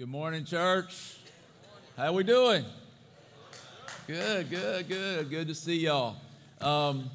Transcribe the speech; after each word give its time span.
Good 0.00 0.08
morning, 0.08 0.46
church. 0.46 1.18
How 1.94 2.06
are 2.06 2.12
we 2.12 2.24
doing? 2.24 2.64
Good, 4.06 4.48
good, 4.48 4.88
good. 4.88 5.28
Good 5.28 5.48
to 5.48 5.54
see 5.54 5.76
y'all. 5.80 6.16
Um, 6.58 7.10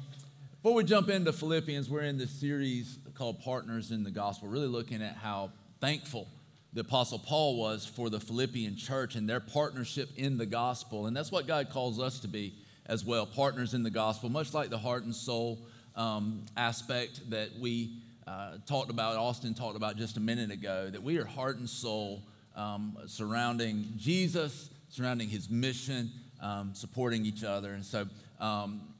before 0.62 0.76
we 0.76 0.84
jump 0.84 1.08
into 1.08 1.32
Philippians, 1.32 1.90
we're 1.90 2.02
in 2.02 2.16
this 2.16 2.30
series 2.30 3.00
called 3.14 3.40
Partners 3.40 3.90
in 3.90 4.04
the 4.04 4.12
Gospel, 4.12 4.46
really 4.46 4.68
looking 4.68 5.02
at 5.02 5.16
how 5.16 5.50
thankful 5.80 6.28
the 6.74 6.82
Apostle 6.82 7.18
Paul 7.18 7.58
was 7.58 7.84
for 7.84 8.08
the 8.08 8.20
Philippian 8.20 8.76
church 8.76 9.16
and 9.16 9.28
their 9.28 9.40
partnership 9.40 10.10
in 10.16 10.38
the 10.38 10.46
gospel. 10.46 11.06
And 11.06 11.16
that's 11.16 11.32
what 11.32 11.48
God 11.48 11.70
calls 11.70 11.98
us 11.98 12.20
to 12.20 12.28
be 12.28 12.54
as 12.86 13.04
well 13.04 13.26
partners 13.26 13.74
in 13.74 13.82
the 13.82 13.90
gospel, 13.90 14.28
much 14.28 14.54
like 14.54 14.70
the 14.70 14.78
heart 14.78 15.02
and 15.02 15.12
soul 15.12 15.58
um, 15.96 16.44
aspect 16.56 17.30
that 17.30 17.48
we 17.58 17.94
uh, 18.28 18.58
talked 18.64 18.90
about, 18.90 19.16
Austin 19.16 19.54
talked 19.54 19.74
about 19.74 19.96
just 19.96 20.18
a 20.18 20.20
minute 20.20 20.52
ago, 20.52 20.88
that 20.88 21.02
we 21.02 21.18
are 21.18 21.24
heart 21.24 21.58
and 21.58 21.68
soul 21.68 22.22
um, 22.56 22.96
surrounding 23.06 23.92
Jesus, 23.96 24.70
surrounding 24.88 25.28
his 25.28 25.48
mission, 25.48 26.10
um, 26.40 26.74
supporting 26.74 27.24
each 27.24 27.44
other. 27.44 27.72
And 27.72 27.84
so, 27.84 28.06
um, 28.40 28.94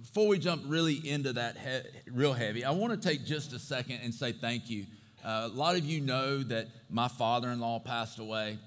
before 0.00 0.28
we 0.28 0.38
jump 0.38 0.62
really 0.66 0.94
into 1.08 1.32
that 1.34 1.56
he- 1.58 2.10
real 2.10 2.32
heavy, 2.32 2.64
I 2.64 2.70
want 2.70 3.00
to 3.00 3.08
take 3.08 3.24
just 3.24 3.52
a 3.52 3.58
second 3.58 4.00
and 4.02 4.14
say 4.14 4.32
thank 4.32 4.70
you. 4.70 4.86
Uh, 5.22 5.48
a 5.52 5.54
lot 5.54 5.76
of 5.76 5.84
you 5.84 6.00
know 6.00 6.42
that 6.44 6.68
my 6.88 7.08
father 7.08 7.50
in 7.50 7.60
law 7.60 7.78
passed 7.78 8.18
away 8.18 8.58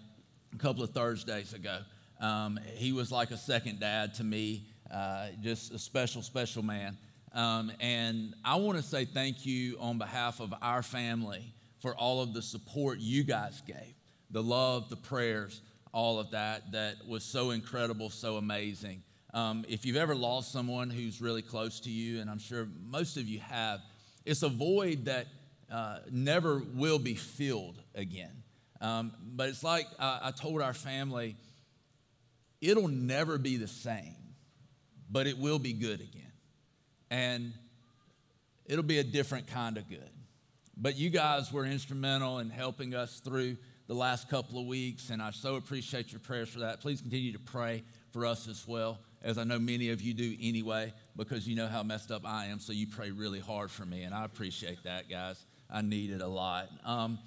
a 0.53 0.57
couple 0.57 0.83
of 0.83 0.91
Thursdays 0.91 1.53
ago. 1.53 1.79
Um, 2.19 2.59
he 2.75 2.91
was 2.91 3.11
like 3.11 3.31
a 3.31 3.37
second 3.37 3.79
dad 3.79 4.13
to 4.15 4.23
me, 4.23 4.67
uh, 4.91 5.29
just 5.41 5.73
a 5.73 5.79
special, 5.79 6.21
special 6.21 6.61
man. 6.61 6.97
Um, 7.33 7.71
and 7.79 8.35
I 8.45 8.55
want 8.57 8.77
to 8.77 8.83
say 8.83 9.05
thank 9.05 9.45
you 9.45 9.77
on 9.79 9.97
behalf 9.97 10.39
of 10.39 10.53
our 10.61 10.83
family 10.83 11.53
for 11.79 11.95
all 11.95 12.21
of 12.21 12.33
the 12.33 12.41
support 12.41 12.99
you 12.99 13.23
guys 13.23 13.61
gave, 13.65 13.95
the 14.33 14.43
love, 14.43 14.89
the 14.89 14.97
prayers, 14.97 15.61
all 15.93 16.19
of 16.19 16.31
that, 16.31 16.71
that 16.73 16.95
was 17.07 17.23
so 17.23 17.51
incredible, 17.51 18.09
so 18.09 18.35
amazing. 18.35 19.03
Um, 19.33 19.63
if 19.69 19.85
you've 19.85 19.95
ever 19.95 20.15
lost 20.15 20.51
someone 20.51 20.89
who's 20.89 21.21
really 21.21 21.43
close 21.43 21.79
to 21.81 21.89
you, 21.89 22.19
and 22.19 22.29
I'm 22.29 22.39
sure 22.39 22.67
most 22.89 23.15
of 23.15 23.27
you 23.27 23.39
have, 23.39 23.79
it's 24.25 24.43
a 24.43 24.49
void 24.49 25.05
that 25.05 25.27
uh, 25.71 25.99
never 26.11 26.61
will 26.73 26.99
be 26.99 27.15
filled 27.15 27.81
again. 27.95 28.43
Um, 28.81 29.13
but 29.23 29.49
it's 29.49 29.63
like 29.63 29.87
I, 29.99 30.19
I 30.23 30.31
told 30.31 30.61
our 30.61 30.73
family, 30.73 31.35
it'll 32.59 32.87
never 32.87 33.37
be 33.37 33.57
the 33.57 33.67
same, 33.67 34.15
but 35.09 35.27
it 35.27 35.37
will 35.37 35.59
be 35.59 35.73
good 35.73 36.01
again. 36.01 36.31
And 37.09 37.53
it'll 38.65 38.83
be 38.83 38.97
a 38.97 39.03
different 39.03 39.47
kind 39.47 39.77
of 39.77 39.87
good. 39.87 40.09
But 40.75 40.97
you 40.97 41.11
guys 41.11 41.51
were 41.51 41.65
instrumental 41.65 42.39
in 42.39 42.49
helping 42.49 42.95
us 42.95 43.19
through 43.19 43.57
the 43.87 43.93
last 43.93 44.29
couple 44.29 44.59
of 44.59 44.65
weeks, 44.65 45.09
and 45.09 45.21
I 45.21 45.31
so 45.31 45.55
appreciate 45.55 46.11
your 46.11 46.19
prayers 46.19 46.49
for 46.49 46.59
that. 46.59 46.79
Please 46.79 47.01
continue 47.01 47.33
to 47.33 47.39
pray 47.39 47.83
for 48.11 48.25
us 48.25 48.47
as 48.47 48.67
well, 48.67 48.99
as 49.23 49.37
I 49.37 49.43
know 49.43 49.59
many 49.59 49.89
of 49.89 50.01
you 50.01 50.13
do 50.13 50.35
anyway, 50.41 50.93
because 51.15 51.47
you 51.47 51.55
know 51.55 51.67
how 51.67 51.83
messed 51.83 52.11
up 52.11 52.21
I 52.25 52.45
am, 52.45 52.59
so 52.59 52.71
you 52.71 52.87
pray 52.87 53.11
really 53.11 53.39
hard 53.39 53.71
for 53.71 53.85
me, 53.85 54.03
and 54.03 54.13
I 54.13 54.25
appreciate 54.25 54.83
that, 54.83 55.09
guys. 55.09 55.43
I 55.69 55.81
need 55.81 56.11
it 56.11 56.21
a 56.21 56.27
lot. 56.27 56.69
Um, 56.85 57.19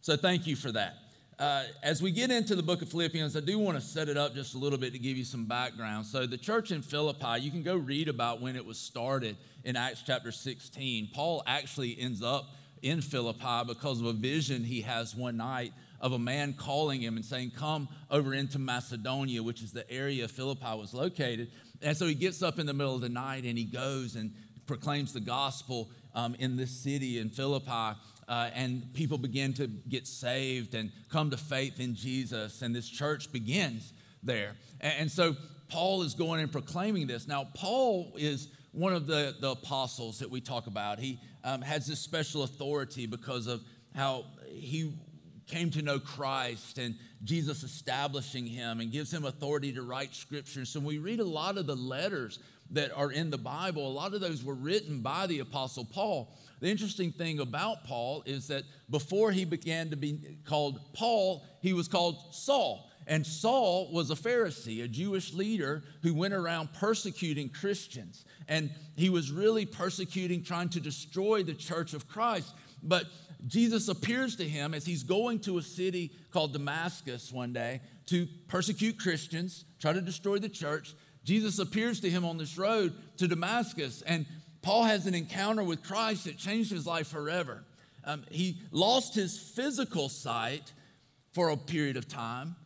so 0.00 0.16
thank 0.16 0.46
you 0.46 0.56
for 0.56 0.72
that. 0.72 0.94
Uh, 1.38 1.64
as 1.82 2.02
we 2.02 2.10
get 2.10 2.30
into 2.30 2.54
the 2.54 2.62
book 2.62 2.82
of 2.82 2.90
Philippians, 2.90 3.34
I 3.34 3.40
do 3.40 3.58
want 3.58 3.78
to 3.78 3.80
set 3.80 4.10
it 4.10 4.18
up 4.18 4.34
just 4.34 4.54
a 4.54 4.58
little 4.58 4.78
bit 4.78 4.92
to 4.92 4.98
give 4.98 5.16
you 5.16 5.24
some 5.24 5.46
background. 5.46 6.04
So, 6.04 6.26
the 6.26 6.36
church 6.36 6.70
in 6.70 6.82
Philippi, 6.82 7.40
you 7.40 7.50
can 7.50 7.62
go 7.62 7.76
read 7.76 8.08
about 8.08 8.42
when 8.42 8.56
it 8.56 8.66
was 8.66 8.78
started 8.78 9.38
in 9.64 9.74
Acts 9.74 10.02
chapter 10.06 10.32
16. 10.32 11.08
Paul 11.14 11.42
actually 11.46 11.98
ends 11.98 12.22
up 12.22 12.50
in 12.82 13.00
Philippi 13.00 13.62
because 13.66 14.00
of 14.00 14.06
a 14.06 14.12
vision 14.12 14.64
he 14.64 14.82
has 14.82 15.14
one 15.14 15.38
night 15.38 15.72
of 16.00 16.12
a 16.12 16.18
man 16.18 16.54
calling 16.54 17.00
him 17.00 17.16
and 17.16 17.24
saying, 17.24 17.52
Come 17.56 17.88
over 18.10 18.34
into 18.34 18.58
Macedonia, 18.58 19.42
which 19.42 19.62
is 19.62 19.72
the 19.72 19.90
area 19.90 20.26
Philippi 20.28 20.76
was 20.76 20.94
located. 20.94 21.50
And 21.82 21.96
so 21.96 22.06
he 22.06 22.14
gets 22.14 22.42
up 22.42 22.58
in 22.58 22.66
the 22.66 22.74
middle 22.74 22.94
of 22.94 23.00
the 23.00 23.08
night 23.08 23.44
and 23.44 23.56
he 23.56 23.64
goes 23.64 24.16
and 24.16 24.32
proclaims 24.66 25.12
the 25.12 25.20
gospel 25.20 25.90
um, 26.14 26.34
in 26.38 26.56
this 26.56 26.70
city 26.70 27.18
in 27.18 27.30
Philippi. 27.30 27.98
Uh, 28.28 28.48
and 28.54 28.94
people 28.94 29.18
begin 29.18 29.52
to 29.54 29.66
get 29.66 30.06
saved 30.06 30.74
and 30.74 30.92
come 31.10 31.30
to 31.30 31.36
faith 31.36 31.80
in 31.80 31.96
Jesus, 31.96 32.62
and 32.62 32.72
this 32.72 32.88
church 32.88 33.32
begins 33.32 33.92
there. 34.22 34.52
And, 34.80 34.94
and 35.00 35.10
so 35.10 35.34
Paul 35.68 36.02
is 36.02 36.14
going 36.14 36.40
and 36.40 36.52
proclaiming 36.52 37.08
this. 37.08 37.26
Now, 37.26 37.48
Paul 37.54 38.12
is 38.16 38.48
one 38.72 38.92
of 38.92 39.08
the, 39.08 39.34
the 39.40 39.50
apostles 39.50 40.20
that 40.20 40.30
we 40.30 40.40
talk 40.40 40.68
about. 40.68 41.00
He 41.00 41.18
um, 41.42 41.62
has 41.62 41.86
this 41.86 41.98
special 41.98 42.44
authority 42.44 43.06
because 43.06 43.48
of 43.48 43.62
how 43.96 44.26
he 44.46 44.92
came 45.50 45.70
to 45.70 45.82
know 45.82 45.98
Christ 45.98 46.78
and 46.78 46.94
Jesus 47.24 47.62
establishing 47.62 48.46
him 48.46 48.80
and 48.80 48.90
gives 48.90 49.12
him 49.12 49.24
authority 49.24 49.72
to 49.72 49.82
write 49.82 50.14
scripture. 50.14 50.64
So 50.64 50.80
we 50.80 50.98
read 50.98 51.20
a 51.20 51.24
lot 51.24 51.58
of 51.58 51.66
the 51.66 51.76
letters 51.76 52.38
that 52.72 52.96
are 52.96 53.10
in 53.10 53.30
the 53.30 53.38
Bible, 53.38 53.86
a 53.86 53.92
lot 53.92 54.14
of 54.14 54.20
those 54.20 54.44
were 54.44 54.54
written 54.54 55.00
by 55.00 55.26
the 55.26 55.40
Apostle 55.40 55.84
Paul. 55.84 56.32
The 56.60 56.70
interesting 56.70 57.10
thing 57.10 57.40
about 57.40 57.84
Paul 57.84 58.22
is 58.26 58.46
that 58.48 58.62
before 58.88 59.32
he 59.32 59.44
began 59.44 59.90
to 59.90 59.96
be 59.96 60.38
called 60.44 60.80
Paul, 60.92 61.44
he 61.62 61.72
was 61.72 61.88
called 61.88 62.16
Saul. 62.32 62.89
And 63.10 63.26
Saul 63.26 63.90
was 63.92 64.10
a 64.10 64.14
Pharisee, 64.14 64.84
a 64.84 64.88
Jewish 64.88 65.34
leader 65.34 65.82
who 66.02 66.14
went 66.14 66.32
around 66.32 66.72
persecuting 66.72 67.48
Christians. 67.48 68.24
And 68.48 68.70
he 68.96 69.10
was 69.10 69.32
really 69.32 69.66
persecuting, 69.66 70.44
trying 70.44 70.68
to 70.70 70.80
destroy 70.80 71.42
the 71.42 71.52
church 71.52 71.92
of 71.92 72.06
Christ. 72.06 72.54
But 72.84 73.06
Jesus 73.48 73.88
appears 73.88 74.36
to 74.36 74.48
him 74.48 74.74
as 74.74 74.86
he's 74.86 75.02
going 75.02 75.40
to 75.40 75.58
a 75.58 75.62
city 75.62 76.12
called 76.30 76.52
Damascus 76.52 77.32
one 77.32 77.52
day 77.52 77.80
to 78.06 78.28
persecute 78.46 78.98
Christians, 78.98 79.64
try 79.80 79.92
to 79.92 80.00
destroy 80.00 80.38
the 80.38 80.48
church. 80.48 80.94
Jesus 81.24 81.58
appears 81.58 82.00
to 82.00 82.10
him 82.10 82.24
on 82.24 82.38
this 82.38 82.56
road 82.56 82.94
to 83.18 83.26
Damascus, 83.26 84.02
and 84.02 84.24
Paul 84.62 84.84
has 84.84 85.06
an 85.06 85.14
encounter 85.14 85.62
with 85.64 85.82
Christ 85.82 86.24
that 86.24 86.38
changed 86.38 86.70
his 86.70 86.86
life 86.86 87.08
forever. 87.08 87.64
Um, 88.04 88.24
he 88.30 88.58
lost 88.70 89.14
his 89.14 89.38
physical 89.38 90.08
sight 90.08 90.72
for 91.32 91.50
a 91.50 91.56
period 91.56 91.96
of 91.96 92.08
time, 92.08 92.56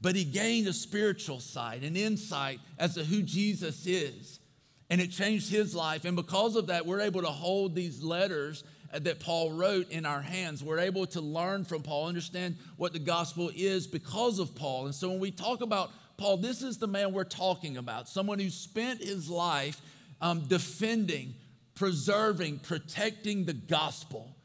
but 0.00 0.14
he 0.14 0.24
gained 0.24 0.66
a 0.68 0.72
spiritual 0.72 1.40
sight, 1.40 1.82
an 1.82 1.96
insight 1.96 2.60
as 2.78 2.94
to 2.94 3.04
who 3.04 3.22
Jesus 3.22 3.86
is. 3.86 4.40
And 4.88 5.00
it 5.00 5.10
changed 5.10 5.50
his 5.50 5.74
life. 5.74 6.04
And 6.04 6.14
because 6.14 6.54
of 6.54 6.68
that, 6.68 6.86
we're 6.86 7.00
able 7.00 7.22
to 7.22 7.28
hold 7.28 7.74
these 7.74 8.02
letters 8.02 8.62
that 8.92 9.20
Paul 9.20 9.52
wrote 9.52 9.90
in 9.90 10.06
our 10.06 10.22
hands. 10.22 10.62
We're 10.62 10.78
able 10.78 11.06
to 11.08 11.20
learn 11.20 11.64
from 11.64 11.82
Paul, 11.82 12.06
understand 12.06 12.56
what 12.76 12.92
the 12.92 12.98
gospel 12.98 13.50
is 13.54 13.86
because 13.86 14.38
of 14.38 14.54
Paul. 14.54 14.86
And 14.86 14.94
so 14.94 15.08
when 15.08 15.18
we 15.18 15.30
talk 15.30 15.60
about 15.60 15.90
Paul, 16.16 16.36
this 16.38 16.62
is 16.62 16.78
the 16.78 16.86
man 16.86 17.12
we're 17.12 17.24
talking 17.24 17.76
about 17.76 18.08
someone 18.08 18.38
who 18.38 18.50
spent 18.50 19.02
his 19.02 19.28
life 19.28 19.80
um, 20.20 20.46
defending, 20.46 21.34
preserving, 21.74 22.60
protecting 22.60 23.44
the 23.44 23.54
gospel. 23.54 24.35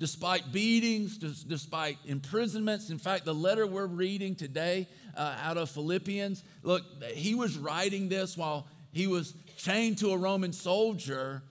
Despite 0.00 0.52
beatings, 0.52 1.18
despite 1.18 1.98
imprisonments. 2.04 2.90
In 2.90 2.98
fact, 2.98 3.24
the 3.24 3.34
letter 3.34 3.66
we're 3.66 3.86
reading 3.86 4.36
today 4.36 4.88
uh, 5.16 5.36
out 5.42 5.56
of 5.56 5.70
Philippians, 5.70 6.44
look, 6.62 6.82
he 7.14 7.34
was 7.34 7.58
writing 7.58 8.08
this 8.08 8.36
while 8.36 8.68
he 8.92 9.08
was 9.08 9.34
chained 9.56 9.98
to 9.98 10.10
a 10.12 10.16
Roman 10.16 10.52
soldier 10.52 11.42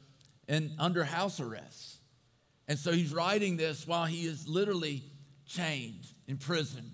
and 0.48 0.72
under 0.80 1.04
house 1.04 1.42
arrest. 1.42 1.98
And 2.70 2.80
so 2.80 2.92
he's 2.92 3.14
writing 3.14 3.58
this 3.58 3.86
while 3.86 4.06
he 4.06 4.26
is 4.26 4.48
literally 4.48 5.04
chained 5.46 6.06
in 6.28 6.38
prison. 6.38 6.92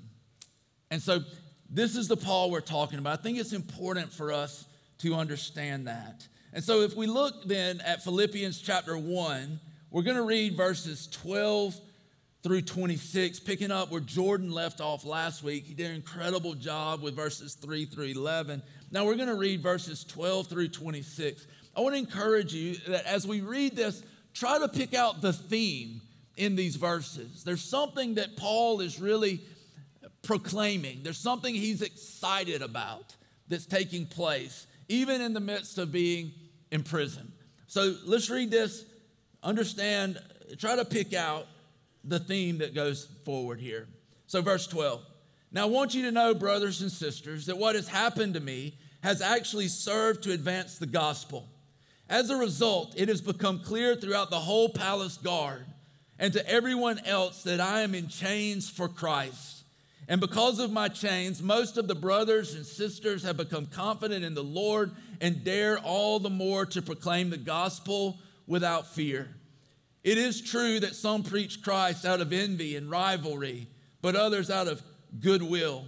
And 0.90 1.02
so 1.02 1.20
this 1.70 1.96
is 1.96 2.08
the 2.08 2.18
Paul 2.18 2.52
we're 2.52 2.62
talking 2.62 3.00
about. 3.00 3.20
I 3.20 3.22
think 3.22 3.40
it's 3.40 3.54
important 3.54 4.12
for 4.12 4.32
us 4.32 4.66
to 5.00 5.16
understand 5.16 5.88
that. 5.88 6.28
And 6.54 6.64
so 6.64 6.82
if 6.82 6.96
we 6.96 7.08
look 7.08 7.46
then 7.46 7.82
at 7.82 8.04
Philippians 8.04 8.62
chapter 8.62 8.98
1, 8.98 9.60
we're 9.94 10.02
going 10.02 10.18
to 10.18 10.24
read 10.24 10.58
verses 10.58 11.08
12 11.12 11.80
through 12.42 12.64
26, 12.64 13.40
picking 13.42 13.70
up 13.70 13.92
where 13.92 14.02
Jordan 14.02 14.52
left 14.52 14.82
off 14.82 15.06
last 15.06 15.44
week. 15.44 15.66
He 15.66 15.76
did 15.76 15.92
an 15.92 15.96
incredible 15.96 16.56
job 16.56 17.04
with 17.04 17.16
verses 17.16 17.54
3 17.54 17.86
through 17.86 18.06
11. 18.06 18.64
Now 18.92 19.06
we're 19.06 19.16
going 19.16 19.28
to 19.28 19.36
read 19.36 19.62
verses 19.62 20.04
12 20.04 20.48
through 20.48 20.70
26. 20.70 21.46
I 21.78 21.82
want 21.82 21.94
to 21.94 22.00
encourage 22.00 22.56
you 22.56 22.74
that 22.88 23.06
as 23.06 23.28
we 23.28 23.42
read 23.42 23.76
this, 23.76 24.02
try 24.34 24.58
to 24.58 24.68
pick 24.68 24.96
out 24.96 25.22
the 25.22 25.32
theme 25.32 26.02
in 26.38 26.56
these 26.56 26.76
verses. 26.76 27.44
There's 27.44 27.64
something 27.64 28.16
that 28.16 28.36
Paul 28.36 28.82
is 28.82 29.00
really 29.00 29.42
proclaiming, 30.24 31.02
there's 31.04 31.20
something 31.20 31.54
he's 31.54 31.84
excited 31.84 32.64
about 32.64 33.16
that's 33.48 33.68
taking 33.68 34.08
place, 34.08 34.66
even 34.90 35.22
in 35.22 35.34
the 35.34 35.40
midst 35.40 35.78
of 35.78 35.92
being 35.92 36.32
in 36.72 36.82
prison. 36.82 37.32
So 37.68 37.96
let's 38.06 38.32
read 38.32 38.50
this, 38.50 38.86
understand, 39.44 40.20
try 40.58 40.76
to 40.76 40.86
pick 40.86 41.14
out 41.14 41.48
the 42.04 42.20
theme 42.20 42.60
that 42.60 42.74
goes 42.74 43.08
forward 43.26 43.60
here. 43.60 43.88
So, 44.28 44.42
verse 44.42 44.68
12. 44.68 45.02
Now, 45.52 45.64
I 45.64 45.66
want 45.66 45.94
you 45.94 46.04
to 46.04 46.12
know, 46.12 46.34
brothers 46.34 46.82
and 46.82 46.92
sisters, 46.92 47.46
that 47.46 47.58
what 47.58 47.76
has 47.76 47.88
happened 47.88 48.34
to 48.34 48.40
me 48.40 48.74
has 49.04 49.22
actually 49.22 49.68
served 49.68 50.24
to 50.24 50.32
advance 50.32 50.78
the 50.78 50.88
gospel. 50.88 51.48
As 52.10 52.30
a 52.30 52.36
result, 52.36 52.94
it 52.98 53.10
has 53.10 53.22
become 53.22 53.60
clear 53.60 53.96
throughout 53.96 54.30
the 54.30 54.40
whole 54.40 54.70
palace 54.70 55.18
guard 55.18 55.66
and 56.18 56.34
to 56.34 56.48
everyone 56.50 57.00
else 57.06 57.44
that 57.44 57.60
I 57.60 57.82
am 57.82 57.94
in 57.96 58.08
chains 58.08 58.70
for 58.70 58.88
Christ. 58.88 59.64
And 60.08 60.20
because 60.20 60.60
of 60.60 60.72
my 60.72 60.90
chains, 60.90 61.42
most 61.42 61.78
of 61.78 61.88
the 61.88 61.96
brothers 61.96 62.56
and 62.56 62.66
sisters 62.66 63.24
have 63.24 63.38
become 63.38 63.66
confident 63.66 64.26
in 64.26 64.34
the 64.34 64.44
Lord 64.44 64.92
and 65.22 65.44
dare 65.44 65.80
all 65.80 66.20
the 66.20 66.30
more 66.30 66.66
to 66.68 66.82
proclaim 66.82 67.30
the 67.30 67.38
gospel 67.38 68.20
without 68.48 68.88
fear. 68.88 69.30
It 70.04 70.18
is 70.18 70.42
true 70.42 70.80
that 70.82 70.96
some 70.96 71.24
preach 71.24 71.62
Christ 71.62 72.06
out 72.06 72.22
of 72.22 72.34
envy 72.34 72.76
and 72.76 72.90
rivalry, 72.92 73.68
but 74.02 74.16
others 74.16 74.50
out 74.50 74.68
of 74.68 74.82
goodwill. 75.20 75.86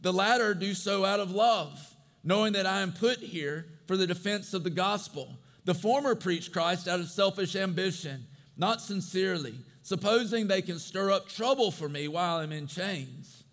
The 0.00 0.12
latter 0.12 0.54
do 0.54 0.74
so 0.74 1.04
out 1.04 1.20
of 1.20 1.32
love, 1.32 1.78
knowing 2.24 2.54
that 2.54 2.66
I 2.66 2.80
am 2.80 2.92
put 2.92 3.18
here 3.18 3.66
for 3.86 3.96
the 3.96 4.06
defense 4.06 4.54
of 4.54 4.64
the 4.64 4.70
gospel. 4.70 5.38
The 5.64 5.74
former 5.74 6.14
preach 6.14 6.52
Christ 6.52 6.88
out 6.88 7.00
of 7.00 7.10
selfish 7.10 7.56
ambition, 7.56 8.26
not 8.56 8.80
sincerely, 8.80 9.54
supposing 9.82 10.46
they 10.46 10.62
can 10.62 10.78
stir 10.78 11.10
up 11.10 11.28
trouble 11.28 11.70
for 11.70 11.88
me 11.88 12.08
while 12.08 12.38
I'm 12.38 12.52
in 12.52 12.66
chains. 12.66 13.44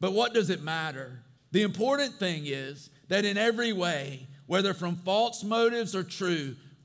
But 0.00 0.12
what 0.12 0.34
does 0.34 0.50
it 0.50 0.62
matter? 0.62 1.22
The 1.52 1.62
important 1.62 2.14
thing 2.14 2.42
is 2.46 2.90
that 3.08 3.24
in 3.24 3.38
every 3.38 3.72
way, 3.72 4.26
whether 4.46 4.74
from 4.74 4.96
false 4.96 5.42
motives 5.42 5.94
or 5.94 6.02
true, 6.02 6.56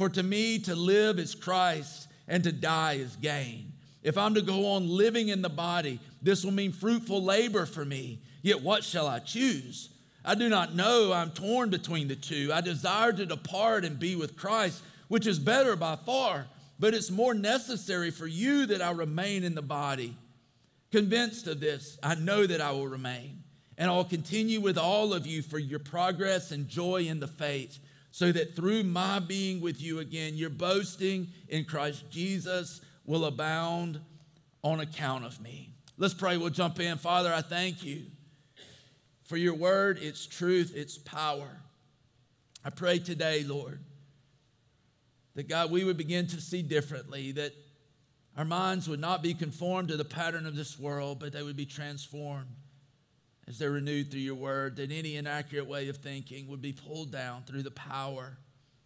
For 0.00 0.08
to 0.08 0.22
me, 0.22 0.58
to 0.60 0.74
live 0.74 1.18
is 1.18 1.34
Christ, 1.34 2.08
and 2.26 2.42
to 2.44 2.52
die 2.52 2.94
is 2.94 3.16
gain. 3.16 3.74
If 4.02 4.16
I'm 4.16 4.32
to 4.32 4.40
go 4.40 4.68
on 4.68 4.88
living 4.88 5.28
in 5.28 5.42
the 5.42 5.50
body, 5.50 6.00
this 6.22 6.42
will 6.42 6.52
mean 6.52 6.72
fruitful 6.72 7.22
labor 7.22 7.66
for 7.66 7.84
me. 7.84 8.18
Yet 8.40 8.62
what 8.62 8.82
shall 8.82 9.06
I 9.06 9.18
choose? 9.18 9.90
I 10.24 10.36
do 10.36 10.48
not 10.48 10.74
know. 10.74 11.12
I'm 11.12 11.32
torn 11.32 11.68
between 11.68 12.08
the 12.08 12.16
two. 12.16 12.50
I 12.50 12.62
desire 12.62 13.12
to 13.12 13.26
depart 13.26 13.84
and 13.84 13.98
be 13.98 14.16
with 14.16 14.38
Christ, 14.38 14.82
which 15.08 15.26
is 15.26 15.38
better 15.38 15.76
by 15.76 15.96
far, 15.96 16.46
but 16.78 16.94
it's 16.94 17.10
more 17.10 17.34
necessary 17.34 18.10
for 18.10 18.26
you 18.26 18.64
that 18.64 18.80
I 18.80 18.92
remain 18.92 19.44
in 19.44 19.54
the 19.54 19.60
body. 19.60 20.16
Convinced 20.92 21.46
of 21.46 21.60
this, 21.60 21.98
I 22.02 22.14
know 22.14 22.46
that 22.46 22.62
I 22.62 22.70
will 22.70 22.88
remain, 22.88 23.42
and 23.76 23.90
I'll 23.90 24.04
continue 24.04 24.62
with 24.62 24.78
all 24.78 25.12
of 25.12 25.26
you 25.26 25.42
for 25.42 25.58
your 25.58 25.78
progress 25.78 26.52
and 26.52 26.68
joy 26.68 27.02
in 27.02 27.20
the 27.20 27.28
faith, 27.28 27.78
so 28.10 28.32
that 28.32 28.56
through 28.56 28.82
my 28.84 29.18
being 29.18 29.60
with 29.60 29.80
you 29.80 29.98
again, 30.00 30.36
your 30.36 30.50
boasting 30.50 31.28
in 31.48 31.64
Christ 31.64 32.04
Jesus 32.10 32.80
will 33.04 33.24
abound 33.24 34.00
on 34.62 34.80
account 34.80 35.24
of 35.24 35.40
me. 35.40 35.70
Let's 35.96 36.14
pray. 36.14 36.36
We'll 36.36 36.50
jump 36.50 36.80
in. 36.80 36.98
Father, 36.98 37.32
I 37.32 37.42
thank 37.42 37.82
you 37.82 38.02
for 39.24 39.36
your 39.36 39.54
word, 39.54 39.98
its 39.98 40.26
truth, 40.26 40.74
its 40.74 40.98
power. 40.98 41.48
I 42.64 42.70
pray 42.70 42.98
today, 42.98 43.44
Lord, 43.44 43.80
that 45.34 45.48
God, 45.48 45.70
we 45.70 45.84
would 45.84 45.96
begin 45.96 46.26
to 46.28 46.40
see 46.40 46.62
differently, 46.62 47.32
that 47.32 47.52
our 48.36 48.44
minds 48.44 48.88
would 48.88 49.00
not 49.00 49.22
be 49.22 49.34
conformed 49.34 49.88
to 49.88 49.96
the 49.96 50.04
pattern 50.04 50.46
of 50.46 50.56
this 50.56 50.78
world, 50.78 51.20
but 51.20 51.32
they 51.32 51.42
would 51.42 51.56
be 51.56 51.66
transformed 51.66 52.48
as 53.50 53.58
they're 53.58 53.72
renewed 53.72 54.12
through 54.12 54.20
your 54.20 54.36
word, 54.36 54.76
that 54.76 54.92
any 54.92 55.16
inaccurate 55.16 55.66
way 55.66 55.88
of 55.88 55.96
thinking 55.96 56.46
would 56.46 56.62
be 56.62 56.72
pulled 56.72 57.10
down 57.10 57.42
through 57.42 57.64
the 57.64 57.70
power 57.72 58.38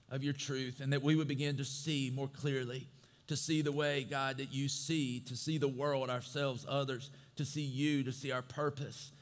of 0.09 0.25
your 0.25 0.33
truth, 0.33 0.81
and 0.81 0.91
that 0.91 1.03
we 1.03 1.15
would 1.15 1.29
begin 1.29 1.59
to 1.59 1.67
see 1.67 2.11
more 2.15 2.29
clearly, 2.29 2.89
to 3.27 3.37
see 3.37 3.61
the 3.61 3.71
way, 3.71 4.05
God, 4.05 4.39
that 4.39 4.55
you 4.55 4.69
see, 4.69 5.21
to 5.21 5.37
see 5.37 5.59
the 5.59 5.69
world, 5.69 6.09
ourselves, 6.09 6.65
others, 6.67 7.11
to 7.37 7.45
see 7.45 7.61
you, 7.61 8.03
to 8.05 8.13
see 8.13 8.33
our 8.33 8.41
purpose 8.41 9.13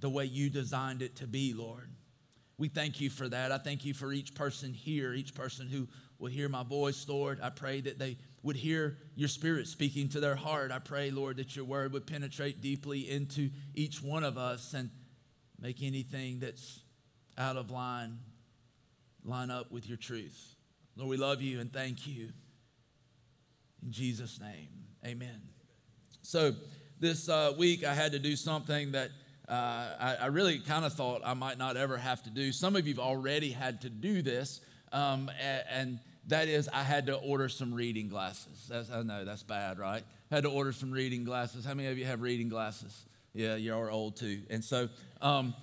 the 0.00 0.10
way 0.10 0.24
you 0.24 0.50
designed 0.50 1.00
it 1.00 1.14
to 1.14 1.28
be, 1.28 1.54
Lord. 1.54 1.88
We 2.58 2.66
thank 2.66 3.00
you 3.00 3.08
for 3.08 3.28
that. 3.28 3.52
I 3.52 3.58
thank 3.58 3.84
you 3.84 3.94
for 3.94 4.12
each 4.12 4.34
person 4.34 4.74
here, 4.74 5.14
each 5.14 5.32
person 5.32 5.68
who 5.68 5.86
will 6.18 6.28
hear 6.28 6.48
my 6.48 6.64
voice, 6.64 7.06
Lord. 7.08 7.38
I 7.40 7.50
pray 7.50 7.80
that 7.82 8.00
they 8.00 8.16
would 8.42 8.56
hear 8.56 8.98
your 9.14 9.28
spirit 9.28 9.66
speaking 9.68 10.08
to 10.10 10.20
their 10.20 10.34
heart. 10.34 10.72
I 10.72 10.78
pray, 10.78 11.10
Lord, 11.10 11.36
that 11.36 11.54
your 11.54 11.64
word 11.64 11.92
would 11.92 12.06
penetrate 12.06 12.60
deeply 12.60 13.08
into 13.10 13.50
each 13.74 14.02
one 14.02 14.24
of 14.24 14.36
us 14.36 14.74
and 14.74 14.90
make 15.60 15.82
anything 15.82 16.40
that's 16.40 16.80
out 17.38 17.56
of 17.56 17.70
line 17.70 18.18
line 19.24 19.50
up 19.50 19.70
with 19.70 19.88
your 19.88 19.96
truth. 19.96 20.56
Lord, 20.96 21.10
we 21.10 21.16
love 21.16 21.40
you 21.40 21.60
and 21.60 21.72
thank 21.72 22.06
you. 22.06 22.30
In 23.84 23.92
Jesus' 23.92 24.40
name, 24.40 24.68
amen. 25.06 25.40
So, 26.22 26.52
this 26.98 27.28
uh, 27.28 27.52
week 27.58 27.84
I 27.84 27.94
had 27.94 28.12
to 28.12 28.18
do 28.18 28.36
something 28.36 28.92
that 28.92 29.10
uh, 29.48 29.52
I, 30.00 30.16
I, 30.22 30.26
really 30.26 30.60
kind 30.60 30.84
of 30.84 30.92
thought 30.92 31.20
I 31.24 31.34
might 31.34 31.58
not 31.58 31.76
ever 31.76 31.96
have 31.96 32.22
to 32.22 32.30
do. 32.30 32.52
Some 32.52 32.76
of 32.76 32.86
you 32.86 32.94
have 32.94 33.02
already 33.02 33.50
had 33.50 33.80
to 33.80 33.90
do 33.90 34.22
this, 34.22 34.60
um, 34.92 35.28
and, 35.40 35.64
and 35.68 35.98
that 36.28 36.48
is, 36.48 36.68
I 36.72 36.82
had 36.82 37.06
to 37.06 37.14
order 37.14 37.48
some 37.48 37.74
reading 37.74 38.08
glasses. 38.08 38.66
That's, 38.68 38.90
I 38.90 39.02
know 39.02 39.24
that's 39.24 39.42
bad, 39.42 39.78
right? 39.78 40.02
Had 40.30 40.44
to 40.44 40.50
order 40.50 40.72
some 40.72 40.90
reading 40.90 41.24
glasses. 41.24 41.64
How 41.64 41.74
many 41.74 41.88
of 41.88 41.98
you 41.98 42.04
have 42.04 42.20
reading 42.20 42.48
glasses? 42.48 43.06
Yeah, 43.34 43.56
you're 43.56 43.90
old 43.90 44.16
too. 44.16 44.42
And 44.50 44.62
so 44.62 44.88
um, 45.20 45.54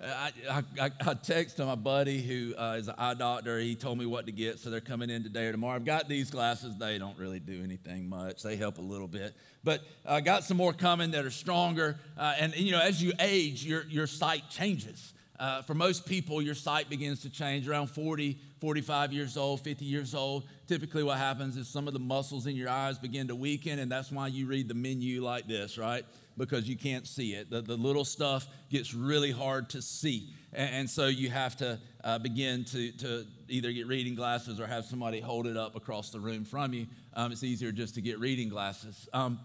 I, 0.00 0.32
I, 0.50 0.62
I, 0.78 1.14
texted 1.14 1.66
my 1.66 1.74
buddy 1.74 2.20
who 2.20 2.54
uh, 2.56 2.76
is 2.78 2.88
an 2.88 2.94
eye 2.98 3.14
doctor. 3.14 3.58
He 3.58 3.74
told 3.74 3.98
me 3.98 4.04
what 4.04 4.26
to 4.26 4.32
get, 4.32 4.58
so 4.58 4.68
they're 4.68 4.80
coming 4.80 5.08
in 5.08 5.22
today 5.22 5.46
or 5.46 5.52
tomorrow. 5.52 5.74
I've 5.74 5.86
got 5.86 6.08
these 6.08 6.30
glasses. 6.30 6.76
They 6.76 6.98
don't 6.98 7.18
really 7.18 7.40
do 7.40 7.62
anything 7.64 8.08
much. 8.08 8.42
They 8.42 8.56
help 8.56 8.78
a 8.78 8.82
little 8.82 9.08
bit, 9.08 9.34
but 9.64 9.80
I 10.04 10.20
got 10.20 10.44
some 10.44 10.58
more 10.58 10.74
coming 10.74 11.12
that 11.12 11.24
are 11.24 11.30
stronger. 11.30 11.98
Uh, 12.18 12.34
and 12.38 12.54
you 12.56 12.72
know, 12.72 12.80
as 12.80 13.02
you 13.02 13.12
age, 13.18 13.64
your 13.64 13.84
your 13.88 14.06
sight 14.06 14.42
changes. 14.50 15.14
Uh, 15.38 15.62
for 15.62 15.74
most 15.74 16.06
people, 16.06 16.40
your 16.40 16.54
sight 16.54 16.88
begins 16.88 17.22
to 17.22 17.30
change 17.30 17.68
around 17.68 17.88
40, 17.88 18.38
45 18.60 19.12
years 19.12 19.36
old, 19.36 19.60
50 19.60 19.84
years 19.84 20.14
old. 20.14 20.44
Typically, 20.66 21.02
what 21.02 21.18
happens 21.18 21.56
is 21.56 21.68
some 21.68 21.86
of 21.86 21.92
the 21.92 22.00
muscles 22.00 22.46
in 22.46 22.56
your 22.56 22.68
eyes 22.68 22.98
begin 22.98 23.28
to 23.28 23.34
weaken, 23.34 23.78
and 23.78 23.90
that's 23.90 24.10
why 24.10 24.28
you 24.28 24.46
read 24.46 24.68
the 24.68 24.74
menu 24.74 25.22
like 25.22 25.46
this, 25.46 25.76
right? 25.76 26.04
Because 26.38 26.68
you 26.68 26.76
can't 26.76 27.06
see 27.06 27.34
it. 27.34 27.50
The, 27.50 27.60
the 27.60 27.76
little 27.76 28.04
stuff 28.04 28.46
gets 28.70 28.94
really 28.94 29.30
hard 29.30 29.70
to 29.70 29.82
see. 29.82 30.30
And, 30.52 30.74
and 30.74 30.90
so 30.90 31.06
you 31.06 31.30
have 31.30 31.56
to 31.58 31.78
uh, 32.02 32.18
begin 32.18 32.64
to, 32.66 32.92
to 32.92 33.26
either 33.48 33.72
get 33.72 33.86
reading 33.86 34.14
glasses 34.14 34.58
or 34.58 34.66
have 34.66 34.84
somebody 34.84 35.20
hold 35.20 35.46
it 35.46 35.56
up 35.56 35.76
across 35.76 36.10
the 36.10 36.20
room 36.20 36.44
from 36.44 36.72
you. 36.72 36.86
Um, 37.14 37.32
it's 37.32 37.44
easier 37.44 37.72
just 37.72 37.94
to 37.96 38.00
get 38.00 38.18
reading 38.18 38.48
glasses. 38.48 39.08
Um, 39.12 39.38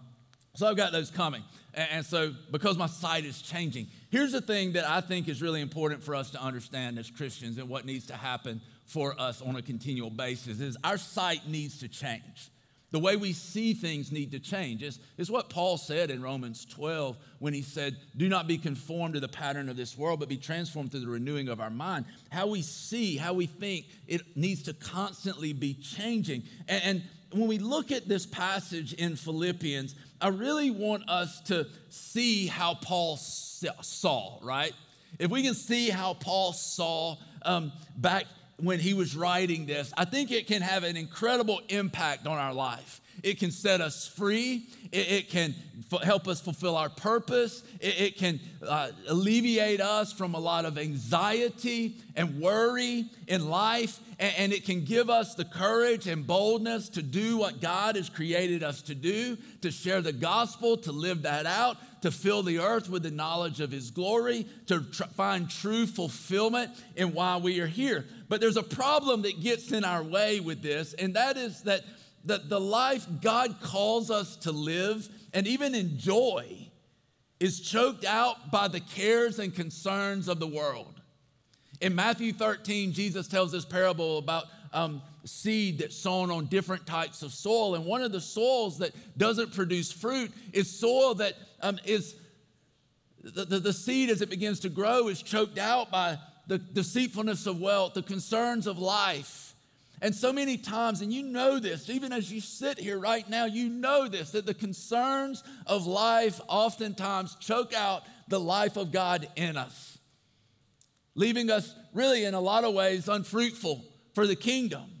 so 0.54 0.66
I've 0.66 0.76
got 0.76 0.92
those 0.92 1.10
coming. 1.10 1.42
And 1.74 2.04
so, 2.04 2.34
because 2.50 2.76
my 2.76 2.86
sight 2.86 3.24
is 3.24 3.40
changing, 3.40 3.86
here's 4.10 4.32
the 4.32 4.42
thing 4.42 4.72
that 4.72 4.86
I 4.86 5.00
think 5.00 5.28
is 5.28 5.40
really 5.40 5.62
important 5.62 6.02
for 6.02 6.14
us 6.14 6.30
to 6.32 6.42
understand 6.42 6.98
as 6.98 7.10
Christians 7.10 7.56
and 7.56 7.70
what 7.70 7.86
needs 7.86 8.06
to 8.08 8.16
happen 8.16 8.60
for 8.86 9.18
us 9.20 9.40
on 9.42 9.56
a 9.56 9.62
continual 9.62 10.10
basis 10.10 10.60
is 10.60 10.76
our 10.84 10.98
sight 10.98 11.48
needs 11.48 11.78
to 11.80 11.88
change. 11.88 12.50
The 12.92 12.98
way 12.98 13.16
we 13.16 13.32
see 13.32 13.72
things 13.72 14.12
need 14.12 14.32
to 14.32 14.38
change. 14.38 14.82
It's, 14.82 14.98
it's 15.16 15.30
what 15.30 15.48
Paul 15.48 15.78
said 15.78 16.10
in 16.10 16.22
Romans 16.22 16.66
12 16.66 17.16
when 17.38 17.54
he 17.54 17.62
said, 17.62 17.96
Do 18.18 18.28
not 18.28 18.46
be 18.46 18.58
conformed 18.58 19.14
to 19.14 19.20
the 19.20 19.28
pattern 19.28 19.70
of 19.70 19.76
this 19.78 19.96
world, 19.96 20.20
but 20.20 20.28
be 20.28 20.36
transformed 20.36 20.90
through 20.90 21.00
the 21.00 21.08
renewing 21.08 21.48
of 21.48 21.58
our 21.58 21.70
mind. 21.70 22.04
How 22.30 22.46
we 22.48 22.60
see, 22.60 23.16
how 23.16 23.32
we 23.32 23.46
think, 23.46 23.86
it 24.06 24.36
needs 24.36 24.62
to 24.64 24.74
constantly 24.74 25.54
be 25.54 25.72
changing. 25.72 26.42
And, 26.68 26.82
and 26.84 27.02
when 27.32 27.48
we 27.48 27.56
look 27.56 27.90
at 27.92 28.08
this 28.08 28.26
passage 28.26 28.92
in 28.92 29.16
Philippians, 29.16 29.94
I 30.20 30.28
really 30.28 30.70
want 30.70 31.08
us 31.08 31.40
to 31.42 31.66
see 31.88 32.46
how 32.46 32.74
Paul 32.74 33.16
saw, 33.16 34.38
right? 34.42 34.74
If 35.18 35.30
we 35.30 35.42
can 35.42 35.54
see 35.54 35.88
how 35.88 36.12
Paul 36.12 36.52
saw 36.52 37.16
um, 37.44 37.72
back 37.96 38.26
when 38.58 38.78
he 38.78 38.94
was 38.94 39.16
writing 39.16 39.66
this, 39.66 39.92
I 39.96 40.04
think 40.04 40.30
it 40.30 40.46
can 40.46 40.62
have 40.62 40.84
an 40.84 40.96
incredible 40.96 41.60
impact 41.68 42.26
on 42.26 42.38
our 42.38 42.54
life. 42.54 43.00
It 43.22 43.38
can 43.38 43.50
set 43.50 43.80
us 43.80 44.06
free. 44.06 44.66
It, 44.90 45.10
it 45.10 45.28
can 45.28 45.54
f- 45.92 46.02
help 46.02 46.26
us 46.26 46.40
fulfill 46.40 46.76
our 46.76 46.88
purpose. 46.88 47.62
It, 47.78 48.00
it 48.00 48.16
can 48.16 48.40
uh, 48.66 48.90
alleviate 49.08 49.80
us 49.80 50.12
from 50.12 50.34
a 50.34 50.38
lot 50.38 50.64
of 50.64 50.78
anxiety 50.78 51.96
and 52.16 52.40
worry 52.40 53.04
in 53.28 53.48
life. 53.48 54.00
And, 54.18 54.34
and 54.38 54.52
it 54.52 54.64
can 54.64 54.84
give 54.84 55.10
us 55.10 55.34
the 55.34 55.44
courage 55.44 56.06
and 56.06 56.26
boldness 56.26 56.88
to 56.90 57.02
do 57.02 57.36
what 57.36 57.60
God 57.60 57.96
has 57.96 58.08
created 58.08 58.62
us 58.62 58.82
to 58.82 58.94
do, 58.94 59.36
to 59.60 59.70
share 59.70 60.00
the 60.00 60.12
gospel, 60.12 60.76
to 60.78 60.92
live 60.92 61.22
that 61.22 61.46
out, 61.46 61.76
to 62.02 62.10
fill 62.10 62.42
the 62.42 62.58
earth 62.58 62.88
with 62.88 63.02
the 63.02 63.10
knowledge 63.10 63.60
of 63.60 63.70
His 63.70 63.90
glory, 63.90 64.46
to 64.66 64.82
tr- 64.82 65.04
find 65.04 65.50
true 65.50 65.86
fulfillment 65.86 66.70
in 66.96 67.14
why 67.14 67.38
we 67.38 67.60
are 67.60 67.66
here. 67.66 68.04
But 68.28 68.40
there's 68.40 68.56
a 68.56 68.62
problem 68.62 69.22
that 69.22 69.40
gets 69.40 69.72
in 69.72 69.84
our 69.84 70.02
way 70.02 70.40
with 70.40 70.62
this, 70.62 70.94
and 70.94 71.14
that 71.14 71.36
is 71.36 71.62
that 71.62 71.82
that 72.24 72.48
the 72.48 72.60
life 72.60 73.06
God 73.20 73.56
calls 73.60 74.10
us 74.10 74.36
to 74.36 74.52
live 74.52 75.08
and 75.32 75.46
even 75.46 75.74
enjoy 75.74 76.70
is 77.40 77.60
choked 77.60 78.04
out 78.04 78.52
by 78.52 78.68
the 78.68 78.80
cares 78.80 79.38
and 79.38 79.54
concerns 79.54 80.28
of 80.28 80.38
the 80.38 80.46
world. 80.46 81.00
In 81.80 81.94
Matthew 81.94 82.32
13, 82.32 82.92
Jesus 82.92 83.26
tells 83.26 83.50
this 83.50 83.64
parable 83.64 84.18
about 84.18 84.44
um, 84.72 85.02
seed 85.24 85.78
that's 85.78 85.96
sown 85.96 86.30
on 86.30 86.46
different 86.46 86.86
types 86.86 87.22
of 87.22 87.32
soil. 87.32 87.74
And 87.74 87.84
one 87.84 88.02
of 88.02 88.12
the 88.12 88.20
soils 88.20 88.78
that 88.78 88.92
doesn't 89.16 89.54
produce 89.54 89.92
fruit 89.92 90.32
is 90.52 90.70
soil 90.70 91.14
that 91.16 91.34
um, 91.60 91.78
is 91.84 92.16
the, 93.22 93.44
the, 93.44 93.58
the, 93.60 93.72
seed 93.72 94.10
as 94.10 94.20
it 94.20 94.30
begins 94.30 94.60
to 94.60 94.68
grow 94.68 95.08
is 95.08 95.22
choked 95.22 95.58
out 95.58 95.90
by 95.90 96.18
the 96.48 96.58
deceitfulness 96.58 97.46
of 97.46 97.60
wealth, 97.60 97.94
the 97.94 98.02
concerns 98.02 98.66
of 98.66 98.78
life. 98.78 99.54
And 100.00 100.12
so 100.12 100.32
many 100.32 100.56
times, 100.56 101.00
and 101.00 101.12
you 101.12 101.22
know 101.22 101.60
this, 101.60 101.88
even 101.88 102.12
as 102.12 102.32
you 102.32 102.40
sit 102.40 102.76
here 102.78 102.98
right 102.98 103.28
now, 103.30 103.44
you 103.44 103.68
know 103.68 104.08
this, 104.08 104.32
that 104.32 104.46
the 104.46 104.54
concerns 104.54 105.44
of 105.64 105.86
life 105.86 106.40
oftentimes 106.48 107.36
choke 107.36 107.72
out 107.72 108.02
the 108.26 108.40
life 108.40 108.76
of 108.76 108.90
God 108.90 109.28
in 109.36 109.56
us, 109.56 109.98
leaving 111.14 111.50
us 111.50 111.72
really 111.94 112.24
in 112.24 112.34
a 112.34 112.40
lot 112.40 112.64
of 112.64 112.74
ways 112.74 113.08
unfruitful 113.08 113.84
for 114.12 114.26
the 114.26 114.34
kingdom. 114.34 114.91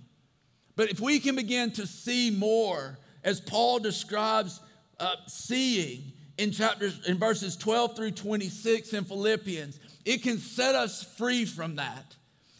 But 0.82 0.90
if 0.90 0.98
we 0.98 1.20
can 1.20 1.36
begin 1.36 1.70
to 1.74 1.86
see 1.86 2.28
more, 2.28 2.98
as 3.22 3.40
Paul 3.40 3.78
describes 3.78 4.58
uh, 4.98 5.14
seeing 5.28 6.10
in 6.38 6.50
chapters 6.50 7.06
in 7.06 7.18
verses 7.18 7.56
12 7.56 7.94
through 7.94 8.10
26 8.10 8.92
in 8.92 9.04
Philippians, 9.04 9.78
it 10.04 10.24
can 10.24 10.38
set 10.38 10.74
us 10.74 11.04
free 11.16 11.44
from 11.44 11.76
that. 11.76 12.16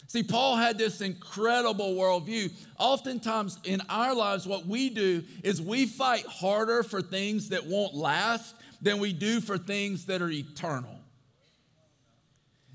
See, 0.07 0.23
Paul 0.23 0.55
had 0.55 0.77
this 0.77 1.01
incredible 1.01 1.95
worldview. 1.95 2.53
Oftentimes 2.79 3.59
in 3.65 3.81
our 3.89 4.15
lives, 4.15 4.47
what 4.47 4.65
we 4.65 4.89
do 4.89 5.25
is 5.43 5.61
we 5.61 5.85
fight 5.85 6.25
harder 6.25 6.81
for 6.81 7.01
things 7.01 7.49
that 7.49 7.65
won't 7.65 7.93
last 7.93 8.55
than 8.81 8.99
we 8.99 9.11
do 9.11 9.41
for 9.41 9.57
things 9.57 10.05
that 10.05 10.21
are 10.21 10.31
eternal. 10.31 10.97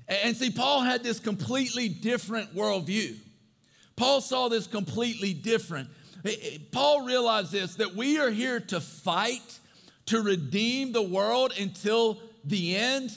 And 0.07 0.37
see, 0.37 0.51
Paul 0.51 0.81
had 0.81 1.01
this 1.01 1.19
completely 1.19 1.89
different 1.89 2.55
worldview. 2.55 3.15
Paul 3.99 4.21
saw 4.21 4.47
this 4.47 4.65
completely 4.65 5.33
different. 5.33 5.89
Paul 6.71 7.01
realized 7.01 7.51
this 7.51 7.75
that 7.75 7.95
we 7.95 8.17
are 8.17 8.29
here 8.29 8.61
to 8.61 8.79
fight 8.79 9.59
to 10.05 10.21
redeem 10.21 10.93
the 10.93 11.01
world 11.01 11.51
until 11.59 12.17
the 12.45 12.77
end, 12.77 13.11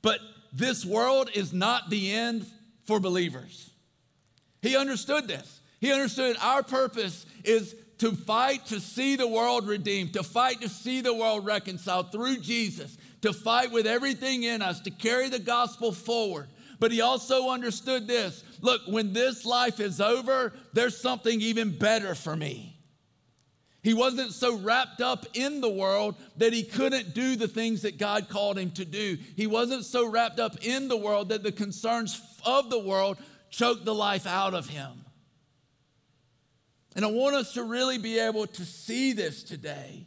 but 0.00 0.18
this 0.54 0.86
world 0.86 1.28
is 1.34 1.52
not 1.52 1.90
the 1.90 2.12
end 2.12 2.46
for 2.86 2.98
believers. 2.98 3.70
He 4.62 4.74
understood 4.74 5.28
this. 5.28 5.60
He 5.82 5.92
understood 5.92 6.38
our 6.40 6.62
purpose 6.62 7.26
is 7.44 7.76
to 7.98 8.12
fight 8.12 8.64
to 8.66 8.80
see 8.80 9.16
the 9.16 9.28
world 9.28 9.68
redeemed, 9.68 10.14
to 10.14 10.22
fight 10.22 10.62
to 10.62 10.70
see 10.70 11.02
the 11.02 11.12
world 11.12 11.44
reconciled 11.44 12.10
through 12.10 12.38
Jesus, 12.38 12.96
to 13.20 13.34
fight 13.34 13.70
with 13.70 13.86
everything 13.86 14.44
in 14.44 14.62
us, 14.62 14.80
to 14.80 14.90
carry 14.90 15.28
the 15.28 15.38
gospel 15.38 15.92
forward. 15.92 16.48
But 16.78 16.92
he 16.92 17.00
also 17.00 17.50
understood 17.50 18.06
this 18.06 18.44
look, 18.60 18.82
when 18.86 19.12
this 19.12 19.44
life 19.44 19.80
is 19.80 20.00
over, 20.00 20.52
there's 20.72 20.96
something 20.96 21.40
even 21.40 21.76
better 21.76 22.14
for 22.14 22.36
me. 22.36 22.76
He 23.82 23.94
wasn't 23.94 24.32
so 24.32 24.56
wrapped 24.56 25.00
up 25.00 25.26
in 25.34 25.60
the 25.60 25.70
world 25.70 26.16
that 26.38 26.52
he 26.52 26.64
couldn't 26.64 27.14
do 27.14 27.36
the 27.36 27.46
things 27.46 27.82
that 27.82 27.98
God 27.98 28.28
called 28.28 28.58
him 28.58 28.72
to 28.72 28.84
do. 28.84 29.16
He 29.36 29.46
wasn't 29.46 29.84
so 29.84 30.10
wrapped 30.10 30.40
up 30.40 30.56
in 30.64 30.88
the 30.88 30.96
world 30.96 31.28
that 31.28 31.44
the 31.44 31.52
concerns 31.52 32.20
of 32.44 32.68
the 32.68 32.80
world 32.80 33.16
choked 33.48 33.84
the 33.84 33.94
life 33.94 34.26
out 34.26 34.54
of 34.54 34.68
him. 34.68 35.04
And 36.96 37.04
I 37.04 37.08
want 37.08 37.36
us 37.36 37.52
to 37.52 37.62
really 37.62 37.98
be 37.98 38.18
able 38.18 38.48
to 38.48 38.64
see 38.64 39.12
this 39.12 39.44
today. 39.44 40.06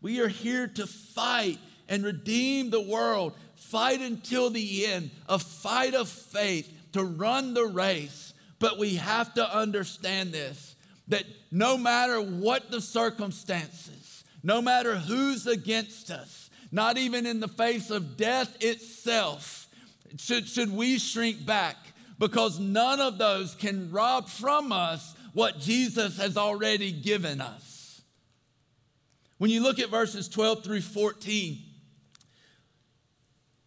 We 0.00 0.20
are 0.20 0.28
here 0.28 0.66
to 0.66 0.86
fight 0.86 1.60
and 1.88 2.02
redeem 2.02 2.70
the 2.70 2.80
world 2.80 3.34
fight 3.70 4.00
until 4.00 4.50
the 4.50 4.86
end, 4.86 5.10
a 5.28 5.38
fight 5.38 5.94
of 5.94 6.08
faith 6.08 6.72
to 6.92 7.02
run 7.02 7.54
the 7.54 7.66
race. 7.66 8.34
But 8.58 8.78
we 8.78 8.96
have 8.96 9.34
to 9.34 9.56
understand 9.56 10.32
this 10.32 10.76
that 11.08 11.24
no 11.50 11.76
matter 11.76 12.20
what 12.20 12.70
the 12.70 12.80
circumstances, 12.80 14.24
no 14.42 14.62
matter 14.62 14.96
who's 14.96 15.46
against 15.46 16.10
us, 16.10 16.48
not 16.72 16.96
even 16.96 17.26
in 17.26 17.40
the 17.40 17.48
face 17.48 17.90
of 17.90 18.16
death 18.16 18.56
itself, 18.62 19.68
should, 20.18 20.48
should 20.48 20.74
we 20.74 20.98
shrink 20.98 21.44
back 21.44 21.76
because 22.18 22.58
none 22.58 23.00
of 23.00 23.18
those 23.18 23.54
can 23.54 23.90
rob 23.90 24.28
from 24.28 24.72
us 24.72 25.14
what 25.32 25.58
Jesus 25.58 26.16
has 26.18 26.36
already 26.36 26.92
given 26.92 27.40
us. 27.40 28.02
When 29.38 29.50
you 29.50 29.62
look 29.62 29.78
at 29.78 29.90
verses 29.90 30.28
12 30.28 30.64
through 30.64 30.80
14, 30.80 31.58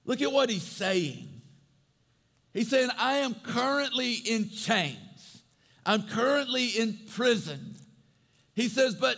Look 0.08 0.22
at 0.22 0.32
what 0.32 0.50
he's 0.50 0.64
saying. 0.64 1.30
He's 2.54 2.70
saying, 2.70 2.90
I 2.98 3.18
am 3.18 3.36
currently 3.36 4.14
in 4.14 4.50
chains. 4.50 5.44
I'm 5.86 6.02
currently 6.04 6.66
in 6.70 6.98
prison. 7.12 7.76
He 8.56 8.68
says, 8.68 8.96
but 8.96 9.18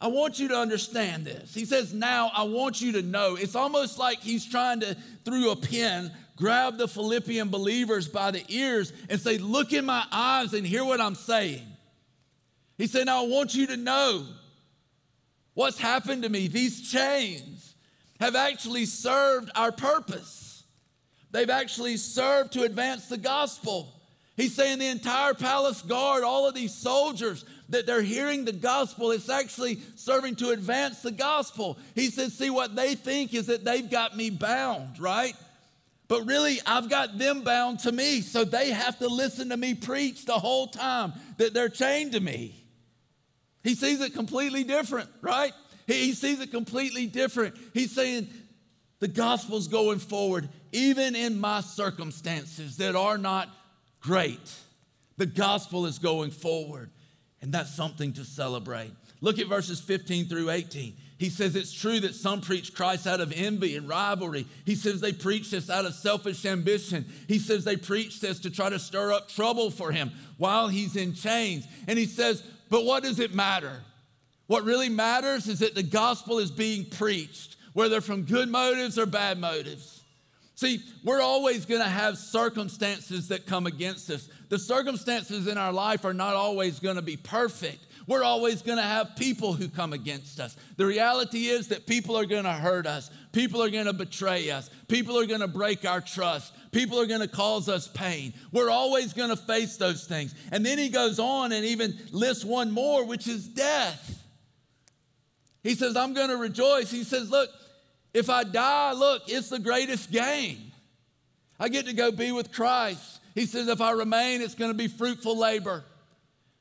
I 0.00 0.06
want 0.06 0.38
you 0.38 0.48
to 0.48 0.56
understand 0.56 1.26
this. 1.26 1.52
He 1.52 1.66
says, 1.66 1.92
now 1.92 2.30
I 2.34 2.44
want 2.44 2.80
you 2.80 2.92
to 2.92 3.02
know. 3.02 3.36
It's 3.36 3.54
almost 3.54 3.98
like 3.98 4.20
he's 4.20 4.46
trying 4.46 4.80
to, 4.80 4.96
through 5.24 5.50
a 5.50 5.56
pen, 5.56 6.10
grab 6.36 6.78
the 6.78 6.88
Philippian 6.88 7.48
believers 7.48 8.08
by 8.08 8.30
the 8.30 8.44
ears 8.48 8.92
and 9.08 9.20
say, 9.20 9.38
Look 9.38 9.72
in 9.72 9.84
my 9.84 10.04
eyes 10.10 10.54
and 10.54 10.66
hear 10.66 10.84
what 10.84 11.00
I'm 11.00 11.14
saying. 11.14 11.66
He 12.78 12.86
said, 12.86 13.06
Now 13.06 13.24
I 13.24 13.28
want 13.28 13.54
you 13.54 13.66
to 13.68 13.76
know 13.76 14.26
what's 15.54 15.78
happened 15.78 16.22
to 16.22 16.28
me. 16.28 16.48
These 16.48 16.90
chains, 16.90 17.73
have 18.20 18.36
actually 18.36 18.86
served 18.86 19.50
our 19.54 19.72
purpose. 19.72 20.64
They've 21.30 21.50
actually 21.50 21.96
served 21.96 22.52
to 22.52 22.62
advance 22.62 23.08
the 23.08 23.18
gospel. 23.18 23.92
He's 24.36 24.54
saying 24.54 24.78
the 24.78 24.88
entire 24.88 25.34
palace 25.34 25.82
guard, 25.82 26.24
all 26.24 26.48
of 26.48 26.54
these 26.54 26.74
soldiers, 26.74 27.44
that 27.70 27.86
they're 27.86 28.02
hearing 28.02 28.44
the 28.44 28.52
gospel, 28.52 29.10
it's 29.10 29.28
actually 29.28 29.80
serving 29.96 30.36
to 30.36 30.50
advance 30.50 31.02
the 31.02 31.10
gospel. 31.10 31.78
He 31.94 32.10
says, 32.10 32.34
See, 32.34 32.50
what 32.50 32.76
they 32.76 32.94
think 32.94 33.34
is 33.34 33.46
that 33.46 33.64
they've 33.64 33.90
got 33.90 34.16
me 34.16 34.30
bound, 34.30 35.00
right? 35.00 35.34
But 36.06 36.26
really, 36.26 36.60
I've 36.66 36.90
got 36.90 37.18
them 37.18 37.42
bound 37.42 37.80
to 37.80 37.92
me, 37.92 38.20
so 38.20 38.44
they 38.44 38.70
have 38.70 38.98
to 38.98 39.08
listen 39.08 39.48
to 39.48 39.56
me 39.56 39.74
preach 39.74 40.26
the 40.26 40.34
whole 40.34 40.66
time 40.66 41.14
that 41.38 41.54
they're 41.54 41.70
chained 41.70 42.12
to 42.12 42.20
me. 42.20 42.54
He 43.62 43.74
sees 43.74 44.00
it 44.00 44.12
completely 44.12 44.62
different, 44.64 45.08
right? 45.22 45.52
He, 45.86 46.12
sees 46.12 46.40
it 46.40 46.50
completely 46.50 47.06
different. 47.06 47.56
He's 47.72 47.92
saying, 47.92 48.28
the 49.00 49.08
gospel's 49.08 49.68
going 49.68 49.98
forward, 49.98 50.48
even 50.72 51.14
in 51.14 51.38
my 51.38 51.60
circumstances 51.60 52.78
that 52.78 52.96
are 52.96 53.18
not 53.18 53.48
great. 54.00 54.52
The 55.16 55.26
gospel 55.26 55.86
is 55.86 55.98
going 55.98 56.30
forward, 56.30 56.90
and 57.42 57.52
that's 57.52 57.74
something 57.74 58.12
to 58.14 58.24
celebrate. 58.24 58.92
Look 59.20 59.38
at 59.38 59.46
verses 59.46 59.80
15 59.80 60.26
through 60.26 60.50
18. 60.50 60.94
He 61.18 61.30
says 61.30 61.54
it's 61.54 61.72
true 61.72 62.00
that 62.00 62.14
some 62.14 62.40
preach 62.40 62.74
Christ 62.74 63.06
out 63.06 63.20
of 63.20 63.32
envy 63.34 63.76
and 63.76 63.88
rivalry. 63.88 64.46
He 64.66 64.74
says 64.74 65.00
they 65.00 65.12
preach 65.12 65.50
this 65.50 65.70
out 65.70 65.86
of 65.86 65.94
selfish 65.94 66.44
ambition. 66.44 67.06
He 67.28 67.38
says 67.38 67.64
they 67.64 67.76
preach 67.76 68.20
this 68.20 68.40
to 68.40 68.50
try 68.50 68.68
to 68.68 68.78
stir 68.78 69.12
up 69.12 69.28
trouble 69.28 69.70
for 69.70 69.92
him 69.92 70.10
while 70.38 70.68
he's 70.68 70.96
in 70.96 71.14
chains. 71.14 71.66
And 71.86 71.98
he 71.98 72.06
says, 72.06 72.42
but 72.68 72.84
what 72.84 73.04
does 73.04 73.20
it 73.20 73.34
matter? 73.34 73.80
What 74.46 74.64
really 74.64 74.88
matters 74.88 75.48
is 75.48 75.60
that 75.60 75.74
the 75.74 75.82
gospel 75.82 76.38
is 76.38 76.50
being 76.50 76.84
preached, 76.84 77.56
whether 77.72 78.00
from 78.00 78.22
good 78.22 78.48
motives 78.48 78.98
or 78.98 79.06
bad 79.06 79.38
motives. 79.38 80.02
See, 80.56 80.80
we're 81.02 81.22
always 81.22 81.66
going 81.66 81.80
to 81.80 81.88
have 81.88 82.16
circumstances 82.16 83.28
that 83.28 83.46
come 83.46 83.66
against 83.66 84.08
us. 84.10 84.28
The 84.50 84.58
circumstances 84.58 85.48
in 85.48 85.58
our 85.58 85.72
life 85.72 86.04
are 86.04 86.14
not 86.14 86.34
always 86.34 86.78
going 86.78 86.96
to 86.96 87.02
be 87.02 87.16
perfect. 87.16 87.84
We're 88.06 88.22
always 88.22 88.62
going 88.62 88.76
to 88.76 88.84
have 88.84 89.16
people 89.16 89.54
who 89.54 89.68
come 89.68 89.92
against 89.94 90.38
us. 90.38 90.56
The 90.76 90.84
reality 90.86 91.46
is 91.46 91.68
that 91.68 91.86
people 91.86 92.16
are 92.16 92.26
going 92.26 92.44
to 92.44 92.52
hurt 92.52 92.86
us. 92.86 93.10
People 93.32 93.62
are 93.62 93.70
going 93.70 93.86
to 93.86 93.92
betray 93.92 94.50
us. 94.50 94.68
People 94.88 95.18
are 95.18 95.26
going 95.26 95.40
to 95.40 95.48
break 95.48 95.84
our 95.84 96.00
trust. 96.00 96.52
People 96.70 97.00
are 97.00 97.06
going 97.06 97.22
to 97.22 97.28
cause 97.28 97.68
us 97.68 97.88
pain. 97.88 98.34
We're 98.52 98.70
always 98.70 99.12
going 99.14 99.30
to 99.30 99.36
face 99.36 99.76
those 99.76 100.04
things. 100.04 100.34
And 100.52 100.64
then 100.64 100.76
he 100.76 100.90
goes 100.90 101.18
on 101.18 101.52
and 101.52 101.64
even 101.64 101.98
lists 102.12 102.44
one 102.44 102.70
more, 102.70 103.04
which 103.04 103.26
is 103.26 103.48
death. 103.48 104.23
He 105.64 105.74
says, 105.74 105.96
I'm 105.96 106.12
going 106.12 106.28
to 106.28 106.36
rejoice. 106.36 106.90
He 106.90 107.02
says, 107.02 107.30
Look, 107.30 107.50
if 108.12 108.30
I 108.30 108.44
die, 108.44 108.92
look, 108.92 109.22
it's 109.26 109.48
the 109.48 109.58
greatest 109.58 110.12
gain. 110.12 110.70
I 111.58 111.68
get 111.68 111.86
to 111.86 111.94
go 111.94 112.12
be 112.12 112.30
with 112.30 112.52
Christ. 112.52 113.20
He 113.34 113.46
says, 113.46 113.66
If 113.66 113.80
I 113.80 113.92
remain, 113.92 114.42
it's 114.42 114.54
going 114.54 114.70
to 114.70 114.76
be 114.76 114.88
fruitful 114.88 115.36
labor. 115.36 115.82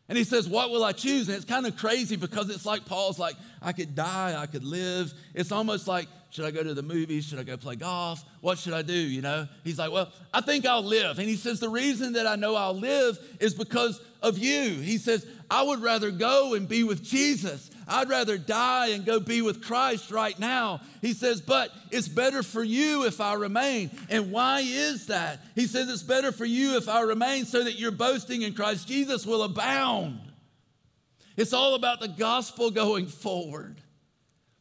And 0.07 0.17
he 0.17 0.23
says, 0.23 0.47
What 0.47 0.69
will 0.71 0.85
I 0.85 0.93
choose? 0.93 1.27
And 1.27 1.35
it's 1.35 1.45
kind 1.45 1.67
of 1.67 1.75
crazy 1.75 2.15
because 2.15 2.49
it's 2.49 2.65
like 2.65 2.85
Paul's 2.85 3.19
like, 3.19 3.35
I 3.61 3.73
could 3.73 3.93
die, 3.93 4.41
I 4.41 4.45
could 4.45 4.63
live. 4.63 5.13
It's 5.33 5.51
almost 5.51 5.85
like, 5.85 6.07
should 6.29 6.45
I 6.45 6.51
go 6.51 6.63
to 6.63 6.73
the 6.73 6.81
movies? 6.81 7.25
Should 7.25 7.39
I 7.39 7.43
go 7.43 7.57
play 7.57 7.75
golf? 7.75 8.23
What 8.39 8.57
should 8.57 8.73
I 8.73 8.81
do? 8.81 8.93
You 8.93 9.21
know? 9.21 9.47
He's 9.65 9.77
like, 9.77 9.91
Well, 9.91 10.11
I 10.33 10.39
think 10.39 10.65
I'll 10.65 10.81
live. 10.81 11.19
And 11.19 11.27
he 11.27 11.35
says, 11.35 11.59
The 11.59 11.69
reason 11.69 12.13
that 12.13 12.25
I 12.25 12.37
know 12.37 12.55
I'll 12.55 12.77
live 12.77 13.19
is 13.41 13.53
because 13.53 14.01
of 14.21 14.37
you. 14.37 14.79
He 14.79 14.97
says, 14.97 15.27
I 15.51 15.61
would 15.61 15.81
rather 15.81 16.09
go 16.09 16.53
and 16.53 16.69
be 16.69 16.85
with 16.85 17.03
Jesus. 17.03 17.69
I'd 17.87 18.09
rather 18.09 18.37
die 18.37 18.87
and 18.89 19.05
go 19.05 19.19
be 19.19 19.41
with 19.41 19.63
Christ 19.63 20.11
right 20.11 20.37
now. 20.37 20.81
He 21.01 21.13
says, 21.13 21.41
But 21.41 21.71
it's 21.91 22.07
better 22.07 22.43
for 22.43 22.63
you 22.63 23.05
if 23.05 23.19
I 23.21 23.33
remain. 23.33 23.91
And 24.09 24.31
why 24.31 24.61
is 24.61 25.07
that? 25.07 25.41
He 25.55 25.67
says, 25.67 25.89
It's 25.89 26.03
better 26.03 26.31
for 26.31 26.45
you 26.45 26.77
if 26.77 26.87
I 26.87 27.01
remain 27.01 27.45
so 27.45 27.63
that 27.63 27.79
your 27.79 27.91
boasting 27.91 28.41
in 28.41 28.53
Christ 28.53 28.87
Jesus 28.87 29.25
will 29.25 29.43
abound. 29.43 30.19
It's 31.35 31.53
all 31.53 31.75
about 31.75 31.99
the 31.99 32.07
gospel 32.07 32.71
going 32.71 33.07
forward. 33.07 33.81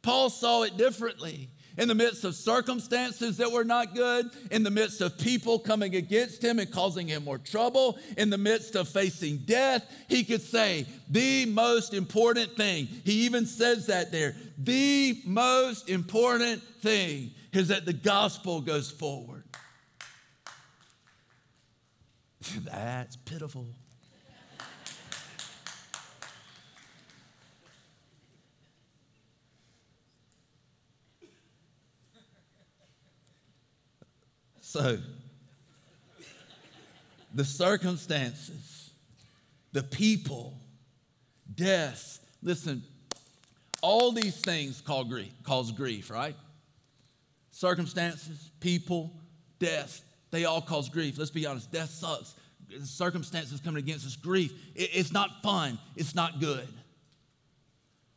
Paul 0.02 0.30
saw 0.30 0.62
it 0.62 0.76
differently 0.76 1.48
in 1.78 1.88
the 1.88 1.94
midst 1.94 2.24
of 2.24 2.34
circumstances 2.34 3.36
that 3.38 3.50
were 3.50 3.64
not 3.64 3.94
good, 3.94 4.30
in 4.50 4.62
the 4.62 4.70
midst 4.70 5.00
of 5.00 5.18
people 5.18 5.58
coming 5.58 5.94
against 5.94 6.42
him 6.42 6.58
and 6.58 6.70
causing 6.70 7.08
him 7.08 7.24
more 7.24 7.38
trouble, 7.38 7.98
in 8.16 8.30
the 8.30 8.38
midst 8.38 8.76
of 8.76 8.88
facing 8.88 9.38
death, 9.38 9.84
he 10.08 10.24
could 10.24 10.42
say, 10.42 10.86
The 11.08 11.46
most 11.46 11.94
important 11.94 12.56
thing, 12.56 12.86
he 13.04 13.24
even 13.24 13.46
says 13.46 13.86
that 13.86 14.12
there, 14.12 14.36
the 14.58 15.20
most 15.24 15.88
important 15.88 16.62
thing 16.80 17.32
is 17.52 17.68
that 17.68 17.84
the 17.84 17.92
gospel 17.92 18.60
goes 18.60 18.90
forward. 18.90 19.44
That's 22.64 23.16
pitiful. 23.16 23.66
So, 34.72 34.96
the 37.34 37.44
circumstances, 37.44 38.90
the 39.72 39.82
people, 39.82 40.54
death, 41.54 42.20
listen, 42.42 42.82
all 43.82 44.12
these 44.12 44.40
things 44.40 44.80
cause 44.80 45.06
grief, 45.08 45.30
cause 45.42 45.72
grief, 45.72 46.08
right? 46.08 46.34
Circumstances, 47.50 48.50
people, 48.60 49.12
death, 49.58 50.00
they 50.30 50.46
all 50.46 50.62
cause 50.62 50.88
grief. 50.88 51.18
Let's 51.18 51.30
be 51.30 51.44
honest, 51.44 51.70
death 51.70 51.90
sucks. 51.90 52.34
Circumstances 52.82 53.60
coming 53.60 53.82
against 53.82 54.06
us, 54.06 54.16
grief. 54.16 54.54
it's 54.74 55.12
not 55.12 55.42
fun, 55.42 55.78
it's 55.96 56.14
not 56.14 56.40
good. 56.40 56.66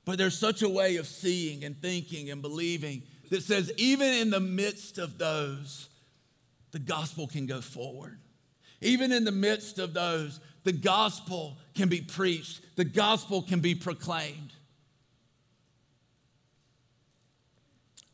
But 0.06 0.18
there's 0.18 0.38
such 0.38 0.62
a 0.62 0.70
way 0.70 0.96
of 0.96 1.06
seeing 1.06 1.66
and 1.66 1.78
thinking 1.82 2.30
and 2.30 2.42
believing 2.42 3.04
that 3.30 3.44
says, 3.44 3.74
even 3.76 4.14
in 4.14 4.30
the 4.30 4.40
midst 4.40 5.00
of 5.00 5.18
those, 5.18 5.90
the 6.76 6.80
gospel 6.80 7.26
can 7.26 7.46
go 7.46 7.62
forward. 7.62 8.20
Even 8.82 9.14
in 9.14 9.24
the 9.24 9.32
midst 9.32 9.80
of 9.80 9.94
those, 9.94 10.42
the 10.66 10.74
gospel 10.74 11.58
can 11.74 11.88
be 11.88 12.02
preached, 12.02 12.60
the 12.76 12.84
gospel 12.84 13.42
can 13.42 13.62
be 13.62 13.74
proclaimed. 13.74 14.52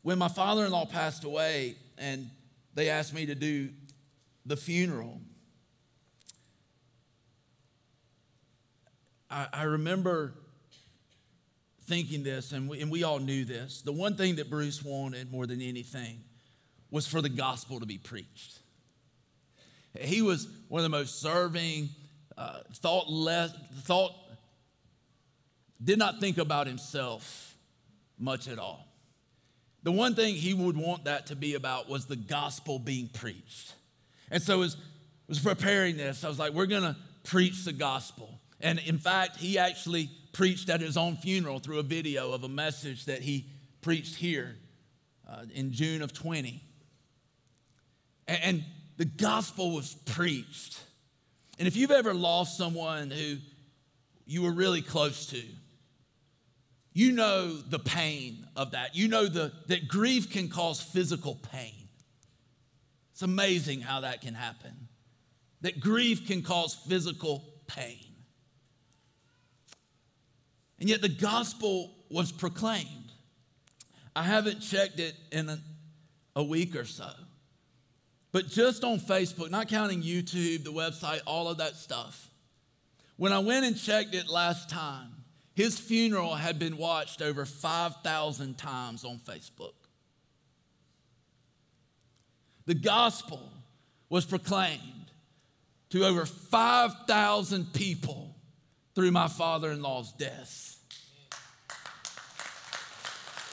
When 0.02 0.16
my 0.16 0.28
father 0.28 0.64
in 0.64 0.70
law 0.70 0.86
passed 0.86 1.24
away 1.24 1.74
and 1.98 2.30
they 2.72 2.88
asked 2.88 3.12
me 3.12 3.26
to 3.26 3.34
do 3.34 3.70
the 4.46 4.56
funeral, 4.56 5.20
I, 9.28 9.64
remember 9.64 10.34
thinking 11.86 12.22
this, 12.22 12.52
and 12.52 12.68
we, 12.68 12.80
and 12.80 12.92
we 12.92 13.02
all 13.02 13.18
knew 13.18 13.44
this. 13.44 13.82
The 13.82 13.90
one 13.90 14.14
thing 14.14 14.36
that 14.36 14.48
Bruce 14.48 14.84
wanted 14.84 15.32
more 15.32 15.48
than 15.48 15.60
anything 15.60 16.22
was 16.92 17.06
for 17.06 17.20
the 17.20 17.28
gospel 17.28 17.80
to 17.80 17.86
be 17.86 17.98
preached. 17.98 18.60
He 19.98 20.22
was 20.22 20.46
one 20.68 20.80
of 20.80 20.84
the 20.84 20.96
most 20.96 21.20
serving, 21.20 21.88
uh, 22.36 22.60
thought 22.74 23.10
less, 23.10 23.52
thought, 23.80 24.12
did 25.82 25.98
not 25.98 26.20
think 26.20 26.38
about 26.38 26.66
himself 26.66 27.56
much 28.18 28.46
at 28.46 28.58
all. 28.58 28.86
The 29.82 29.90
one 29.90 30.14
thing 30.14 30.34
he 30.34 30.54
would 30.54 30.76
want 30.76 31.06
that 31.06 31.26
to 31.28 31.36
be 31.36 31.54
about 31.54 31.88
was 31.88 32.06
the 32.06 32.14
gospel 32.14 32.78
being 32.78 33.08
preached. 33.08 33.74
And 34.30 34.40
so 34.40 34.62
as 34.62 34.76
was 35.28 35.40
preparing 35.40 35.96
this, 35.96 36.24
I 36.24 36.28
was 36.28 36.38
like, 36.38 36.52
we're 36.52 36.66
gonna 36.66 36.96
preach 37.24 37.64
the 37.64 37.72
gospel. 37.72 38.38
And 38.60 38.78
in 38.80 38.98
fact, 38.98 39.38
he 39.38 39.58
actually 39.58 40.10
preached 40.32 40.68
at 40.68 40.80
his 40.80 40.96
own 40.96 41.16
funeral 41.16 41.58
through 41.58 41.78
a 41.78 41.82
video 41.82 42.32
of 42.32 42.44
a 42.44 42.48
message 42.48 43.06
that 43.06 43.22
he 43.22 43.46
preached 43.80 44.14
here 44.14 44.56
uh, 45.28 45.44
in 45.54 45.72
June 45.72 46.02
of 46.02 46.12
20. 46.12 46.62
And 48.28 48.64
the 48.96 49.04
gospel 49.04 49.74
was 49.74 49.94
preached. 50.06 50.80
And 51.58 51.68
if 51.68 51.76
you've 51.76 51.90
ever 51.90 52.14
lost 52.14 52.56
someone 52.56 53.10
who 53.10 53.36
you 54.26 54.42
were 54.42 54.52
really 54.52 54.82
close 54.82 55.26
to, 55.26 55.42
you 56.94 57.12
know 57.12 57.56
the 57.56 57.78
pain 57.78 58.46
of 58.54 58.72
that. 58.72 58.94
You 58.94 59.08
know 59.08 59.26
the, 59.26 59.52
that 59.68 59.88
grief 59.88 60.30
can 60.30 60.48
cause 60.48 60.80
physical 60.80 61.36
pain. 61.50 61.88
It's 63.12 63.22
amazing 63.22 63.80
how 63.80 64.00
that 64.00 64.20
can 64.20 64.34
happen. 64.34 64.88
That 65.62 65.80
grief 65.80 66.26
can 66.26 66.42
cause 66.42 66.74
physical 66.74 67.44
pain. 67.66 67.98
And 70.80 70.88
yet 70.88 71.00
the 71.00 71.08
gospel 71.08 71.94
was 72.10 72.32
proclaimed. 72.32 73.12
I 74.14 74.24
haven't 74.24 74.60
checked 74.60 74.98
it 74.98 75.14
in 75.30 75.48
a, 75.48 75.58
a 76.36 76.42
week 76.42 76.76
or 76.76 76.84
so. 76.84 77.08
But 78.32 78.48
just 78.48 78.82
on 78.82 78.98
Facebook, 78.98 79.50
not 79.50 79.68
counting 79.68 80.02
YouTube, 80.02 80.64
the 80.64 80.72
website, 80.72 81.20
all 81.26 81.48
of 81.48 81.58
that 81.58 81.76
stuff, 81.76 82.30
when 83.16 83.32
I 83.32 83.38
went 83.38 83.66
and 83.66 83.78
checked 83.78 84.14
it 84.14 84.28
last 84.28 84.70
time, 84.70 85.10
his 85.54 85.78
funeral 85.78 86.34
had 86.34 86.58
been 86.58 86.78
watched 86.78 87.20
over 87.20 87.44
5,000 87.44 88.56
times 88.56 89.04
on 89.04 89.18
Facebook. 89.18 89.74
The 92.64 92.74
gospel 92.74 93.52
was 94.08 94.24
proclaimed 94.24 94.80
to 95.90 96.06
over 96.06 96.24
5,000 96.24 97.72
people 97.74 98.34
through 98.94 99.10
my 99.10 99.28
father 99.28 99.70
in 99.70 99.82
law's 99.82 100.12
death. 100.12 100.78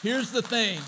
Here's 0.02 0.32
the 0.32 0.42
thing 0.42 0.80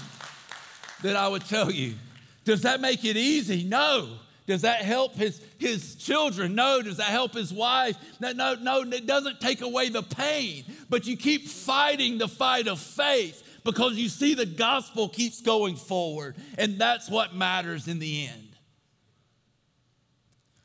that 1.04 1.18
I 1.18 1.28
would 1.28 1.44
tell 1.46 1.70
you 1.70 1.96
does 2.44 2.62
that 2.62 2.82
make 2.82 3.06
it 3.06 3.18
easy? 3.18 3.64
No. 3.64 4.10
Does 4.48 4.64
that 4.64 4.82
help 4.82 5.16
his, 5.16 5.42
his 5.60 5.96
children? 5.96 6.56
No. 6.56 6.82
Does 6.82 6.98
that 6.98 7.08
help 7.08 7.34
his 7.34 7.54
wife? 7.54 7.96
No, 8.20 8.32
no, 8.32 8.56
no, 8.56 8.82
it 8.82 9.06
doesn't 9.06 9.40
take 9.40 9.62
away 9.62 9.90
the 9.90 10.04
pain, 10.04 10.66
but 10.90 11.06
you 11.06 11.16
keep 11.16 11.48
fighting 11.48 12.18
the 12.18 12.28
fight 12.28 12.68
of 12.68 12.80
faith 12.80 13.48
because 13.64 13.94
you 13.94 14.10
see 14.10 14.34
the 14.34 14.46
gospel 14.46 15.08
keeps 15.08 15.42
going 15.42 15.76
forward, 15.76 16.36
and 16.58 16.80
that's 16.80 17.10
what 17.10 17.36
matters 17.36 17.88
in 17.88 18.00
the 18.00 18.28
end. 18.28 18.48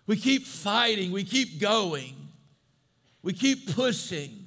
We 0.06 0.16
keep 0.16 0.46
fighting, 0.46 1.12
we 1.12 1.24
keep 1.24 1.60
going, 1.60 2.14
we 3.22 3.32
keep 3.32 3.74
pushing. 3.74 4.44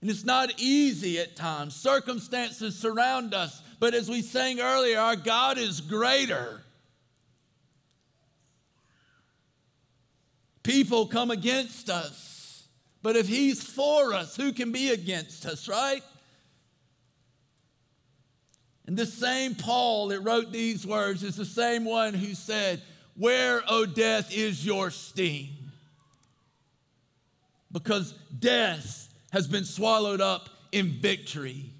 And 0.00 0.10
it's 0.10 0.24
not 0.24 0.50
easy 0.58 1.20
at 1.20 1.36
times. 1.36 1.76
Circumstances 1.76 2.76
surround 2.76 3.34
us, 3.34 3.62
but 3.82 3.94
as 3.94 4.08
we 4.08 4.22
sang 4.22 4.60
earlier, 4.60 4.96
our 4.96 5.16
God 5.16 5.58
is 5.58 5.80
greater. 5.80 6.62
People 10.62 11.08
come 11.08 11.32
against 11.32 11.90
us, 11.90 12.68
but 13.02 13.16
if 13.16 13.26
He's 13.26 13.60
for 13.60 14.14
us, 14.14 14.36
who 14.36 14.52
can 14.52 14.70
be 14.70 14.90
against 14.90 15.46
us, 15.46 15.66
right? 15.66 16.00
And 18.86 18.96
the 18.96 19.04
same 19.04 19.56
Paul 19.56 20.06
that 20.08 20.20
wrote 20.20 20.52
these 20.52 20.86
words 20.86 21.24
is 21.24 21.34
the 21.34 21.44
same 21.44 21.84
one 21.84 22.14
who 22.14 22.34
said, 22.34 22.80
Where, 23.16 23.64
O 23.68 23.84
death, 23.84 24.32
is 24.32 24.64
your 24.64 24.90
sting? 24.90 25.48
Because 27.72 28.12
death 28.38 29.12
has 29.32 29.48
been 29.48 29.64
swallowed 29.64 30.20
up 30.20 30.50
in 30.70 30.88
victory. 30.88 31.72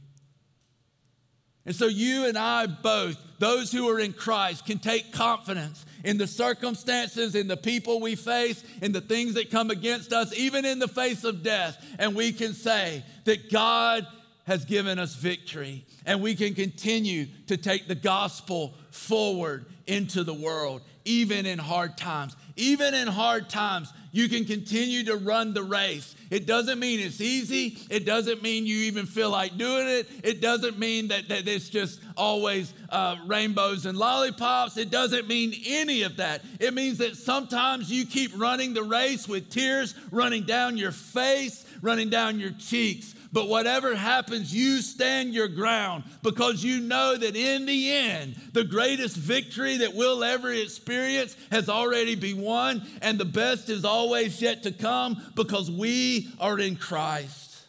And 1.64 1.74
so 1.74 1.86
you 1.86 2.26
and 2.26 2.36
I 2.36 2.66
both, 2.66 3.16
those 3.38 3.70
who 3.70 3.88
are 3.88 4.00
in 4.00 4.12
Christ, 4.12 4.66
can 4.66 4.78
take 4.78 5.12
confidence 5.12 5.84
in 6.04 6.18
the 6.18 6.26
circumstances, 6.26 7.34
in 7.34 7.46
the 7.46 7.56
people 7.56 8.00
we 8.00 8.16
face, 8.16 8.64
in 8.80 8.92
the 8.92 9.00
things 9.00 9.34
that 9.34 9.50
come 9.50 9.70
against 9.70 10.12
us, 10.12 10.36
even 10.36 10.64
in 10.64 10.80
the 10.80 10.88
face 10.88 11.22
of 11.22 11.42
death. 11.42 11.84
And 11.98 12.16
we 12.16 12.32
can 12.32 12.54
say 12.54 13.04
that 13.24 13.50
God 13.50 14.06
has 14.44 14.64
given 14.64 14.98
us 14.98 15.14
victory. 15.14 15.84
And 16.04 16.20
we 16.20 16.34
can 16.34 16.54
continue 16.54 17.26
to 17.46 17.56
take 17.56 17.86
the 17.86 17.94
gospel 17.94 18.74
forward 18.90 19.66
into 19.86 20.24
the 20.24 20.34
world, 20.34 20.82
even 21.04 21.46
in 21.46 21.58
hard 21.58 21.96
times. 21.96 22.34
Even 22.56 22.92
in 22.92 23.06
hard 23.06 23.48
times, 23.48 23.92
you 24.12 24.28
can 24.28 24.44
continue 24.44 25.04
to 25.04 25.16
run 25.16 25.54
the 25.54 25.62
race. 25.62 26.14
It 26.30 26.46
doesn't 26.46 26.78
mean 26.78 27.00
it's 27.00 27.20
easy. 27.20 27.78
It 27.90 28.06
doesn't 28.06 28.42
mean 28.42 28.64
you 28.66 28.76
even 28.84 29.06
feel 29.06 29.30
like 29.30 29.58
doing 29.58 29.88
it. 29.88 30.08
It 30.22 30.40
doesn't 30.40 30.78
mean 30.78 31.08
that, 31.08 31.28
that 31.28 31.48
it's 31.48 31.68
just 31.68 32.00
always 32.16 32.72
uh, 32.90 33.16
rainbows 33.26 33.86
and 33.86 33.98
lollipops. 33.98 34.76
It 34.76 34.90
doesn't 34.90 35.28
mean 35.28 35.54
any 35.66 36.02
of 36.02 36.16
that. 36.18 36.42
It 36.60 36.74
means 36.74 36.98
that 36.98 37.16
sometimes 37.16 37.90
you 37.90 38.06
keep 38.06 38.38
running 38.38 38.74
the 38.74 38.82
race 38.82 39.26
with 39.26 39.50
tears 39.50 39.94
running 40.10 40.44
down 40.44 40.76
your 40.76 40.92
face, 40.92 41.64
running 41.80 42.10
down 42.10 42.38
your 42.38 42.52
cheeks 42.52 43.14
But 43.32 43.48
whatever 43.48 43.94
happens, 43.94 44.54
you 44.54 44.82
stand 44.82 45.32
your 45.32 45.48
ground 45.48 46.04
because 46.22 46.62
you 46.62 46.80
know 46.80 47.16
that 47.16 47.34
in 47.34 47.64
the 47.64 47.90
end, 47.90 48.36
the 48.52 48.64
greatest 48.64 49.16
victory 49.16 49.78
that 49.78 49.94
we'll 49.94 50.22
ever 50.22 50.52
experience 50.52 51.34
has 51.50 51.70
already 51.70 52.14
been 52.14 52.42
won, 52.42 52.86
and 53.00 53.18
the 53.18 53.24
best 53.24 53.70
is 53.70 53.86
always 53.86 54.42
yet 54.42 54.64
to 54.64 54.70
come 54.70 55.32
because 55.34 55.70
we 55.70 56.28
are 56.38 56.58
in 56.58 56.76
Christ. 56.76 57.64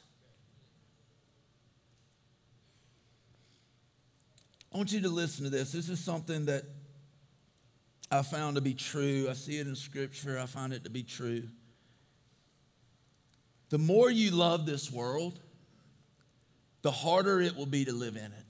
I 4.73 4.77
want 4.77 4.91
you 4.91 5.01
to 5.01 5.09
listen 5.09 5.45
to 5.45 5.49
this. 5.49 5.71
This 5.71 5.87
is 5.87 6.03
something 6.03 6.47
that 6.47 6.63
I 8.11 8.21
found 8.21 8.55
to 8.55 8.61
be 8.61 8.73
true. 8.73 9.27
I 9.29 9.33
see 9.33 9.59
it 9.59 9.67
in 9.67 9.75
Scripture, 9.75 10.37
I 10.37 10.45
find 10.45 10.73
it 10.73 10.83
to 10.83 10.89
be 10.89 11.03
true. 11.03 11.43
The 13.69 13.77
more 13.77 14.11
you 14.11 14.31
love 14.31 14.65
this 14.65 14.91
world, 14.91 15.39
the 16.83 16.91
harder 16.91 17.41
it 17.41 17.55
will 17.55 17.65
be 17.65 17.85
to 17.85 17.93
live 17.93 18.15
in 18.15 18.25
it. 18.25 18.45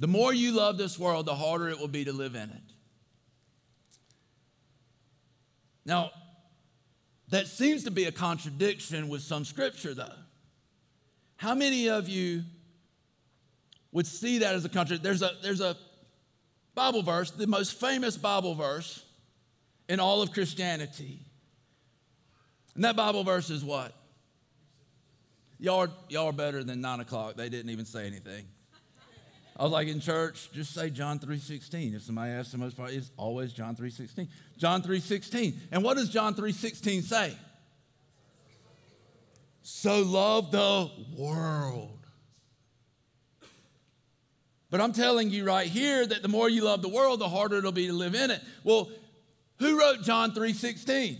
The 0.00 0.08
more 0.08 0.32
you 0.32 0.52
love 0.52 0.78
this 0.78 0.98
world, 0.98 1.26
the 1.26 1.34
harder 1.34 1.68
it 1.68 1.78
will 1.78 1.88
be 1.88 2.04
to 2.06 2.12
live 2.12 2.34
in 2.34 2.50
it. 2.50 2.72
Now, 5.84 6.10
that 7.28 7.46
seems 7.46 7.84
to 7.84 7.90
be 7.90 8.04
a 8.04 8.12
contradiction 8.12 9.08
with 9.08 9.22
some 9.22 9.44
scripture, 9.44 9.94
though. 9.94 10.08
How 11.36 11.54
many 11.54 11.88
of 11.88 12.08
you 12.08 12.42
would 13.92 14.06
see 14.06 14.38
that 14.38 14.54
as 14.54 14.64
a 14.64 14.68
contradiction? 14.68 15.02
There's 15.02 15.22
a, 15.22 15.32
there's 15.42 15.60
a 15.60 15.76
Bible 16.74 17.02
verse, 17.02 17.30
the 17.30 17.46
most 17.46 17.78
famous 17.78 18.16
Bible 18.16 18.54
verse 18.54 19.04
in 19.88 20.00
all 20.00 20.22
of 20.22 20.32
Christianity. 20.32 21.20
And 22.74 22.84
that 22.84 22.96
Bible 22.96 23.24
verse 23.24 23.50
is 23.50 23.62
what? 23.62 23.92
Y'all 25.60 25.80
are, 25.80 25.90
y'all 26.08 26.26
are 26.26 26.32
better 26.32 26.64
than 26.64 26.80
nine 26.80 27.00
o'clock. 27.00 27.36
They 27.36 27.50
didn't 27.50 27.70
even 27.70 27.84
say 27.84 28.06
anything. 28.06 28.46
I 29.58 29.64
was 29.64 29.72
like 29.72 29.88
in 29.88 30.00
church, 30.00 30.48
just 30.54 30.72
say 30.72 30.88
John 30.88 31.18
3.16. 31.18 31.94
If 31.94 32.02
somebody 32.02 32.32
asks 32.32 32.52
the 32.52 32.58
most 32.58 32.78
part, 32.78 32.92
it's 32.92 33.10
always 33.18 33.52
John 33.52 33.76
3.16. 33.76 34.26
John 34.56 34.82
3.16. 34.82 35.54
And 35.70 35.84
what 35.84 35.98
does 35.98 36.08
John 36.08 36.34
3.16 36.34 37.02
say? 37.02 37.36
So 39.62 40.00
love 40.02 40.50
the 40.50 40.90
world. 41.14 41.98
But 44.70 44.80
I'm 44.80 44.94
telling 44.94 45.28
you 45.28 45.44
right 45.44 45.66
here 45.66 46.06
that 46.06 46.22
the 46.22 46.28
more 46.28 46.48
you 46.48 46.64
love 46.64 46.80
the 46.80 46.88
world, 46.88 47.20
the 47.20 47.28
harder 47.28 47.56
it'll 47.56 47.70
be 47.70 47.88
to 47.88 47.92
live 47.92 48.14
in 48.14 48.30
it. 48.30 48.40
Well, 48.64 48.88
who 49.58 49.78
wrote 49.78 50.02
John 50.02 50.32
3.16? 50.32 51.18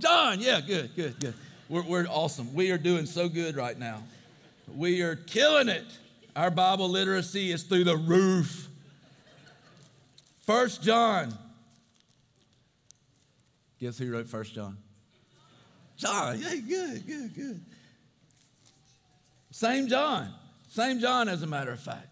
John, 0.00 0.40
yeah, 0.40 0.60
good, 0.60 0.96
good, 0.96 1.20
good. 1.20 1.34
We're, 1.68 1.82
we're 1.82 2.06
awesome. 2.06 2.54
We 2.54 2.70
are 2.70 2.78
doing 2.78 3.04
so 3.04 3.28
good 3.28 3.54
right 3.54 3.78
now. 3.78 4.02
We 4.74 5.02
are 5.02 5.16
killing 5.16 5.68
it. 5.68 5.84
Our 6.34 6.50
Bible 6.50 6.88
literacy 6.88 7.52
is 7.52 7.64
through 7.64 7.84
the 7.84 7.96
roof. 7.96 8.68
First 10.46 10.82
John. 10.82 11.36
Guess 13.78 13.98
who 13.98 14.10
wrote 14.10 14.26
First 14.26 14.54
John? 14.54 14.78
John. 15.96 16.40
Yeah, 16.40 16.54
good, 16.56 17.06
good, 17.06 17.34
good. 17.34 17.60
Same 19.50 19.86
John. 19.86 20.32
Same 20.68 20.98
John, 20.98 21.28
as 21.28 21.42
a 21.42 21.46
matter 21.46 21.72
of 21.72 21.80
fact. 21.80 22.08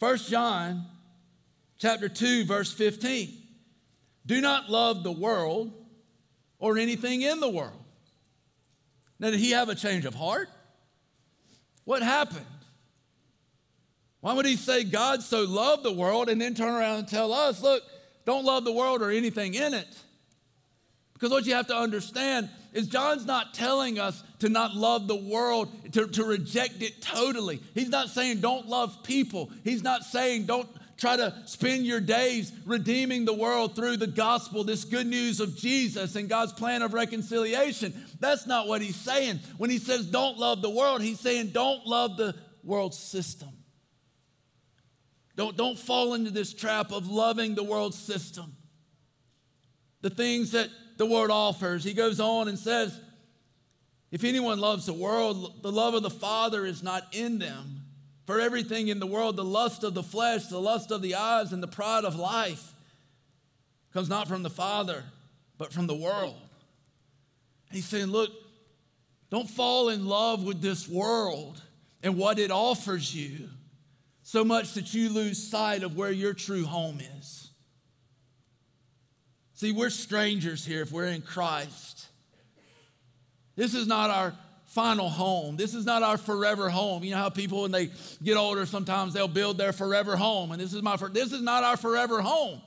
First 0.00 0.28
John 0.28 0.86
chapter 1.78 2.08
2, 2.08 2.46
verse 2.46 2.72
15. 2.72 3.30
Do 4.26 4.40
not 4.40 4.68
love 4.70 5.04
the 5.04 5.12
world 5.12 5.72
or 6.62 6.78
anything 6.78 7.22
in 7.22 7.40
the 7.40 7.48
world. 7.48 7.82
Now, 9.18 9.30
did 9.30 9.40
he 9.40 9.50
have 9.50 9.68
a 9.68 9.74
change 9.74 10.04
of 10.04 10.14
heart? 10.14 10.48
What 11.84 12.02
happened? 12.02 12.46
Why 14.20 14.32
would 14.32 14.46
he 14.46 14.54
say 14.54 14.84
God 14.84 15.22
so 15.22 15.42
loved 15.42 15.82
the 15.82 15.92
world 15.92 16.28
and 16.28 16.40
then 16.40 16.54
turn 16.54 16.72
around 16.72 17.00
and 17.00 17.08
tell 17.08 17.32
us, 17.32 17.60
look, 17.60 17.82
don't 18.24 18.44
love 18.44 18.64
the 18.64 18.70
world 18.70 19.02
or 19.02 19.10
anything 19.10 19.54
in 19.54 19.74
it? 19.74 19.88
Because 21.14 21.30
what 21.30 21.46
you 21.46 21.54
have 21.54 21.66
to 21.66 21.76
understand 21.76 22.48
is 22.72 22.86
John's 22.86 23.26
not 23.26 23.54
telling 23.54 23.98
us 23.98 24.22
to 24.38 24.48
not 24.48 24.72
love 24.76 25.08
the 25.08 25.16
world, 25.16 25.92
to, 25.94 26.06
to 26.06 26.24
reject 26.24 26.80
it 26.80 27.02
totally. 27.02 27.60
He's 27.74 27.88
not 27.88 28.08
saying 28.08 28.38
don't 28.40 28.68
love 28.68 29.02
people. 29.02 29.50
He's 29.64 29.82
not 29.82 30.04
saying 30.04 30.44
don't 30.44 30.68
try 31.02 31.16
to 31.16 31.34
spend 31.46 31.84
your 31.84 32.00
days 32.00 32.52
redeeming 32.64 33.24
the 33.24 33.34
world 33.34 33.74
through 33.74 33.96
the 33.96 34.06
gospel, 34.06 34.62
this 34.62 34.84
good 34.84 35.06
news 35.06 35.40
of 35.40 35.56
Jesus 35.56 36.14
and 36.14 36.28
God's 36.28 36.52
plan 36.52 36.80
of 36.80 36.94
reconciliation. 36.94 37.92
That's 38.20 38.46
not 38.46 38.68
what 38.68 38.82
he's 38.82 38.94
saying. 38.94 39.40
When 39.58 39.68
he 39.68 39.78
says 39.78 40.06
don't 40.06 40.38
love 40.38 40.62
the 40.62 40.70
world, 40.70 41.02
he's 41.02 41.18
saying 41.18 41.48
don't 41.48 41.84
love 41.84 42.16
the 42.16 42.36
world 42.62 42.94
system. 42.94 43.48
Don't, 45.34 45.56
don't 45.56 45.76
fall 45.76 46.14
into 46.14 46.30
this 46.30 46.54
trap 46.54 46.92
of 46.92 47.08
loving 47.08 47.56
the 47.56 47.64
world 47.64 47.94
system. 47.94 48.54
The 50.02 50.10
things 50.10 50.52
that 50.52 50.68
the 50.98 51.06
world 51.06 51.32
offers. 51.32 51.82
He 51.82 51.94
goes 51.94 52.20
on 52.20 52.46
and 52.46 52.56
says, 52.56 52.96
if 54.12 54.22
anyone 54.22 54.60
loves 54.60 54.86
the 54.86 54.92
world, 54.92 55.64
the 55.64 55.72
love 55.72 55.94
of 55.94 56.04
the 56.04 56.10
Father 56.10 56.64
is 56.64 56.80
not 56.80 57.02
in 57.12 57.40
them. 57.40 57.81
For 58.32 58.40
everything 58.40 58.88
in 58.88 58.98
the 58.98 59.06
world, 59.06 59.36
the 59.36 59.44
lust 59.44 59.84
of 59.84 59.92
the 59.92 60.02
flesh, 60.02 60.46
the 60.46 60.58
lust 60.58 60.90
of 60.90 61.02
the 61.02 61.16
eyes, 61.16 61.52
and 61.52 61.62
the 61.62 61.68
pride 61.68 62.06
of 62.06 62.16
life 62.16 62.72
comes 63.92 64.08
not 64.08 64.26
from 64.26 64.42
the 64.42 64.48
Father, 64.48 65.04
but 65.58 65.70
from 65.70 65.86
the 65.86 65.94
world. 65.94 66.40
he's 67.70 67.84
saying, 67.84 68.06
Look, 68.06 68.30
don't 69.28 69.50
fall 69.50 69.90
in 69.90 70.06
love 70.06 70.44
with 70.44 70.62
this 70.62 70.88
world 70.88 71.60
and 72.02 72.16
what 72.16 72.38
it 72.38 72.50
offers 72.50 73.14
you 73.14 73.50
so 74.22 74.46
much 74.46 74.72
that 74.72 74.94
you 74.94 75.10
lose 75.10 75.36
sight 75.36 75.82
of 75.82 75.94
where 75.94 76.10
your 76.10 76.32
true 76.32 76.64
home 76.64 77.00
is. 77.20 77.50
See, 79.52 79.72
we're 79.72 79.90
strangers 79.90 80.64
here 80.64 80.80
if 80.80 80.90
we're 80.90 81.04
in 81.04 81.20
Christ. 81.20 82.06
This 83.56 83.74
is 83.74 83.86
not 83.86 84.08
our 84.08 84.32
final 84.72 85.10
home. 85.10 85.56
This 85.56 85.74
is 85.74 85.84
not 85.84 86.02
our 86.02 86.16
forever 86.16 86.70
home. 86.70 87.04
You 87.04 87.10
know 87.10 87.18
how 87.18 87.28
people, 87.28 87.62
when 87.62 87.72
they 87.72 87.90
get 88.22 88.38
older, 88.38 88.64
sometimes 88.64 89.12
they'll 89.12 89.28
build 89.28 89.58
their 89.58 89.72
forever 89.72 90.16
home. 90.16 90.50
And 90.50 90.60
this 90.60 90.72
is 90.72 90.82
my, 90.82 90.96
this 91.12 91.32
is 91.32 91.42
not 91.42 91.62
our 91.62 91.76
forever 91.76 92.22
home. 92.22 92.60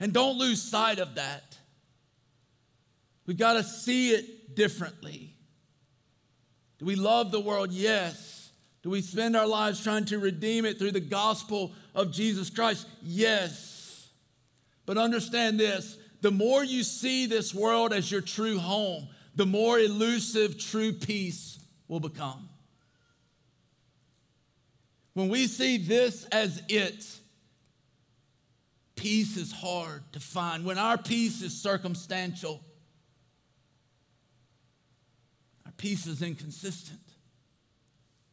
And 0.00 0.12
don't 0.12 0.36
lose 0.36 0.60
sight 0.60 0.98
of 0.98 1.14
that. 1.14 1.56
We've 3.26 3.38
got 3.38 3.54
to 3.54 3.62
see 3.62 4.10
it 4.10 4.56
differently. 4.56 5.34
Do 6.78 6.84
we 6.84 6.96
love 6.96 7.30
the 7.30 7.40
world? 7.40 7.70
Yes. 7.70 8.50
Do 8.82 8.90
we 8.90 9.00
spend 9.00 9.36
our 9.36 9.46
lives 9.46 9.82
trying 9.82 10.06
to 10.06 10.18
redeem 10.18 10.64
it 10.64 10.78
through 10.78 10.92
the 10.92 11.00
gospel 11.00 11.72
of 11.94 12.12
Jesus 12.12 12.50
Christ? 12.50 12.86
Yes. 13.02 14.08
But 14.86 14.98
understand 14.98 15.60
this 15.60 15.98
the 16.20 16.30
more 16.32 16.64
you 16.64 16.82
see 16.82 17.26
this 17.26 17.54
world 17.54 17.92
as 17.92 18.10
your 18.10 18.20
true 18.20 18.58
home, 18.58 19.08
the 19.38 19.46
more 19.46 19.78
elusive 19.78 20.58
true 20.58 20.92
peace 20.92 21.60
will 21.86 22.00
become. 22.00 22.48
When 25.14 25.28
we 25.28 25.46
see 25.46 25.78
this 25.78 26.24
as 26.32 26.60
it, 26.68 27.06
peace 28.96 29.36
is 29.36 29.52
hard 29.52 30.02
to 30.12 30.18
find. 30.18 30.64
When 30.64 30.76
our 30.76 30.98
peace 30.98 31.40
is 31.42 31.56
circumstantial, 31.56 32.60
our 35.66 35.72
peace 35.76 36.08
is 36.08 36.20
inconsistent 36.20 36.98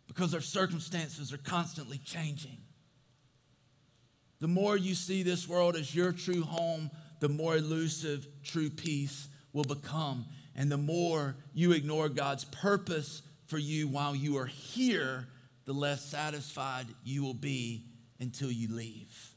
because 0.08 0.34
our 0.34 0.42
circumstances 0.42 1.32
are 1.32 1.38
constantly 1.38 2.00
changing. 2.00 2.58
The 4.40 4.48
more 4.48 4.76
you 4.76 4.96
see 4.96 5.22
this 5.22 5.48
world 5.48 5.76
as 5.76 5.94
your 5.94 6.12
true 6.12 6.42
home, 6.42 6.90
the 7.20 7.30
more 7.30 7.58
elusive 7.58 8.28
true 8.44 8.72
peace 8.72 9.28
will 9.54 9.66
become. 9.66 10.26
And 10.56 10.72
the 10.72 10.78
more 10.78 11.36
you 11.54 11.74
ignore 11.74 12.10
God's 12.10 12.46
purpose 12.46 13.22
for 13.48 13.58
you 13.58 13.88
while 13.88 14.16
you 14.16 14.38
are 14.38 14.46
here, 14.46 15.28
the 15.66 15.74
less 15.74 16.06
satisfied 16.06 16.86
you 17.04 17.24
will 17.24 17.34
be 17.34 17.84
until 18.20 18.52
you 18.52 18.74
leave. 18.74 19.32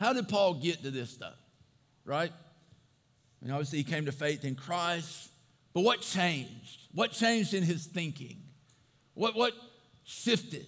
How 0.00 0.12
did 0.12 0.28
Paul 0.28 0.54
get 0.54 0.82
to 0.84 0.90
this 0.90 1.10
stuff? 1.10 1.36
Right? 2.04 2.32
Mean, 3.42 3.52
obviously, 3.52 3.78
he 3.78 3.84
came 3.84 4.06
to 4.06 4.12
faith 4.12 4.44
in 4.44 4.54
Christ. 4.54 5.30
But 5.72 5.82
what 5.82 6.00
changed? 6.00 6.86
What 6.92 7.12
changed 7.12 7.54
in 7.54 7.62
his 7.62 7.86
thinking? 7.86 8.38
What, 9.14 9.36
what 9.36 9.52
shifted 10.04 10.66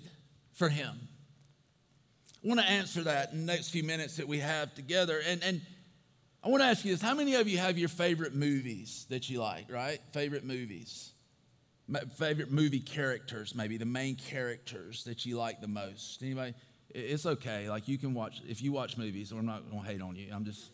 for 0.53 0.68
him? 0.68 0.94
I 2.44 2.48
want 2.48 2.61
to 2.61 2.66
answer 2.66 3.03
that 3.03 3.33
in 3.33 3.44
the 3.44 3.53
next 3.53 3.70
few 3.70 3.83
minutes 3.83 4.16
that 4.16 4.29
we 4.29 4.38
have 4.38 4.74
together. 4.74 5.20
And, 5.26 5.42
and 5.42 5.61
I 6.42 6.48
want 6.48 6.62
to 6.62 6.66
ask 6.66 6.85
you 6.85 6.92
this 6.92 7.03
how 7.03 7.14
many 7.14 7.35
of 7.35 7.48
you 7.48 7.59
have 7.59 7.79
your 7.79 7.88
favorite 7.88 8.35
movies 8.35 9.07
that 9.11 9.29
you 9.29 9.40
like, 9.40 9.70
right? 9.70 10.00
Favorite 10.12 10.44
movies? 10.44 11.11
Favorite 12.14 12.50
movie 12.50 12.81
characters, 12.81 13.55
maybe 13.55 13.76
the 13.76 13.85
main 13.85 14.14
characters 14.14 15.05
that 15.05 15.26
you 15.26 15.37
like 15.37 15.61
the 15.61 15.68
most? 15.68 16.22
Anybody? 16.22 16.55
It's 16.94 17.26
okay. 17.26 17.68
Like 17.68 17.88
you 17.88 17.98
can 17.98 18.14
watch, 18.14 18.40
if 18.48 18.62
you 18.62 18.72
watch 18.72 18.96
movies, 18.96 19.33
I'm 19.33 19.44
not 19.44 19.68
going 19.70 19.83
to 19.83 19.88
hate 19.88 20.00
on 20.00 20.16
you. 20.16 20.29
I'm 20.33 20.44
just, 20.44 20.70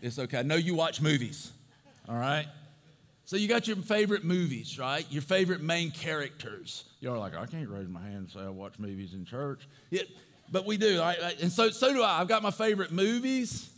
it's 0.00 0.18
okay. 0.18 0.38
I 0.38 0.42
know 0.42 0.56
you 0.56 0.74
watch 0.74 1.00
movies, 1.00 1.50
all 2.08 2.16
right? 2.16 2.46
So 3.24 3.36
you 3.36 3.48
got 3.48 3.66
your 3.66 3.76
favorite 3.76 4.24
movies, 4.24 4.78
right? 4.78 5.06
Your 5.10 5.22
favorite 5.22 5.62
main 5.62 5.90
characters. 5.90 6.84
You're 7.00 7.16
like, 7.18 7.34
I 7.34 7.46
can't 7.46 7.68
raise 7.68 7.88
my 7.88 8.02
hand 8.02 8.16
and 8.16 8.30
say 8.30 8.40
I 8.40 8.48
watch 8.50 8.78
movies 8.78 9.14
in 9.14 9.24
church. 9.24 9.66
Yeah, 9.90 10.02
but 10.50 10.66
we 10.66 10.76
do, 10.76 11.00
right? 11.00 11.18
And 11.40 11.50
so, 11.50 11.70
so 11.70 11.92
do 11.92 12.02
I. 12.02 12.20
I've 12.20 12.28
got 12.28 12.42
my 12.42 12.50
favorite 12.50 12.92
movies. 12.92 13.70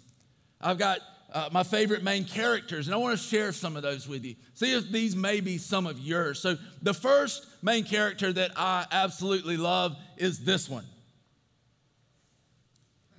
I've 0.61 0.79
got 0.79 0.99
uh, 1.35 1.49
my 1.51 1.65
favorite 1.65 2.05
main 2.05 2.25
characters, 2.25 2.87
and 2.87 2.95
I 2.95 2.99
want 2.99 3.19
to 3.19 3.23
share 3.23 3.51
some 3.51 3.77
of 3.77 3.83
those 3.83 4.09
with 4.09 4.25
you. 4.25 4.37
See 4.55 4.73
if 4.73 4.89
these 4.91 5.17
may 5.17 5.41
be 5.41 5.59
some 5.59 5.85
of 5.85 5.99
yours. 5.99 6.39
So, 6.39 6.57
the 6.81 6.95
first 6.95 7.45
main 7.61 7.83
character 7.83 8.33
that 8.33 8.53
I 8.57 8.87
absolutely 8.93 9.57
love 9.57 9.97
is 10.17 10.45
this 10.45 10.69
one. 10.71 10.87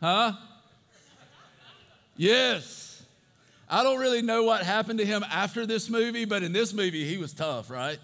Huh? 0.01 0.32
Yes. 2.15 3.04
I 3.69 3.84
don't 3.84 3.99
really 3.99 4.21
know 4.21 4.43
what 4.43 4.63
happened 4.63 4.99
to 4.99 5.06
him 5.06 5.25
after 5.30 5.65
this 5.65 5.89
movie, 5.89 6.23
but 6.23 6.41
in 6.41 6.54
this 6.54 6.73
movie, 6.73 7.06
he 7.06 7.17
was 7.17 7.34
tough, 7.34 7.69
right? 7.69 7.99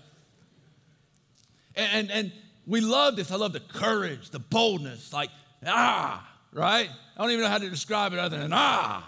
And, 1.75 1.91
and, 1.93 2.11
and 2.11 2.31
we 2.67 2.81
love 2.81 3.15
this. 3.15 3.31
I 3.31 3.35
love 3.35 3.53
the 3.53 3.59
courage, 3.61 4.31
the 4.31 4.39
boldness, 4.39 5.13
like, 5.13 5.29
ah, 5.65 6.27
right? 6.51 6.89
I 7.15 7.21
don't 7.21 7.31
even 7.31 7.43
know 7.43 7.49
how 7.49 7.59
to 7.59 7.69
describe 7.69 8.11
it 8.11 8.19
other 8.19 8.39
than 8.39 8.51
ah. 8.51 9.07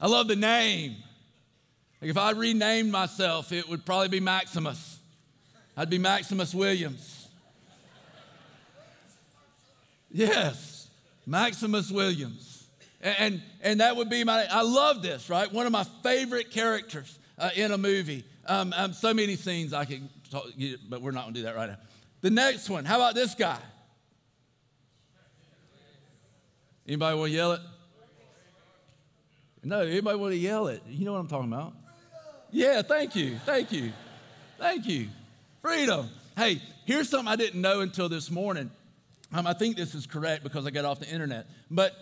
I 0.00 0.08
love 0.08 0.28
the 0.28 0.36
name. 0.36 0.96
Like 2.00 2.10
if 2.10 2.18
I 2.18 2.32
renamed 2.32 2.90
myself, 2.90 3.52
it 3.52 3.68
would 3.68 3.86
probably 3.86 4.08
be 4.08 4.20
Maximus. 4.20 4.98
I'd 5.76 5.90
be 5.90 5.98
Maximus 5.98 6.54
Williams. 6.54 7.28
Yes, 10.10 10.88
Maximus 11.26 11.90
Williams. 11.90 12.66
And, 13.02 13.42
and 13.60 13.80
that 13.80 13.96
would 13.96 14.08
be 14.08 14.24
my, 14.24 14.46
I 14.50 14.62
love 14.62 15.02
this, 15.02 15.28
right? 15.28 15.52
One 15.52 15.66
of 15.66 15.72
my 15.72 15.84
favorite 16.02 16.50
characters 16.50 17.18
uh, 17.38 17.50
in 17.54 17.72
a 17.72 17.78
movie. 17.78 18.24
Um, 18.46 18.72
um, 18.76 18.92
so 18.92 19.12
many 19.12 19.36
scenes 19.36 19.72
I 19.72 19.84
could 19.84 20.08
talk, 20.30 20.46
but 20.88 21.02
we're 21.02 21.10
not 21.10 21.24
gonna 21.24 21.34
do 21.34 21.42
that 21.42 21.56
right 21.56 21.68
now. 21.68 21.76
The 22.22 22.30
next 22.30 22.70
one, 22.70 22.84
how 22.84 22.96
about 22.96 23.14
this 23.14 23.34
guy? 23.34 23.58
Anybody 26.86 27.18
want 27.18 27.30
to 27.30 27.36
yell 27.36 27.52
it? 27.52 27.60
No, 29.66 29.80
anybody 29.80 30.16
want 30.16 30.32
to 30.32 30.38
yell 30.38 30.68
it? 30.68 30.80
You 30.88 31.04
know 31.04 31.12
what 31.14 31.18
I'm 31.18 31.26
talking 31.26 31.52
about? 31.52 31.74
Yeah, 32.52 32.82
thank 32.82 33.16
you, 33.16 33.36
thank 33.44 33.72
you, 33.72 33.92
thank 34.58 34.86
you. 34.86 35.08
Freedom. 35.60 36.08
Hey, 36.36 36.62
here's 36.84 37.08
something 37.08 37.26
I 37.26 37.34
didn't 37.34 37.60
know 37.60 37.80
until 37.80 38.08
this 38.08 38.30
morning. 38.30 38.70
Um, 39.32 39.44
I 39.44 39.54
think 39.54 39.76
this 39.76 39.96
is 39.96 40.06
correct 40.06 40.44
because 40.44 40.66
I 40.66 40.70
got 40.70 40.84
off 40.84 41.00
the 41.00 41.08
internet. 41.08 41.48
But 41.68 41.96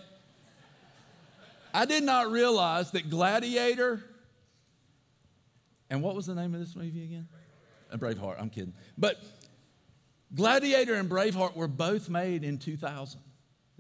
I 1.73 1.87
did 1.87 2.03
not 2.03 2.31
realize 2.31 2.91
that 2.91 3.09
Gladiator, 3.09 4.05
and 5.89 6.03
what 6.03 6.15
was 6.15 6.27
the 6.27 6.35
name 6.35 6.53
of 6.53 6.61
this 6.61 6.77
movie 6.77 7.05
again? 7.05 7.29
A 7.91 7.97
Braveheart. 7.97 8.39
I'm 8.39 8.51
kidding. 8.51 8.75
But 8.99 9.17
Gladiator 10.35 10.97
and 10.97 11.09
Braveheart 11.09 11.57
were 11.57 11.69
both 11.69 12.11
made 12.11 12.45
in 12.45 12.59
2000. 12.59 13.21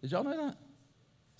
Did 0.00 0.10
y'all 0.10 0.24
know 0.24 0.46
that? 0.46 0.56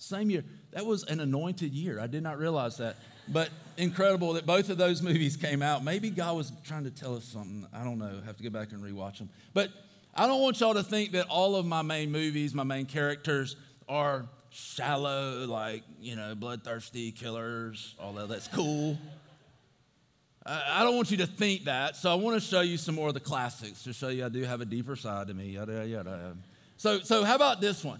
Same 0.05 0.29
year. 0.29 0.43
That 0.71 0.85
was 0.85 1.03
an 1.03 1.19
anointed 1.19 1.73
year. 1.73 1.99
I 1.99 2.07
did 2.07 2.21
not 2.21 2.37
realize 2.37 2.77
that. 2.77 2.97
But 3.27 3.49
incredible 3.77 4.33
that 4.33 4.45
both 4.45 4.69
of 4.69 4.77
those 4.77 5.01
movies 5.01 5.35
came 5.35 5.63
out. 5.63 5.83
Maybe 5.83 6.11
God 6.11 6.35
was 6.37 6.51
trying 6.63 6.83
to 6.83 6.91
tell 6.91 7.15
us 7.15 7.23
something. 7.25 7.65
I 7.73 7.83
don't 7.83 7.97
know. 7.97 8.21
have 8.25 8.37
to 8.37 8.43
go 8.43 8.51
back 8.51 8.71
and 8.71 8.83
rewatch 8.83 9.17
them. 9.17 9.29
But 9.53 9.69
I 10.13 10.27
don't 10.27 10.41
want 10.41 10.59
y'all 10.59 10.75
to 10.75 10.83
think 10.83 11.13
that 11.13 11.27
all 11.27 11.55
of 11.55 11.65
my 11.65 11.81
main 11.81 12.11
movies, 12.11 12.53
my 12.53 12.63
main 12.63 12.85
characters, 12.85 13.55
are 13.89 14.27
shallow, 14.51 15.45
like, 15.45 15.83
you 15.99 16.15
know, 16.15 16.35
bloodthirsty 16.35 17.11
killers, 17.11 17.95
although 17.99 18.27
that's 18.27 18.47
cool. 18.47 18.97
I 20.45 20.83
don't 20.83 20.95
want 20.95 21.09
you 21.09 21.17
to 21.17 21.27
think 21.27 21.63
that. 21.63 21.95
So 21.95 22.11
I 22.11 22.13
want 22.13 22.39
to 22.39 22.47
show 22.47 22.61
you 22.61 22.77
some 22.77 22.93
more 22.93 23.07
of 23.07 23.15
the 23.15 23.19
classics 23.19 23.83
to 23.83 23.93
show 23.93 24.09
you 24.09 24.23
I 24.23 24.29
do 24.29 24.43
have 24.43 24.61
a 24.61 24.65
deeper 24.65 24.95
side 24.95 25.29
to 25.29 25.33
me. 25.33 25.49
Yada, 25.49 25.87
yada. 25.87 26.37
So, 26.77 26.99
so 26.99 27.23
how 27.23 27.35
about 27.35 27.61
this 27.61 27.83
one? 27.83 27.99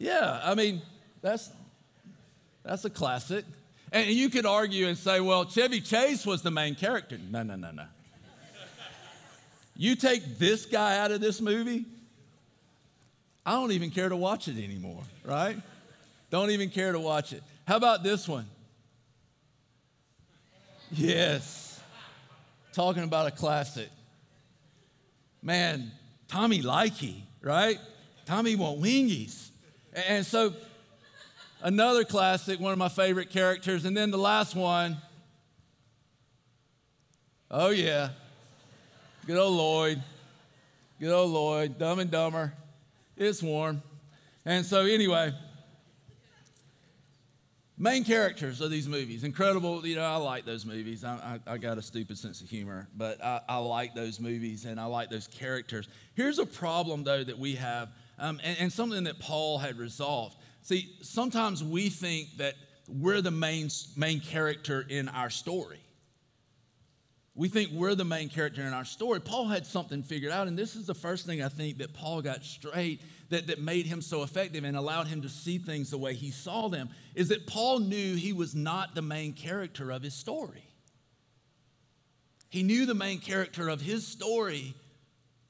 Yeah, 0.00 0.40
I 0.42 0.54
mean, 0.54 0.80
that's, 1.20 1.50
that's 2.64 2.86
a 2.86 2.90
classic. 2.90 3.44
And 3.92 4.08
you 4.08 4.30
could 4.30 4.46
argue 4.46 4.88
and 4.88 4.96
say, 4.96 5.20
well, 5.20 5.44
Chevy 5.44 5.82
Chase 5.82 6.24
was 6.24 6.40
the 6.40 6.50
main 6.50 6.74
character. 6.74 7.18
No, 7.30 7.42
no, 7.42 7.54
no, 7.54 7.70
no. 7.70 7.84
You 9.76 9.94
take 9.96 10.38
this 10.38 10.64
guy 10.64 10.98
out 10.98 11.10
of 11.10 11.20
this 11.20 11.40
movie, 11.40 11.84
I 13.44 13.52
don't 13.52 13.72
even 13.72 13.90
care 13.90 14.08
to 14.08 14.16
watch 14.16 14.48
it 14.48 14.56
anymore, 14.62 15.02
right? 15.22 15.58
Don't 16.30 16.50
even 16.50 16.70
care 16.70 16.92
to 16.92 17.00
watch 17.00 17.34
it. 17.34 17.42
How 17.68 17.76
about 17.76 18.02
this 18.02 18.26
one? 18.26 18.46
Yes. 20.90 21.78
Talking 22.72 23.04
about 23.04 23.26
a 23.26 23.30
classic. 23.30 23.90
Man, 25.42 25.90
Tommy 26.26 26.62
Likey, 26.62 27.20
right? 27.42 27.78
Tommy 28.24 28.56
want 28.56 28.80
wingies. 28.80 29.49
And 29.92 30.24
so, 30.24 30.54
another 31.62 32.04
classic, 32.04 32.60
one 32.60 32.72
of 32.72 32.78
my 32.78 32.88
favorite 32.88 33.30
characters. 33.30 33.84
And 33.84 33.96
then 33.96 34.10
the 34.10 34.18
last 34.18 34.54
one, 34.54 34.98
oh, 37.50 37.70
yeah, 37.70 38.10
good 39.26 39.36
old 39.38 39.54
Lloyd. 39.54 40.02
Good 41.00 41.12
old 41.12 41.30
Lloyd, 41.30 41.78
dumb 41.78 41.98
and 41.98 42.10
dumber. 42.10 42.52
It's 43.16 43.42
warm. 43.42 43.82
And 44.44 44.66
so, 44.66 44.82
anyway, 44.82 45.32
main 47.80 48.04
characters 48.04 48.60
of 48.60 48.70
these 48.70 48.86
movies 48.86 49.24
incredible 49.24 49.86
you 49.86 49.96
know 49.96 50.04
i 50.04 50.16
like 50.16 50.44
those 50.44 50.66
movies 50.66 51.02
i, 51.02 51.38
I, 51.46 51.54
I 51.54 51.56
got 51.56 51.78
a 51.78 51.82
stupid 51.82 52.18
sense 52.18 52.42
of 52.42 52.50
humor 52.50 52.86
but 52.94 53.24
I, 53.24 53.40
I, 53.48 53.56
like 53.56 53.94
those 53.94 54.20
movies 54.20 54.66
and 54.66 54.78
i 54.78 54.84
like 54.84 55.08
those 55.08 55.26
characters 55.26 55.88
here's 56.14 56.38
a 56.38 56.44
problem 56.44 57.04
though 57.04 57.24
that 57.24 57.38
we 57.38 57.54
have 57.54 57.88
um, 58.20 58.40
and, 58.44 58.56
and 58.60 58.72
something 58.72 59.04
that 59.04 59.18
Paul 59.18 59.58
had 59.58 59.78
resolved. 59.78 60.36
See, 60.62 60.94
sometimes 61.02 61.64
we 61.64 61.88
think 61.88 62.36
that 62.36 62.54
we're 62.86 63.22
the 63.22 63.30
main, 63.30 63.70
main 63.96 64.20
character 64.20 64.84
in 64.88 65.08
our 65.08 65.30
story. 65.30 65.80
We 67.34 67.48
think 67.48 67.70
we're 67.72 67.94
the 67.94 68.04
main 68.04 68.28
character 68.28 68.60
in 68.62 68.72
our 68.72 68.84
story. 68.84 69.20
Paul 69.20 69.46
had 69.46 69.64
something 69.64 70.02
figured 70.02 70.32
out, 70.32 70.48
and 70.48 70.58
this 70.58 70.76
is 70.76 70.86
the 70.86 70.94
first 70.94 71.24
thing 71.24 71.42
I 71.42 71.48
think 71.48 71.78
that 71.78 71.94
Paul 71.94 72.20
got 72.20 72.44
straight 72.44 73.00
that, 73.30 73.46
that 73.46 73.60
made 73.60 73.86
him 73.86 74.02
so 74.02 74.22
effective 74.22 74.64
and 74.64 74.76
allowed 74.76 75.06
him 75.06 75.22
to 75.22 75.28
see 75.28 75.58
things 75.58 75.90
the 75.90 75.98
way 75.98 76.14
he 76.14 76.30
saw 76.30 76.68
them 76.68 76.90
is 77.14 77.28
that 77.28 77.46
Paul 77.46 77.78
knew 77.78 78.16
he 78.16 78.32
was 78.32 78.54
not 78.54 78.94
the 78.94 79.02
main 79.02 79.32
character 79.32 79.90
of 79.90 80.02
his 80.02 80.12
story. 80.12 80.64
He 82.50 82.64
knew 82.64 82.84
the 82.84 82.94
main 82.94 83.20
character 83.20 83.68
of 83.68 83.80
his 83.80 84.06
story 84.06 84.74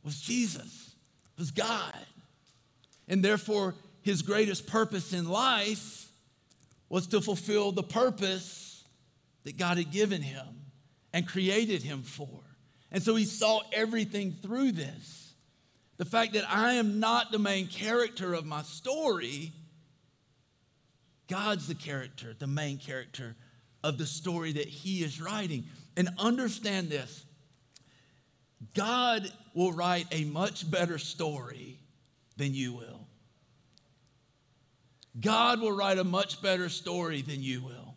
was 0.05 0.21
Jesus, 0.21 0.95
was 1.39 1.51
God. 1.51 1.95
And 3.11 3.25
therefore, 3.25 3.75
his 4.03 4.23
greatest 4.23 4.69
purpose 4.69 5.13
in 5.13 5.29
life 5.29 6.09
was 6.89 7.09
to 7.09 7.21
fulfill 7.21 7.73
the 7.73 7.83
purpose 7.83 8.85
that 9.43 9.59
God 9.59 9.79
had 9.79 9.91
given 9.91 10.23
him 10.23 10.47
and 11.13 11.27
created 11.27 11.83
him 11.83 12.03
for. 12.03 12.41
And 12.93 13.03
so 13.03 13.17
he 13.17 13.25
saw 13.25 13.61
everything 13.73 14.37
through 14.41 14.73
this. 14.73 15.35
The 15.97 16.05
fact 16.05 16.35
that 16.35 16.49
I 16.49 16.75
am 16.75 17.01
not 17.01 17.33
the 17.33 17.39
main 17.39 17.67
character 17.67 18.33
of 18.33 18.47
my 18.47 18.63
story, 18.63 19.53
God's 21.29 21.67
the 21.67 21.75
character, 21.75 22.35
the 22.39 22.47
main 22.47 22.79
character 22.79 23.35
of 23.83 23.99
the 23.99 24.07
story 24.07 24.53
that 24.53 24.69
he 24.69 25.03
is 25.03 25.21
writing. 25.21 25.65
And 25.97 26.11
understand 26.17 26.91
this 26.91 27.25
God 28.73 29.31
will 29.53 29.73
write 29.73 30.07
a 30.13 30.25
much 30.25 30.71
better 30.71 30.97
story 30.97 31.81
than 32.41 32.55
you 32.55 32.73
will. 32.73 33.07
God 35.21 35.61
will 35.61 35.73
write 35.73 35.99
a 35.99 36.05
much 36.05 36.41
better 36.41 36.71
story 36.71 37.21
than 37.21 37.43
you 37.43 37.61
will. 37.61 37.95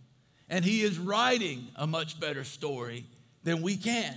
And 0.49 0.65
He 0.65 0.81
is 0.81 0.99
writing 0.99 1.69
a 1.77 1.87
much 1.87 2.19
better 2.19 2.43
story 2.43 3.05
than 3.43 3.61
we 3.61 3.77
can. 3.77 4.15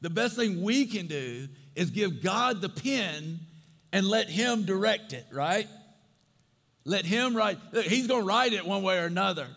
The 0.00 0.08
best 0.08 0.34
thing 0.34 0.62
we 0.62 0.86
can 0.86 1.06
do 1.06 1.48
is 1.76 1.90
give 1.90 2.22
God 2.22 2.62
the 2.62 2.70
pen 2.70 3.40
and 3.92 4.06
let 4.06 4.30
Him 4.30 4.64
direct 4.64 5.12
it, 5.12 5.26
right? 5.30 5.68
Let 6.84 7.04
Him 7.04 7.36
write. 7.36 7.58
He's 7.84 8.06
going 8.06 8.22
to 8.22 8.26
write 8.26 8.54
it 8.54 8.66
one 8.66 8.82
way 8.82 8.98
or 8.98 9.04
another. 9.04 9.48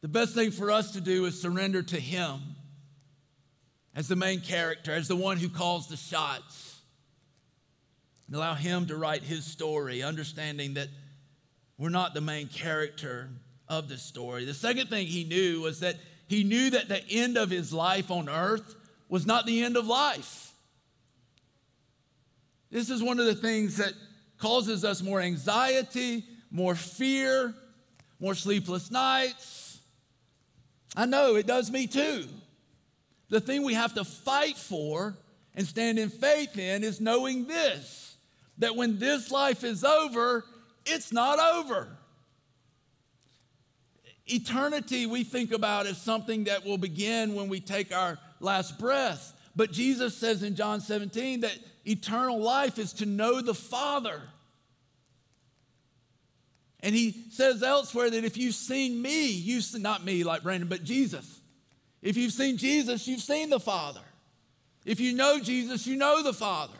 The 0.00 0.08
best 0.08 0.34
thing 0.34 0.50
for 0.50 0.72
us 0.72 0.90
to 0.92 1.00
do 1.00 1.24
is 1.26 1.40
surrender 1.40 1.84
to 1.84 2.00
Him 2.00 2.40
as 3.94 4.08
the 4.08 4.16
main 4.16 4.40
character, 4.40 4.92
as 4.92 5.06
the 5.06 5.14
one 5.14 5.36
who 5.36 5.48
calls 5.48 5.86
the 5.86 5.96
shots 5.96 6.73
allow 8.34 8.54
Him 8.54 8.86
to 8.86 8.96
write 8.96 9.22
His 9.22 9.44
story, 9.44 10.02
understanding 10.02 10.74
that 10.74 10.88
we're 11.78 11.88
not 11.88 12.14
the 12.14 12.20
main 12.20 12.48
character 12.48 13.28
of 13.68 13.88
the 13.88 13.96
story. 13.96 14.44
The 14.44 14.54
second 14.54 14.88
thing 14.88 15.06
He 15.06 15.24
knew 15.24 15.62
was 15.62 15.80
that 15.80 15.96
He 16.28 16.44
knew 16.44 16.70
that 16.70 16.88
the 16.88 17.02
end 17.08 17.36
of 17.36 17.50
His 17.50 17.72
life 17.72 18.10
on 18.10 18.28
earth 18.28 18.74
was 19.08 19.26
not 19.26 19.46
the 19.46 19.62
end 19.62 19.76
of 19.76 19.86
life. 19.86 20.52
This 22.70 22.90
is 22.90 23.02
one 23.02 23.20
of 23.20 23.26
the 23.26 23.34
things 23.34 23.76
that 23.76 23.92
causes 24.38 24.84
us 24.84 25.00
more 25.00 25.20
anxiety, 25.20 26.24
more 26.50 26.74
fear, 26.74 27.54
more 28.18 28.34
sleepless 28.34 28.90
nights. 28.90 29.78
I 30.96 31.06
know 31.06 31.36
it 31.36 31.46
does 31.46 31.70
me 31.70 31.86
too. 31.86 32.26
The 33.28 33.40
thing 33.40 33.62
we 33.62 33.74
have 33.74 33.94
to 33.94 34.04
fight 34.04 34.56
for 34.56 35.16
and 35.54 35.66
stand 35.66 35.98
in 35.98 36.08
faith 36.08 36.58
in 36.58 36.84
is 36.84 37.00
knowing 37.00 37.46
this 37.46 38.03
that 38.58 38.76
when 38.76 38.98
this 38.98 39.30
life 39.30 39.64
is 39.64 39.84
over, 39.84 40.44
it's 40.86 41.12
not 41.12 41.38
over. 41.38 41.88
Eternity, 44.26 45.06
we 45.06 45.24
think 45.24 45.52
about 45.52 45.86
as 45.86 46.00
something 46.00 46.44
that 46.44 46.64
will 46.64 46.78
begin 46.78 47.34
when 47.34 47.48
we 47.48 47.60
take 47.60 47.94
our 47.94 48.18
last 48.40 48.78
breath. 48.78 49.32
But 49.56 49.70
Jesus 49.70 50.16
says 50.16 50.42
in 50.42 50.56
John 50.56 50.80
17 50.80 51.40
that 51.40 51.58
eternal 51.84 52.40
life 52.40 52.78
is 52.78 52.92
to 52.94 53.06
know 53.06 53.40
the 53.40 53.54
Father. 53.54 54.22
And 56.80 56.94
he 56.94 57.24
says 57.30 57.62
elsewhere 57.62 58.10
that 58.10 58.24
if 58.24 58.36
you've 58.36 58.54
seen 58.54 59.00
me, 59.00 59.30
you've 59.30 59.64
seen, 59.64 59.82
not 59.82 60.04
me 60.04 60.24
like 60.24 60.42
Brandon, 60.42 60.68
but 60.68 60.84
Jesus. 60.84 61.40
If 62.02 62.16
you've 62.16 62.32
seen 62.32 62.58
Jesus, 62.58 63.08
you've 63.08 63.20
seen 63.20 63.48
the 63.48 63.60
Father. 63.60 64.02
If 64.84 65.00
you 65.00 65.14
know 65.14 65.40
Jesus, 65.40 65.86
you 65.86 65.96
know 65.96 66.22
the 66.22 66.34
Father. 66.34 66.76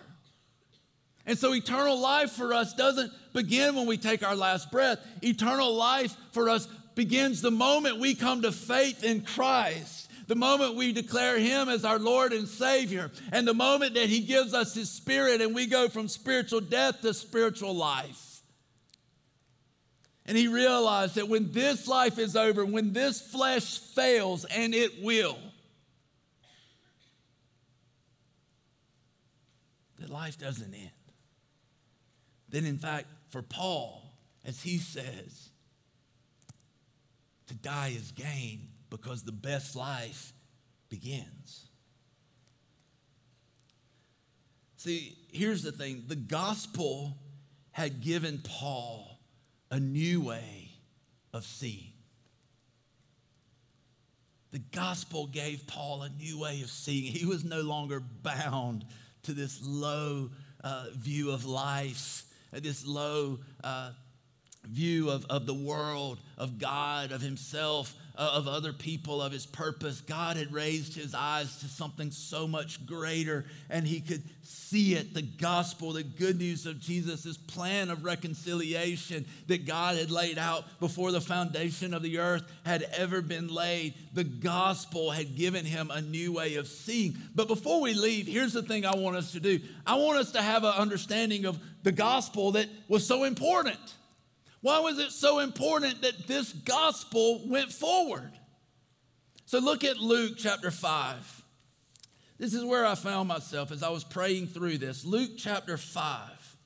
And 1.26 1.38
so 1.38 1.54
eternal 1.54 1.98
life 1.98 2.32
for 2.32 2.52
us 2.52 2.74
doesn't 2.74 3.12
begin 3.32 3.74
when 3.74 3.86
we 3.86 3.96
take 3.96 4.22
our 4.22 4.36
last 4.36 4.70
breath. 4.70 4.98
Eternal 5.22 5.74
life 5.74 6.14
for 6.32 6.50
us 6.50 6.66
begins 6.94 7.40
the 7.40 7.50
moment 7.50 7.98
we 7.98 8.14
come 8.14 8.42
to 8.42 8.52
faith 8.52 9.02
in 9.02 9.22
Christ, 9.22 10.10
the 10.28 10.36
moment 10.36 10.76
we 10.76 10.92
declare 10.92 11.38
Him 11.38 11.68
as 11.68 11.84
our 11.84 11.98
Lord 11.98 12.32
and 12.32 12.46
Savior, 12.46 13.10
and 13.32 13.48
the 13.48 13.54
moment 13.54 13.94
that 13.94 14.08
He 14.08 14.20
gives 14.20 14.54
us 14.54 14.74
His 14.74 14.90
Spirit 14.90 15.40
and 15.40 15.54
we 15.54 15.66
go 15.66 15.88
from 15.88 16.08
spiritual 16.08 16.60
death 16.60 17.00
to 17.00 17.14
spiritual 17.14 17.74
life. 17.74 18.34
And 20.26 20.38
he 20.38 20.48
realized 20.48 21.16
that 21.16 21.28
when 21.28 21.52
this 21.52 21.86
life 21.86 22.18
is 22.18 22.34
over, 22.34 22.64
when 22.64 22.92
this 22.92 23.20
flesh 23.20 23.78
fails, 23.78 24.46
and 24.46 24.74
it 24.74 25.02
will, 25.02 25.36
that 29.98 30.08
life 30.08 30.38
doesn't 30.38 30.72
end. 30.72 30.93
Then, 32.54 32.66
in 32.66 32.78
fact, 32.78 33.06
for 33.30 33.42
Paul, 33.42 34.14
as 34.44 34.62
he 34.62 34.78
says, 34.78 35.48
to 37.48 37.54
die 37.54 37.92
is 37.96 38.12
gain 38.12 38.68
because 38.90 39.24
the 39.24 39.32
best 39.32 39.74
life 39.74 40.32
begins. 40.88 41.66
See, 44.76 45.18
here's 45.32 45.64
the 45.64 45.72
thing 45.72 46.04
the 46.06 46.14
gospel 46.14 47.16
had 47.72 48.00
given 48.00 48.40
Paul 48.44 49.18
a 49.72 49.80
new 49.80 50.20
way 50.20 50.70
of 51.32 51.42
seeing. 51.42 51.94
The 54.52 54.60
gospel 54.60 55.26
gave 55.26 55.66
Paul 55.66 56.02
a 56.02 56.08
new 56.08 56.38
way 56.38 56.62
of 56.62 56.70
seeing. 56.70 57.10
He 57.10 57.26
was 57.26 57.42
no 57.42 57.62
longer 57.62 57.98
bound 57.98 58.84
to 59.24 59.32
this 59.32 59.58
low 59.60 60.30
uh, 60.62 60.86
view 60.94 61.32
of 61.32 61.44
life, 61.44 62.26
this 62.62 62.86
low 62.86 63.38
uh, 63.62 63.90
view 64.66 65.10
of, 65.10 65.26
of 65.26 65.46
the 65.46 65.54
world, 65.54 66.18
of 66.38 66.58
God, 66.58 67.12
of 67.12 67.20
himself, 67.20 67.94
uh, 68.16 68.30
of 68.34 68.46
other 68.46 68.72
people, 68.72 69.20
of 69.20 69.32
his 69.32 69.46
purpose. 69.46 70.00
God 70.00 70.36
had 70.36 70.52
raised 70.52 70.94
his 70.94 71.14
eyes 71.14 71.58
to 71.58 71.66
something 71.66 72.10
so 72.10 72.46
much 72.46 72.84
greater, 72.86 73.44
and 73.68 73.86
he 73.86 74.00
could 74.00 74.22
see 74.42 74.94
it 74.94 75.14
the 75.14 75.22
gospel, 75.22 75.92
the 75.92 76.02
good 76.02 76.38
news 76.38 76.66
of 76.66 76.80
Jesus' 76.80 77.36
plan 77.36 77.90
of 77.90 78.04
reconciliation 78.04 79.24
that 79.48 79.66
God 79.66 79.96
had 79.96 80.10
laid 80.10 80.38
out 80.38 80.64
before 80.80 81.12
the 81.12 81.20
foundation 81.20 81.92
of 81.92 82.02
the 82.02 82.18
earth 82.18 82.44
had 82.64 82.82
ever 82.96 83.20
been 83.20 83.48
laid. 83.48 83.94
The 84.12 84.24
gospel 84.24 85.10
had 85.10 85.36
given 85.36 85.64
him 85.64 85.90
a 85.90 86.00
new 86.00 86.32
way 86.32 86.54
of 86.54 86.68
seeing. 86.68 87.16
But 87.34 87.48
before 87.48 87.80
we 87.80 87.94
leave, 87.94 88.26
here's 88.26 88.52
the 88.52 88.62
thing 88.62 88.86
I 88.86 88.94
want 88.94 89.16
us 89.16 89.32
to 89.32 89.40
do 89.40 89.60
I 89.86 89.96
want 89.96 90.18
us 90.18 90.32
to 90.32 90.42
have 90.42 90.64
an 90.64 90.74
understanding 90.74 91.46
of 91.46 91.58
the 91.84 91.92
gospel 91.92 92.52
that 92.52 92.68
was 92.88 93.06
so 93.06 93.22
important. 93.24 93.78
Why 94.62 94.80
was 94.80 94.98
it 94.98 95.12
so 95.12 95.38
important 95.38 96.00
that 96.00 96.26
this 96.26 96.52
gospel 96.52 97.46
went 97.46 97.70
forward? 97.70 98.32
So 99.44 99.58
look 99.58 99.84
at 99.84 99.98
Luke 99.98 100.32
chapter 100.38 100.70
5. 100.70 101.42
This 102.38 102.54
is 102.54 102.64
where 102.64 102.86
I 102.86 102.94
found 102.94 103.28
myself 103.28 103.70
as 103.70 103.82
I 103.82 103.90
was 103.90 104.02
praying 104.02 104.48
through 104.48 104.78
this. 104.78 105.04
Luke 105.04 105.32
chapter 105.36 105.76
5. 105.76 106.56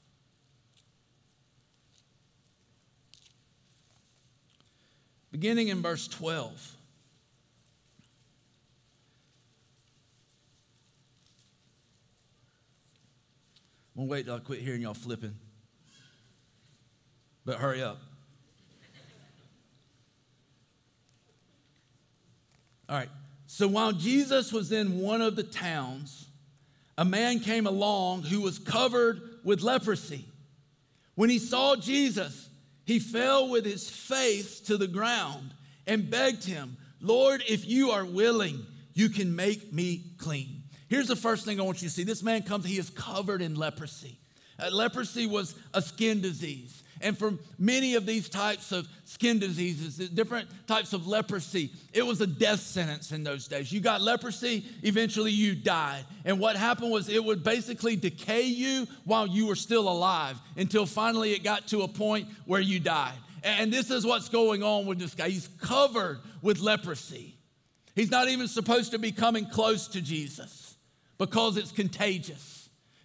Beginning 5.32 5.68
in 5.68 5.82
verse 5.82 6.06
12. 6.06 6.76
I'm 13.98 14.04
gonna 14.04 14.12
wait 14.12 14.26
till 14.26 14.36
I 14.36 14.38
quit 14.38 14.60
hearing 14.60 14.82
y'all 14.82 14.94
flipping 14.94 15.34
but 17.44 17.56
hurry 17.56 17.82
up. 17.82 17.98
All 22.88 22.96
right. 22.96 23.08
So 23.48 23.66
while 23.66 23.90
Jesus 23.90 24.52
was 24.52 24.70
in 24.70 25.00
one 25.00 25.20
of 25.20 25.34
the 25.34 25.42
towns, 25.42 26.28
a 26.96 27.04
man 27.04 27.40
came 27.40 27.66
along 27.66 28.22
who 28.22 28.40
was 28.40 28.60
covered 28.60 29.20
with 29.42 29.62
leprosy. 29.62 30.26
When 31.16 31.28
he 31.28 31.40
saw 31.40 31.74
Jesus, 31.74 32.50
he 32.84 33.00
fell 33.00 33.48
with 33.48 33.64
his 33.64 33.90
face 33.90 34.60
to 34.60 34.76
the 34.76 34.86
ground 34.86 35.54
and 35.88 36.08
begged 36.08 36.44
him, 36.44 36.76
Lord, 37.00 37.42
if 37.48 37.66
you 37.66 37.90
are 37.90 38.04
willing, 38.04 38.64
you 38.94 39.08
can 39.08 39.34
make 39.34 39.72
me 39.72 40.04
clean. 40.18 40.57
Here's 40.88 41.08
the 41.08 41.16
first 41.16 41.44
thing 41.44 41.60
I 41.60 41.62
want 41.62 41.82
you 41.82 41.88
to 41.88 41.94
see. 41.94 42.04
This 42.04 42.22
man 42.22 42.42
comes, 42.42 42.64
he 42.64 42.78
is 42.78 42.90
covered 42.90 43.42
in 43.42 43.54
leprosy. 43.54 44.18
Uh, 44.58 44.70
leprosy 44.72 45.26
was 45.26 45.54
a 45.74 45.82
skin 45.82 46.20
disease. 46.20 46.82
And 47.00 47.16
for 47.16 47.34
many 47.58 47.94
of 47.94 48.06
these 48.06 48.28
types 48.28 48.72
of 48.72 48.88
skin 49.04 49.38
diseases, 49.38 49.96
different 50.10 50.48
types 50.66 50.92
of 50.92 51.06
leprosy, 51.06 51.70
it 51.92 52.04
was 52.04 52.20
a 52.20 52.26
death 52.26 52.58
sentence 52.58 53.12
in 53.12 53.22
those 53.22 53.46
days. 53.46 53.70
You 53.70 53.80
got 53.80 54.00
leprosy, 54.00 54.64
eventually 54.82 55.30
you 55.30 55.54
died. 55.54 56.04
And 56.24 56.40
what 56.40 56.56
happened 56.56 56.90
was 56.90 57.08
it 57.08 57.22
would 57.22 57.44
basically 57.44 57.94
decay 57.94 58.42
you 58.42 58.88
while 59.04 59.28
you 59.28 59.46
were 59.46 59.54
still 59.54 59.88
alive 59.88 60.40
until 60.56 60.86
finally 60.86 61.34
it 61.34 61.44
got 61.44 61.68
to 61.68 61.82
a 61.82 61.88
point 61.88 62.26
where 62.46 62.60
you 62.60 62.80
died. 62.80 63.14
And 63.44 63.72
this 63.72 63.92
is 63.92 64.04
what's 64.04 64.28
going 64.28 64.64
on 64.64 64.86
with 64.86 64.98
this 64.98 65.14
guy. 65.14 65.28
He's 65.28 65.48
covered 65.60 66.18
with 66.42 66.58
leprosy. 66.58 67.36
He's 67.94 68.10
not 68.10 68.28
even 68.28 68.48
supposed 68.48 68.90
to 68.90 68.98
be 68.98 69.12
coming 69.12 69.46
close 69.46 69.86
to 69.88 70.00
Jesus 70.00 70.67
because 71.18 71.56
it's 71.56 71.72
contagious. 71.72 72.58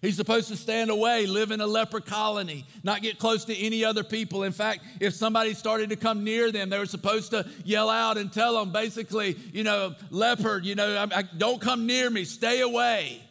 He's 0.04 0.18
supposed 0.18 0.50
to 0.50 0.58
stand 0.58 0.90
away, 0.90 1.26
live 1.28 1.52
in 1.52 1.62
a 1.62 1.66
leper 1.66 2.02
colony, 2.02 2.66
not 2.84 3.02
get 3.02 3.20
close 3.20 3.46
to 3.46 3.56
any 3.56 3.86
other 3.86 4.04
people. 4.04 4.44
In 4.44 4.52
fact, 4.52 4.82
if 5.00 5.14
somebody 5.14 5.54
started 5.54 5.92
to 5.92 5.96
come 5.96 6.26
near 6.26 6.52
them, 6.52 6.70
they 6.70 6.78
were 6.78 6.86
supposed 6.86 7.32
to 7.32 7.48
yell 7.64 7.90
out 7.90 8.18
and 8.18 8.32
tell 8.32 8.60
them 8.60 8.74
basically, 8.74 9.38
you 9.54 9.64
know, 9.64 9.96
leopard, 10.10 10.66
you 10.66 10.76
know, 10.76 11.08
I, 11.10 11.20
I, 11.20 11.22
don't 11.22 11.62
come 11.62 11.86
near 11.86 12.10
me, 12.10 12.26
stay 12.26 12.60
away, 12.60 13.22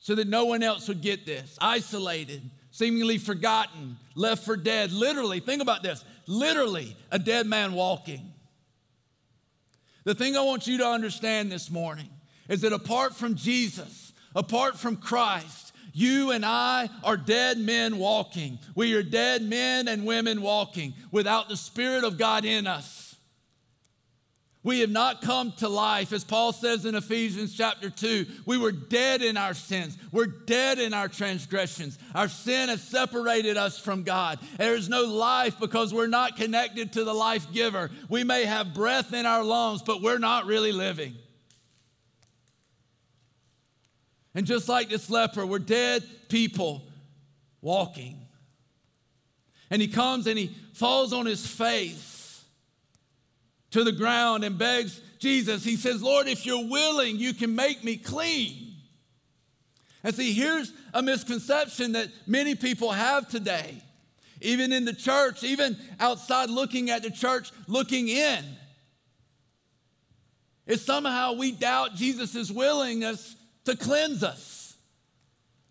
so 0.00 0.16
that 0.16 0.26
no 0.26 0.46
one 0.46 0.64
else 0.64 0.88
would 0.88 1.00
get 1.00 1.24
this. 1.24 1.56
Isolated, 1.60 2.42
seemingly 2.72 3.18
forgotten, 3.18 3.98
left 4.16 4.44
for 4.44 4.56
dead. 4.56 4.90
Literally, 4.90 5.38
think 5.38 5.62
about 5.62 5.84
this 5.84 6.04
literally, 6.26 6.96
a 7.12 7.20
dead 7.20 7.46
man 7.46 7.72
walking. 7.72 8.32
The 10.02 10.14
thing 10.16 10.36
I 10.36 10.40
want 10.40 10.66
you 10.66 10.78
to 10.78 10.86
understand 10.86 11.52
this 11.52 11.70
morning 11.70 12.10
is 12.48 12.60
that 12.62 12.72
apart 12.72 13.14
from 13.14 13.34
Jesus, 13.34 14.06
Apart 14.36 14.78
from 14.78 14.96
Christ, 14.96 15.72
you 15.94 16.30
and 16.30 16.44
I 16.44 16.90
are 17.02 17.16
dead 17.16 17.56
men 17.56 17.96
walking. 17.96 18.58
We 18.74 18.92
are 18.92 19.02
dead 19.02 19.42
men 19.42 19.88
and 19.88 20.04
women 20.04 20.42
walking 20.42 20.92
without 21.10 21.48
the 21.48 21.56
Spirit 21.56 22.04
of 22.04 22.18
God 22.18 22.44
in 22.44 22.66
us. 22.66 23.16
We 24.62 24.80
have 24.80 24.90
not 24.90 25.22
come 25.22 25.52
to 25.58 25.70
life, 25.70 26.12
as 26.12 26.22
Paul 26.22 26.52
says 26.52 26.84
in 26.84 26.96
Ephesians 26.96 27.56
chapter 27.56 27.88
2. 27.88 28.26
We 28.44 28.58
were 28.58 28.72
dead 28.72 29.22
in 29.22 29.38
our 29.38 29.54
sins. 29.54 29.96
We're 30.12 30.26
dead 30.26 30.78
in 30.78 30.92
our 30.92 31.08
transgressions. 31.08 31.98
Our 32.14 32.28
sin 32.28 32.68
has 32.68 32.82
separated 32.82 33.56
us 33.56 33.78
from 33.78 34.02
God. 34.02 34.38
There 34.58 34.74
is 34.74 34.90
no 34.90 35.04
life 35.04 35.58
because 35.58 35.94
we're 35.94 36.08
not 36.08 36.36
connected 36.36 36.92
to 36.92 37.04
the 37.04 37.14
life 37.14 37.50
giver. 37.54 37.90
We 38.10 38.22
may 38.22 38.44
have 38.44 38.74
breath 38.74 39.14
in 39.14 39.24
our 39.24 39.44
lungs, 39.44 39.80
but 39.82 40.02
we're 40.02 40.18
not 40.18 40.44
really 40.44 40.72
living. 40.72 41.14
And 44.36 44.46
just 44.46 44.68
like 44.68 44.90
this 44.90 45.08
leper, 45.08 45.46
we're 45.46 45.58
dead 45.58 46.04
people 46.28 46.82
walking. 47.62 48.20
And 49.70 49.80
he 49.80 49.88
comes 49.88 50.26
and 50.26 50.38
he 50.38 50.54
falls 50.74 51.14
on 51.14 51.24
his 51.24 51.44
face 51.46 52.44
to 53.70 53.82
the 53.82 53.92
ground 53.92 54.44
and 54.44 54.58
begs 54.58 55.00
Jesus. 55.18 55.64
He 55.64 55.76
says, 55.76 56.02
Lord, 56.02 56.28
if 56.28 56.44
you're 56.44 56.68
willing, 56.68 57.16
you 57.16 57.32
can 57.32 57.56
make 57.56 57.82
me 57.82 57.96
clean. 57.96 58.74
And 60.04 60.14
see, 60.14 60.34
here's 60.34 60.70
a 60.92 61.02
misconception 61.02 61.92
that 61.92 62.08
many 62.26 62.54
people 62.54 62.92
have 62.92 63.28
today, 63.28 63.82
even 64.42 64.70
in 64.70 64.84
the 64.84 64.92
church, 64.92 65.44
even 65.44 65.78
outside 65.98 66.50
looking 66.50 66.90
at 66.90 67.02
the 67.02 67.10
church, 67.10 67.50
looking 67.66 68.08
in. 68.08 68.44
Is 70.66 70.84
somehow 70.84 71.32
we 71.32 71.52
doubt 71.52 71.94
Jesus' 71.94 72.50
willingness 72.50 73.34
to 73.66 73.76
cleanse 73.76 74.22
us, 74.24 74.76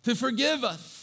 to 0.04 0.14
forgive 0.14 0.64
us. 0.64 0.94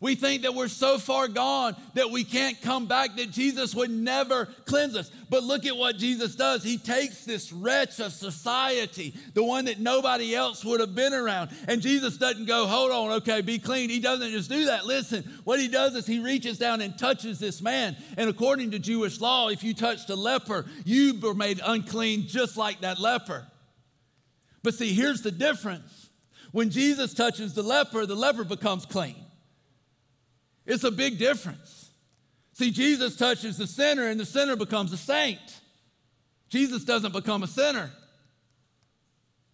We 0.00 0.14
think 0.14 0.42
that 0.42 0.54
we're 0.54 0.68
so 0.68 0.96
far 0.96 1.28
gone 1.28 1.76
that 1.92 2.10
we 2.10 2.24
can't 2.24 2.58
come 2.62 2.86
back, 2.86 3.16
that 3.16 3.30
Jesus 3.30 3.74
would 3.74 3.90
never 3.90 4.46
cleanse 4.64 4.96
us. 4.96 5.10
But 5.28 5.44
look 5.44 5.66
at 5.66 5.76
what 5.76 5.98
Jesus 5.98 6.34
does. 6.34 6.64
He 6.64 6.78
takes 6.78 7.26
this 7.26 7.52
wretch 7.52 8.00
of 8.00 8.12
society, 8.12 9.14
the 9.34 9.44
one 9.44 9.66
that 9.66 9.78
nobody 9.78 10.34
else 10.34 10.64
would 10.64 10.80
have 10.80 10.94
been 10.94 11.12
around, 11.12 11.50
and 11.68 11.82
Jesus 11.82 12.16
doesn't 12.16 12.46
go, 12.46 12.66
hold 12.66 12.90
on, 12.90 13.10
okay, 13.18 13.42
be 13.42 13.58
clean. 13.58 13.90
He 13.90 14.00
doesn't 14.00 14.30
just 14.30 14.48
do 14.48 14.64
that. 14.64 14.86
Listen, 14.86 15.22
what 15.44 15.60
he 15.60 15.68
does 15.68 15.94
is 15.94 16.06
he 16.06 16.18
reaches 16.18 16.56
down 16.56 16.80
and 16.80 16.98
touches 16.98 17.38
this 17.38 17.60
man. 17.60 17.94
And 18.16 18.30
according 18.30 18.70
to 18.70 18.78
Jewish 18.78 19.20
law, 19.20 19.48
if 19.48 19.62
you 19.62 19.74
touched 19.74 20.08
a 20.08 20.16
leper, 20.16 20.64
you 20.86 21.20
were 21.20 21.34
made 21.34 21.60
unclean 21.62 22.26
just 22.26 22.56
like 22.56 22.80
that 22.80 22.98
leper. 22.98 23.46
But 24.62 24.72
see, 24.72 24.94
here's 24.94 25.20
the 25.20 25.30
difference. 25.30 25.99
When 26.52 26.70
Jesus 26.70 27.14
touches 27.14 27.54
the 27.54 27.62
leper, 27.62 28.06
the 28.06 28.14
leper 28.14 28.44
becomes 28.44 28.86
clean. 28.86 29.16
It's 30.66 30.84
a 30.84 30.90
big 30.90 31.18
difference. 31.18 31.90
See, 32.54 32.70
Jesus 32.70 33.16
touches 33.16 33.56
the 33.56 33.66
sinner 33.66 34.06
and 34.06 34.20
the 34.20 34.26
sinner 34.26 34.56
becomes 34.56 34.92
a 34.92 34.96
saint. 34.96 35.40
Jesus 36.48 36.84
doesn't 36.84 37.12
become 37.12 37.42
a 37.42 37.46
sinner. 37.46 37.90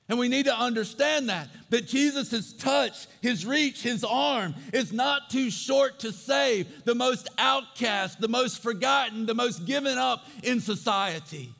And 0.08 0.18
we 0.18 0.28
need 0.28 0.46
to 0.46 0.56
understand 0.56 1.28
that, 1.30 1.48
that 1.70 1.88
Jesus' 1.88 2.52
touch, 2.52 3.08
his 3.20 3.44
reach, 3.44 3.82
his 3.82 4.04
arm 4.04 4.54
is 4.72 4.92
not 4.92 5.30
too 5.30 5.50
short 5.50 5.98
to 6.00 6.12
save 6.12 6.84
the 6.84 6.94
most 6.94 7.28
outcast, 7.38 8.20
the 8.20 8.28
most 8.28 8.62
forgotten, 8.62 9.26
the 9.26 9.34
most 9.34 9.66
given 9.66 9.98
up 9.98 10.24
in 10.44 10.60
society. 10.60 11.52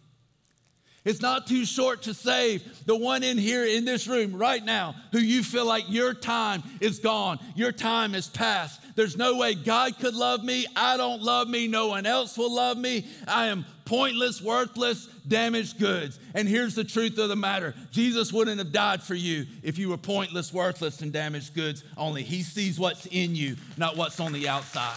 It's 1.06 1.22
not 1.22 1.46
too 1.46 1.64
short 1.64 2.02
to 2.02 2.14
save 2.14 2.84
the 2.84 2.96
one 2.96 3.22
in 3.22 3.38
here 3.38 3.64
in 3.64 3.84
this 3.84 4.08
room 4.08 4.34
right 4.34 4.62
now 4.62 4.96
who 5.12 5.20
you 5.20 5.44
feel 5.44 5.64
like 5.64 5.84
your 5.88 6.12
time 6.12 6.64
is 6.80 6.98
gone, 6.98 7.38
your 7.54 7.70
time 7.70 8.16
is 8.16 8.26
past. 8.26 8.80
There's 8.96 9.16
no 9.16 9.36
way 9.36 9.54
God 9.54 9.98
could 10.00 10.14
love 10.16 10.42
me. 10.42 10.66
I 10.74 10.96
don't 10.96 11.22
love 11.22 11.48
me. 11.48 11.68
No 11.68 11.86
one 11.86 12.06
else 12.06 12.36
will 12.36 12.52
love 12.52 12.76
me. 12.76 13.06
I 13.28 13.46
am 13.46 13.64
pointless, 13.84 14.42
worthless, 14.42 15.06
damaged 15.28 15.78
goods. 15.78 16.18
And 16.34 16.48
here's 16.48 16.74
the 16.74 16.82
truth 16.82 17.16
of 17.18 17.28
the 17.28 17.36
matter 17.36 17.74
Jesus 17.92 18.32
wouldn't 18.32 18.58
have 18.58 18.72
died 18.72 19.00
for 19.00 19.14
you 19.14 19.46
if 19.62 19.78
you 19.78 19.90
were 19.90 19.98
pointless, 19.98 20.52
worthless, 20.52 21.02
and 21.02 21.12
damaged 21.12 21.54
goods. 21.54 21.84
Only 21.96 22.24
He 22.24 22.42
sees 22.42 22.80
what's 22.80 23.06
in 23.06 23.36
you, 23.36 23.56
not 23.76 23.96
what's 23.96 24.18
on 24.18 24.32
the 24.32 24.48
outside. 24.48 24.96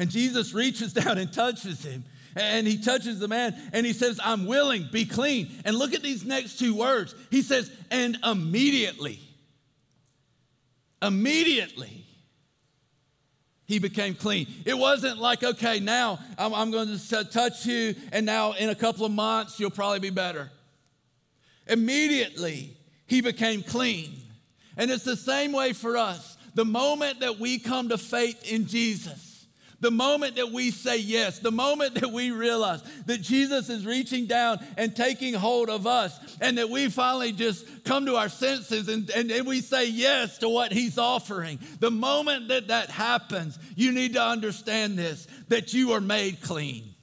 And 0.00 0.10
Jesus 0.10 0.54
reaches 0.54 0.92
down 0.94 1.18
and 1.18 1.32
touches 1.32 1.84
him. 1.84 2.04
And 2.34 2.66
he 2.66 2.78
touches 2.78 3.18
the 3.18 3.28
man 3.28 3.54
and 3.72 3.84
he 3.84 3.92
says, 3.92 4.18
I'm 4.22 4.46
willing, 4.46 4.88
be 4.90 5.04
clean. 5.04 5.50
And 5.64 5.76
look 5.76 5.94
at 5.94 6.02
these 6.02 6.24
next 6.24 6.58
two 6.58 6.74
words. 6.74 7.14
He 7.30 7.42
says, 7.42 7.70
and 7.90 8.16
immediately, 8.24 9.20
immediately, 11.02 12.06
he 13.66 13.78
became 13.78 14.14
clean. 14.14 14.46
It 14.64 14.78
wasn't 14.78 15.18
like, 15.18 15.42
okay, 15.42 15.80
now 15.80 16.18
I'm, 16.38 16.54
I'm 16.54 16.70
going 16.70 16.96
to 16.96 17.24
touch 17.24 17.66
you, 17.66 17.94
and 18.10 18.26
now 18.26 18.52
in 18.52 18.68
a 18.68 18.74
couple 18.74 19.06
of 19.06 19.12
months, 19.12 19.60
you'll 19.60 19.70
probably 19.70 20.00
be 20.00 20.10
better. 20.10 20.50
Immediately, 21.68 22.76
he 23.06 23.20
became 23.20 23.62
clean. 23.62 24.22
And 24.76 24.90
it's 24.90 25.04
the 25.04 25.16
same 25.16 25.52
way 25.52 25.72
for 25.72 25.96
us. 25.96 26.36
The 26.54 26.64
moment 26.64 27.20
that 27.20 27.38
we 27.38 27.58
come 27.58 27.90
to 27.90 27.98
faith 27.98 28.50
in 28.50 28.66
Jesus, 28.66 29.29
the 29.80 29.90
moment 29.90 30.36
that 30.36 30.52
we 30.52 30.70
say 30.70 30.98
yes, 30.98 31.38
the 31.38 31.50
moment 31.50 31.94
that 31.94 32.12
we 32.12 32.30
realize 32.30 32.82
that 33.06 33.22
Jesus 33.22 33.68
is 33.68 33.86
reaching 33.86 34.26
down 34.26 34.58
and 34.76 34.94
taking 34.94 35.34
hold 35.34 35.70
of 35.70 35.86
us, 35.86 36.18
and 36.40 36.58
that 36.58 36.68
we 36.68 36.88
finally 36.88 37.32
just 37.32 37.84
come 37.84 38.06
to 38.06 38.16
our 38.16 38.28
senses 38.28 38.88
and, 38.88 39.08
and, 39.10 39.30
and 39.30 39.46
we 39.46 39.60
say 39.60 39.88
yes 39.88 40.38
to 40.38 40.48
what 40.48 40.72
He's 40.72 40.98
offering, 40.98 41.58
the 41.80 41.90
moment 41.90 42.48
that 42.48 42.68
that 42.68 42.90
happens, 42.90 43.58
you 43.74 43.92
need 43.92 44.14
to 44.14 44.22
understand 44.22 44.98
this 44.98 45.26
that 45.48 45.72
you 45.72 45.92
are 45.92 46.00
made 46.00 46.40
clean. 46.42 46.94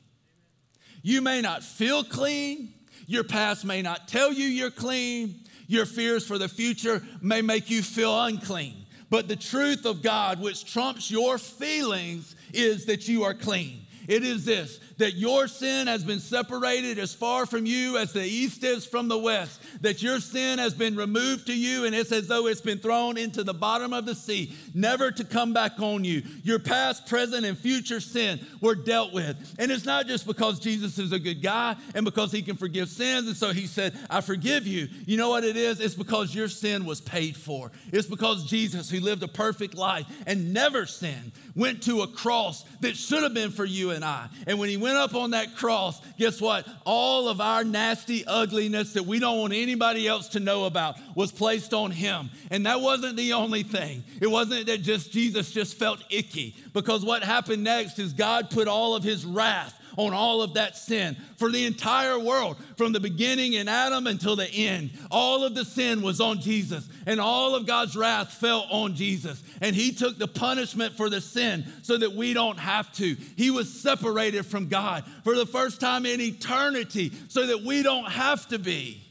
You 1.01 1.21
may 1.21 1.41
not 1.41 1.63
feel 1.63 2.03
clean, 2.03 2.73
your 3.07 3.23
past 3.23 3.65
may 3.65 3.81
not 3.81 4.07
tell 4.07 4.31
you 4.31 4.45
you're 4.45 4.71
clean, 4.71 5.43
your 5.67 5.85
fears 5.85 6.25
for 6.25 6.37
the 6.37 6.47
future 6.47 7.03
may 7.21 7.41
make 7.41 7.69
you 7.69 7.81
feel 7.81 8.23
unclean. 8.23 8.85
But 9.09 9.27
the 9.27 9.35
truth 9.35 9.85
of 9.85 10.01
God, 10.01 10.41
which 10.41 10.71
trumps 10.71 11.09
your 11.09 11.37
feelings, 11.37 12.35
is 12.53 12.85
that 12.85 13.07
you 13.07 13.23
are 13.23 13.33
clean. 13.33 13.85
It 14.07 14.23
is 14.23 14.45
this 14.45 14.79
that 14.97 15.15
your 15.15 15.47
sin 15.47 15.87
has 15.87 16.03
been 16.03 16.19
separated 16.19 16.99
as 16.99 17.13
far 17.13 17.45
from 17.45 17.65
you 17.65 17.97
as 17.97 18.13
the 18.13 18.23
east 18.23 18.63
is 18.63 18.85
from 18.85 19.07
the 19.07 19.17
west, 19.17 19.61
that 19.81 20.01
your 20.01 20.19
sin 20.19 20.59
has 20.59 20.73
been 20.73 20.95
removed 20.95 21.47
to 21.47 21.57
you, 21.57 21.85
and 21.85 21.95
it's 21.95 22.11
as 22.11 22.27
though 22.27 22.47
it's 22.47 22.61
been 22.61 22.79
thrown 22.79 23.17
into 23.17 23.43
the 23.43 23.53
bottom 23.53 23.93
of 23.93 24.05
the 24.05 24.15
sea, 24.15 24.53
never 24.73 25.11
to 25.11 25.23
come 25.23 25.53
back 25.53 25.79
on 25.79 26.03
you. 26.03 26.23
Your 26.43 26.59
past, 26.59 27.07
present, 27.07 27.45
and 27.45 27.57
future 27.57 27.99
sin 27.99 28.39
were 28.61 28.75
dealt 28.75 29.13
with. 29.13 29.55
And 29.59 29.71
it's 29.71 29.85
not 29.85 30.07
just 30.07 30.25
because 30.25 30.59
Jesus 30.59 30.97
is 30.97 31.11
a 31.11 31.19
good 31.19 31.41
guy 31.41 31.75
and 31.93 32.03
because 32.03 32.31
he 32.31 32.41
can 32.41 32.57
forgive 32.57 32.89
sins, 32.89 33.27
and 33.27 33.37
so 33.37 33.51
he 33.51 33.67
said, 33.67 33.97
I 34.09 34.21
forgive 34.21 34.65
you. 34.65 34.87
You 35.05 35.17
know 35.17 35.29
what 35.29 35.43
it 35.43 35.57
is? 35.57 35.79
It's 35.79 35.95
because 35.95 36.33
your 36.33 36.47
sin 36.47 36.85
was 36.85 37.01
paid 37.01 37.35
for. 37.35 37.71
It's 37.91 38.07
because 38.07 38.45
Jesus, 38.45 38.89
who 38.89 38.99
lived 38.99 39.23
a 39.23 39.27
perfect 39.27 39.75
life 39.75 40.05
and 40.25 40.53
never 40.53 40.85
sinned, 40.85 41.31
went 41.55 41.83
to 41.83 42.01
a 42.01 42.07
cross 42.07 42.63
that 42.81 42.95
should 42.95 43.23
have 43.23 43.33
been 43.33 43.51
for 43.51 43.65
you 43.65 43.91
and 43.91 44.05
I. 44.05 44.27
And 44.45 44.59
when 44.59 44.69
he 44.69 44.77
went 44.77 44.86
up 44.95 45.15
on 45.15 45.31
that 45.31 45.55
cross, 45.55 45.99
guess 46.17 46.39
what? 46.39 46.67
All 46.85 47.27
of 47.27 47.41
our 47.41 47.63
nasty 47.63 48.25
ugliness 48.25 48.93
that 48.93 49.05
we 49.05 49.19
don't 49.19 49.39
want 49.39 49.53
anybody 49.53 50.07
else 50.07 50.29
to 50.29 50.39
know 50.39 50.65
about 50.65 50.95
was 51.15 51.31
placed 51.31 51.73
on 51.73 51.91
him. 51.91 52.29
And 52.51 52.65
that 52.65 52.81
wasn't 52.81 53.17
the 53.17 53.33
only 53.33 53.63
thing. 53.63 54.03
It 54.21 54.27
wasn't 54.27 54.67
that 54.67 54.81
just 54.81 55.11
Jesus 55.11 55.51
just 55.51 55.77
felt 55.77 56.03
icky, 56.09 56.55
because 56.73 57.03
what 57.03 57.23
happened 57.23 57.63
next 57.63 57.99
is 57.99 58.13
God 58.13 58.49
put 58.49 58.67
all 58.67 58.95
of 58.95 59.03
his 59.03 59.25
wrath 59.25 59.73
on 59.97 60.13
all 60.13 60.41
of 60.41 60.53
that 60.53 60.77
sin 60.77 61.17
for 61.37 61.51
the 61.51 61.65
entire 61.65 62.17
world, 62.17 62.55
from 62.77 62.93
the 62.93 62.99
beginning 62.99 63.53
in 63.53 63.67
Adam 63.67 64.07
until 64.07 64.35
the 64.35 64.49
end. 64.49 64.91
All 65.11 65.43
of 65.43 65.55
the 65.55 65.65
sin 65.65 66.01
was 66.01 66.21
on 66.21 66.39
Jesus, 66.39 66.87
and 67.05 67.19
all 67.19 67.55
of 67.55 67.65
God's 67.65 67.95
wrath 67.97 68.33
fell 68.33 68.65
on 68.69 68.95
Jesus. 68.95 69.43
And 69.59 69.75
He 69.75 69.91
took 69.91 70.17
the 70.17 70.27
punishment 70.27 70.95
for 70.95 71.09
the 71.09 71.19
sin 71.19 71.65
so 71.81 71.97
that 71.97 72.13
we 72.13 72.33
don't 72.33 72.59
have 72.59 72.93
to. 72.93 73.15
He 73.35 73.51
was 73.51 73.81
separated 73.81 74.45
from 74.45 74.67
God 74.67 75.03
for 75.23 75.35
the 75.35 75.45
first 75.45 75.81
time 75.81 76.05
in 76.05 76.21
eternity 76.21 77.11
so 77.27 77.47
that 77.47 77.63
we 77.63 77.83
don't 77.83 78.09
have 78.09 78.47
to 78.49 78.59
be. 78.59 79.03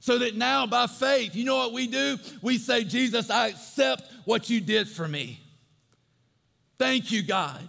So 0.00 0.18
that 0.18 0.36
now, 0.36 0.66
by 0.66 0.86
faith, 0.86 1.34
you 1.34 1.44
know 1.44 1.56
what 1.56 1.72
we 1.72 1.88
do? 1.88 2.16
We 2.40 2.58
say, 2.58 2.84
Jesus, 2.84 3.28
I 3.28 3.48
accept 3.48 4.04
what 4.24 4.48
you 4.48 4.60
did 4.60 4.88
for 4.88 5.08
me. 5.08 5.40
Thank 6.78 7.10
you, 7.10 7.22
God. 7.24 7.66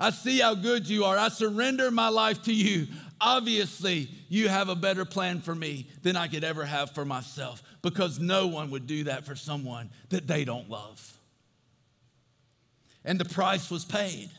I 0.00 0.10
see 0.10 0.38
how 0.38 0.54
good 0.54 0.88
you 0.88 1.04
are. 1.04 1.16
I 1.16 1.28
surrender 1.28 1.90
my 1.90 2.08
life 2.08 2.42
to 2.42 2.52
you. 2.52 2.86
Obviously, 3.20 4.08
you 4.28 4.48
have 4.48 4.68
a 4.68 4.76
better 4.76 5.04
plan 5.04 5.40
for 5.40 5.54
me 5.54 5.88
than 6.02 6.16
I 6.16 6.28
could 6.28 6.44
ever 6.44 6.64
have 6.64 6.94
for 6.94 7.04
myself 7.04 7.62
because 7.82 8.20
no 8.20 8.46
one 8.46 8.70
would 8.70 8.86
do 8.86 9.04
that 9.04 9.26
for 9.26 9.34
someone 9.34 9.90
that 10.10 10.26
they 10.26 10.44
don't 10.44 10.70
love. 10.70 11.18
And 13.04 13.18
the 13.18 13.24
price 13.24 13.70
was 13.70 13.84
paid. 13.84 14.30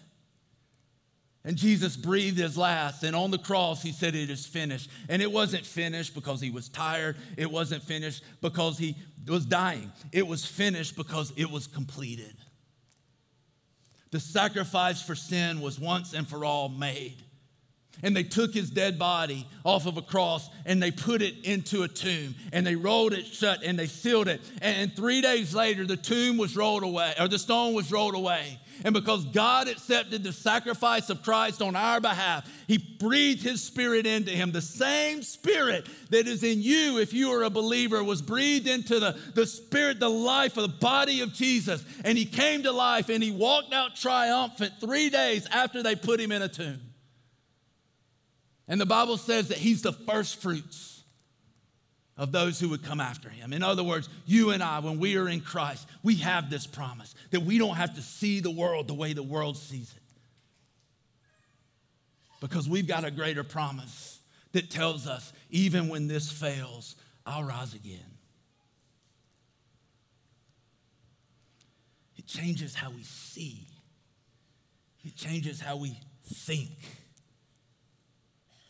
And 1.45 1.57
Jesus 1.57 1.95
breathed 1.95 2.38
his 2.38 2.57
last, 2.57 3.03
and 3.03 3.16
on 3.16 3.32
the 3.32 3.38
cross, 3.38 3.82
he 3.82 3.93
said, 3.93 4.14
It 4.14 4.30
is 4.30 4.45
finished. 4.45 4.89
And 5.07 5.22
it 5.22 5.32
wasn't 5.32 5.66
finished 5.66 6.14
because 6.14 6.41
he 6.41 6.51
was 6.51 6.68
tired. 6.68 7.16
It 7.38 7.49
wasn't 7.49 7.82
finished 7.82 8.24
because 8.41 8.78
he 8.78 8.95
was 9.26 9.45
dying. 9.45 9.91
It 10.12 10.28
was 10.28 10.45
finished 10.45 10.97
because 10.97 11.32
it 11.38 11.49
was 11.49 11.66
completed. 11.66 12.36
The 14.12 14.20
sacrifice 14.20 15.01
for 15.01 15.16
sin 15.16 15.62
was 15.62 15.80
once 15.80 16.14
and 16.14 16.28
for 16.28 16.43
all 16.43 16.70
made. 16.70 17.24
And 18.02 18.16
they 18.16 18.24
took 18.24 18.54
his 18.54 18.70
dead 18.70 18.98
body 18.98 19.46
off 19.66 19.86
of 19.86 19.98
a 19.98 20.02
cross 20.02 20.50
and 20.66 20.82
they 20.82 20.92
put 20.92 21.22
it 21.22 21.36
into 21.44 21.84
a 21.84 21.88
tomb 21.88 22.36
and 22.54 22.66
they 22.66 22.76
rolled 22.76 23.14
it 23.14 23.26
shut 23.26 23.60
and 23.64 23.78
they 23.78 23.88
sealed 23.88 24.28
it. 24.28 24.42
And 24.62 24.96
three 24.96 25.22
days 25.22 25.54
later, 25.54 25.86
the 25.86 25.98
tomb 25.98 26.38
was 26.38 26.56
rolled 26.56 26.84
away, 26.84 27.14
or 27.20 27.28
the 27.28 27.40
stone 27.40 27.74
was 27.74 27.92
rolled 27.92 28.16
away. 28.16 28.60
And 28.86 28.94
because 28.94 29.26
God 29.26 29.68
accepted 29.68 30.24
the 30.24 30.32
sacrifice 30.32 31.10
of 31.10 31.22
Christ 31.22 31.62
on 31.62 31.76
our 31.76 32.00
behalf, 32.00 32.50
He 32.66 32.78
breathed 32.78 33.44
His 33.44 33.62
Spirit 33.62 34.06
into 34.06 34.32
him. 34.32 34.54
The 34.54 34.62
same 34.62 35.22
Spirit 35.22 35.86
that 36.12 36.28
is 36.28 36.44
in 36.44 36.62
you, 36.62 36.98
if 36.98 37.14
you 37.14 37.32
are 37.32 37.44
a 37.44 37.50
believer, 37.50 38.02
was 38.02 38.22
breathed 38.22 38.68
into 38.68 39.02
the, 39.02 39.20
the 39.36 39.46
Spirit, 39.46 40.00
the 40.00 40.10
life 40.10 40.56
of 40.56 40.64
the 40.64 40.78
body 40.78 41.20
of 41.20 41.34
Jesus. 41.34 41.84
And 42.06 42.18
He 42.18 42.24
came 42.24 42.64
to 42.64 42.72
life 42.72 43.10
and 43.10 43.22
He 43.22 43.32
walked 43.32 43.74
out 43.74 43.98
triumphant 43.98 44.74
three 44.80 45.10
days 45.10 45.46
after 45.48 45.84
they 45.84 45.96
put 45.96 46.22
Him 46.22 46.32
in 46.32 46.42
a 46.42 46.48
tomb. 46.48 46.80
And 48.70 48.80
the 48.80 48.86
Bible 48.86 49.17
says 49.17 49.47
that 49.47 49.57
he's 49.57 49.82
the 49.82 49.91
first 49.91 50.39
fruits 50.39 51.03
of 52.15 52.32
those 52.32 52.59
who 52.59 52.70
would 52.70 52.84
come 52.84 52.99
after 53.01 53.28
him. 53.28 53.51
In 53.51 53.63
other 53.63 53.84
words, 53.84 54.07
you 54.28 54.51
and 54.51 54.61
I, 54.61 54.80
when 54.80 54.99
we 54.99 55.17
are 55.17 55.28
in 55.28 55.41
Christ, 55.41 55.88
we 56.03 56.15
have 56.17 56.51
this 56.51 56.67
promise 56.67 57.15
that 57.32 57.41
we 57.41 57.57
don't 57.57 57.76
have 57.76 57.95
to 57.95 58.01
see 58.01 58.41
the 58.41 58.51
world 58.51 58.88
the 58.88 58.93
way 58.93 59.13
the 59.13 59.24
world 59.24 59.57
sees 59.57 59.91
it. 59.91 60.03
Because 62.39 62.70
we've 62.70 62.88
got 62.88 63.03
a 63.03 63.11
greater 63.11 63.43
promise 63.43 64.20
that 64.51 64.70
tells 64.70 65.07
us 65.07 65.34
even 65.49 65.89
when 65.89 66.07
this 66.07 66.32
fails, 66.32 66.95
I'll 67.26 67.43
rise 67.43 67.74
again. 67.74 67.99
It 72.17 72.28
changes 72.28 72.76
how 72.76 72.91
we 72.91 73.03
see, 73.03 73.65
it 75.03 75.15
changes 75.15 75.59
how 75.59 75.78
we 75.78 75.97
think 76.24 76.99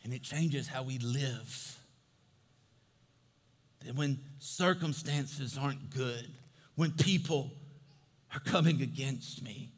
and 0.10 0.16
it 0.16 0.24
changes 0.24 0.68
how 0.68 0.82
we 0.82 0.98
live. 0.98 1.78
That 3.86 3.94
when 3.94 4.20
circumstances 4.40 5.56
aren't 5.56 5.92
good, 5.92 6.28
when 6.74 6.94
people 6.94 7.52
are 8.34 8.40
coming 8.40 8.82
against 8.82 9.44
me, 9.44 9.72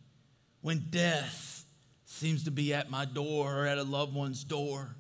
when 0.62 0.86
death 0.90 1.66
seems 2.06 2.46
to 2.46 2.52
be 2.52 2.74
at 2.74 2.90
my 2.90 3.04
door 3.04 3.58
or 3.58 3.66
at 3.66 3.78
a 3.78 3.84
loved 3.84 4.14
one's 4.14 4.46
door, 4.46 4.96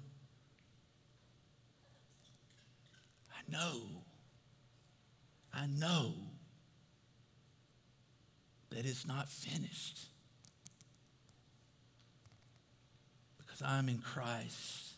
I 3.32 3.49
know, 3.49 3.79
I 5.53 5.65
know 5.65 6.11
that 8.69 8.86
it's 8.86 9.07
not 9.07 9.29
finished 9.29 10.07
because 13.38 13.61
I'm 13.61 13.88
in 13.88 13.99
Christ. 13.99 14.91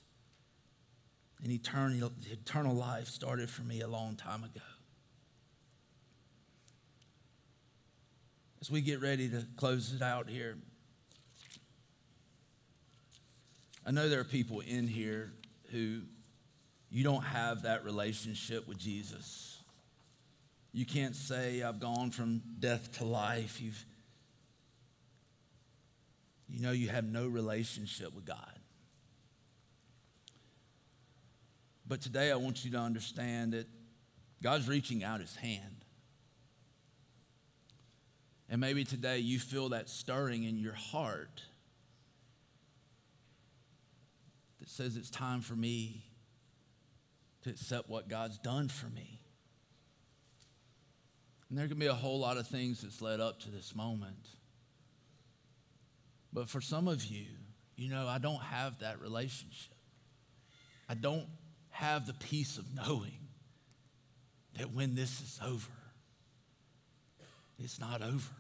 And 1.44 1.52
eternal, 1.52 2.12
eternal 2.32 2.74
life 2.74 3.10
started 3.10 3.50
for 3.50 3.64
me 3.64 3.82
a 3.82 3.88
long 3.88 4.16
time 4.16 4.46
ago. 4.46 4.62
As 8.62 8.72
we 8.72 8.80
get 8.80 9.02
ready 9.02 9.28
to 9.28 9.46
close 9.58 9.94
it 9.94 10.02
out 10.02 10.30
here, 10.30 10.56
I 13.86 13.92
know 13.92 14.08
there 14.08 14.22
are 14.22 14.26
people 14.26 14.62
in 14.62 14.88
here 14.88 15.34
who 15.72 16.04
you 16.90 17.04
don't 17.04 17.24
have 17.24 17.64
that 17.64 17.84
relationship 17.84 18.66
with 18.66 18.78
Jesus. 18.78 19.58
You 20.72 20.86
can't 20.86 21.16
say, 21.16 21.62
I've 21.62 21.82
gone 21.82 22.12
from 22.12 22.42
death 22.60 23.00
to 23.00 23.04
life. 23.04 23.60
You've, 23.60 23.84
you 26.48 26.62
know, 26.62 26.72
you 26.72 26.88
have 26.88 27.04
no 27.04 27.28
relationship 27.28 28.16
with 28.16 28.24
God. 28.24 28.60
But 31.88 32.02
today 32.02 32.32
I 32.32 32.36
want 32.36 32.64
you 32.64 32.72
to 32.72 32.78
understand 32.78 33.54
that 33.54 33.68
God's 34.42 34.68
reaching 34.68 35.04
out 35.04 35.20
his 35.20 35.36
hand. 35.36 35.86
And 38.50 38.62
maybe 38.62 38.84
today 38.84 39.20
you 39.20 39.40
feel 39.40 39.70
that 39.70 39.90
stirring 39.90 40.44
in 40.44 40.58
your 40.58 40.74
heart 40.74 41.42
that 44.60 44.70
says 44.70 44.96
it's 44.96 45.10
time 45.10 45.42
for 45.42 45.56
me 45.56 46.04
to 47.44 47.50
accept 47.50 47.90
what 47.90 48.08
God's 48.08 48.38
done 48.38 48.70
for 48.70 48.88
me. 48.88 49.20
And 51.50 51.58
there 51.58 51.68
can 51.68 51.78
be 51.78 51.88
a 51.88 51.94
whole 51.94 52.20
lot 52.20 52.38
of 52.38 52.48
things 52.48 52.82
that's 52.82 53.02
led 53.02 53.20
up 53.20 53.40
to 53.42 53.52
this 53.52 53.76
moment. 53.76 54.28
But 56.32 56.50
for 56.50 56.62
some 56.62 56.88
of 56.88 57.06
you, 57.06 57.26
you 57.76 57.90
know, 57.90 58.08
I 58.08 58.18
don't 58.18 58.42
have 58.42 58.80
that 58.80 59.02
relationship. 59.02 59.76
I 60.90 60.96
don't 60.96 61.28
have 61.74 62.06
the 62.06 62.14
peace 62.14 62.60
of 62.60 62.66
knowing 62.76 63.18
that 64.60 64.72
when 64.72 64.94
this 64.94 65.22
is 65.22 65.40
over, 65.44 65.72
it's 67.58 67.80
not 67.80 68.04
over. 68.04 68.32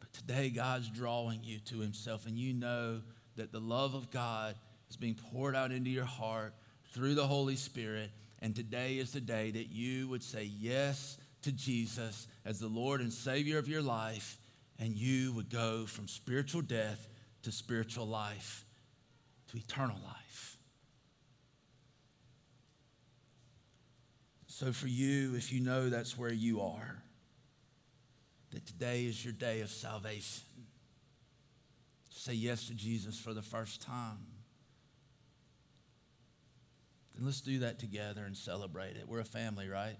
But 0.00 0.12
today, 0.12 0.50
God's 0.50 0.88
drawing 0.88 1.44
you 1.44 1.60
to 1.66 1.78
Himself, 1.78 2.26
and 2.26 2.36
you 2.36 2.52
know 2.52 3.00
that 3.36 3.52
the 3.52 3.60
love 3.60 3.94
of 3.94 4.10
God 4.10 4.56
is 4.90 4.96
being 4.96 5.14
poured 5.14 5.54
out 5.54 5.70
into 5.70 5.90
your 5.90 6.04
heart 6.04 6.54
through 6.92 7.14
the 7.14 7.26
Holy 7.26 7.56
Spirit. 7.56 8.10
And 8.40 8.56
today 8.56 8.98
is 8.98 9.12
the 9.12 9.20
day 9.20 9.52
that 9.52 9.70
you 9.70 10.08
would 10.08 10.22
say 10.22 10.44
yes 10.58 11.16
to 11.42 11.52
Jesus 11.52 12.26
as 12.44 12.58
the 12.58 12.66
Lord 12.66 13.00
and 13.00 13.12
Savior 13.12 13.58
of 13.58 13.68
your 13.68 13.82
life, 13.82 14.36
and 14.80 14.96
you 14.96 15.32
would 15.34 15.48
go 15.48 15.86
from 15.86 16.08
spiritual 16.08 16.62
death 16.62 17.08
to 17.42 17.52
spiritual 17.52 18.06
life 18.06 18.65
to 19.50 19.56
eternal 19.56 19.98
life. 20.04 20.56
So, 24.46 24.72
for 24.72 24.88
you, 24.88 25.34
if 25.34 25.52
you 25.52 25.60
know 25.60 25.90
that's 25.90 26.16
where 26.16 26.32
you 26.32 26.62
are, 26.62 27.02
that 28.52 28.64
today 28.66 29.04
is 29.04 29.22
your 29.22 29.34
day 29.34 29.60
of 29.60 29.70
salvation. 29.70 30.44
Say 32.08 32.32
yes 32.32 32.66
to 32.68 32.74
Jesus 32.74 33.18
for 33.18 33.34
the 33.34 33.42
first 33.42 33.82
time. 33.82 34.26
And 37.16 37.24
let's 37.24 37.40
do 37.40 37.60
that 37.60 37.78
together 37.78 38.24
and 38.24 38.36
celebrate 38.36 38.96
it. 38.96 39.04
We're 39.06 39.20
a 39.20 39.24
family, 39.24 39.68
right? 39.68 39.96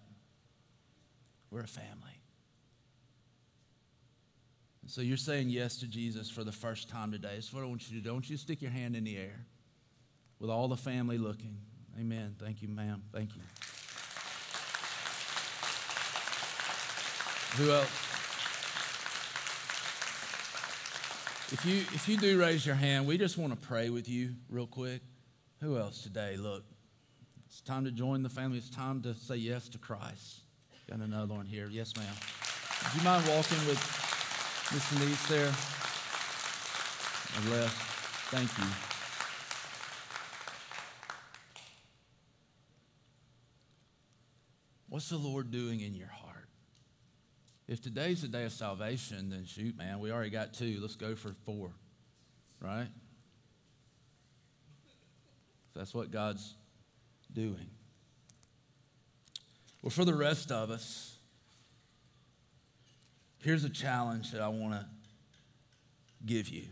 We're 1.50 1.60
a 1.60 1.68
family. 1.68 2.15
So 4.88 5.00
you're 5.00 5.16
saying 5.16 5.50
yes 5.50 5.76
to 5.78 5.86
Jesus 5.86 6.30
for 6.30 6.44
the 6.44 6.52
first 6.52 6.88
time 6.88 7.10
today. 7.10 7.32
That's 7.34 7.52
what 7.52 7.62
I 7.64 7.66
want 7.66 7.90
you 7.90 7.96
to 7.96 8.02
do. 8.02 8.08
Don't 8.08 8.28
you 8.28 8.36
stick 8.36 8.62
your 8.62 8.70
hand 8.70 8.94
in 8.94 9.04
the 9.04 9.16
air 9.16 9.46
with 10.38 10.48
all 10.48 10.68
the 10.68 10.76
family 10.76 11.18
looking. 11.18 11.56
Amen. 11.98 12.36
Thank 12.38 12.62
you, 12.62 12.68
ma'am. 12.68 13.02
Thank 13.12 13.30
you. 13.34 13.42
Who 17.56 17.72
else? 17.72 17.88
If 21.52 21.64
you 21.64 21.78
if 21.94 22.08
you 22.08 22.16
do 22.16 22.38
raise 22.38 22.66
your 22.66 22.74
hand, 22.74 23.06
we 23.06 23.18
just 23.18 23.38
want 23.38 23.58
to 23.58 23.66
pray 23.66 23.88
with 23.88 24.08
you 24.08 24.34
real 24.48 24.66
quick. 24.66 25.00
Who 25.60 25.78
else 25.78 26.02
today? 26.02 26.36
Look, 26.36 26.64
it's 27.46 27.60
time 27.60 27.84
to 27.84 27.90
join 27.90 28.22
the 28.22 28.28
family. 28.28 28.58
It's 28.58 28.68
time 28.68 29.00
to 29.02 29.14
say 29.14 29.36
yes 29.36 29.68
to 29.70 29.78
Christ. 29.78 30.40
Got 30.88 30.98
another 30.98 31.34
one 31.34 31.46
here. 31.46 31.68
Yes, 31.70 31.96
ma'am. 31.96 32.06
Would 32.84 33.00
you 33.00 33.04
mind 33.04 33.24
walking 33.26 33.58
with 33.66 34.05
Miss 34.72 34.90
Denise 34.90 35.26
there? 35.28 35.52
And 37.36 37.50
left. 37.50 37.76
Thank 38.30 38.58
you. 38.58 38.64
What's 44.88 45.08
the 45.08 45.18
Lord 45.18 45.50
doing 45.50 45.80
in 45.80 45.94
your 45.94 46.08
heart? 46.08 46.48
If 47.68 47.80
today's 47.80 48.22
the 48.22 48.28
day 48.28 48.44
of 48.44 48.52
salvation, 48.52 49.30
then 49.30 49.44
shoot, 49.44 49.76
man, 49.76 50.00
we 50.00 50.10
already 50.10 50.30
got 50.30 50.54
two. 50.54 50.78
Let's 50.80 50.96
go 50.96 51.14
for 51.14 51.34
four, 51.44 51.70
right? 52.60 52.88
That's 55.74 55.92
what 55.92 56.10
God's 56.10 56.54
doing. 57.32 57.70
Well, 59.82 59.90
for 59.90 60.04
the 60.04 60.14
rest 60.14 60.50
of 60.50 60.70
us, 60.70 61.15
Here's 63.40 63.64
a 63.64 63.70
challenge 63.70 64.32
that 64.32 64.40
I 64.40 64.48
want 64.48 64.74
to 64.74 64.86
give 66.24 66.48
you. 66.48 66.64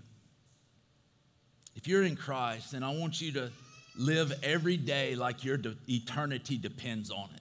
If 1.77 1.87
you're 1.89 2.03
in 2.03 2.17
Christ, 2.17 2.73
then 2.73 2.83
I 2.83 2.95
want 2.97 3.21
you 3.21 3.33
to 3.33 3.51
live 3.97 4.33
every 4.43 4.77
day 4.77 5.15
like 5.15 5.45
your 5.45 5.57
de- 5.57 5.77
eternity 5.89 6.57
depends 6.57 7.11
on 7.11 7.29
it. 7.35 7.41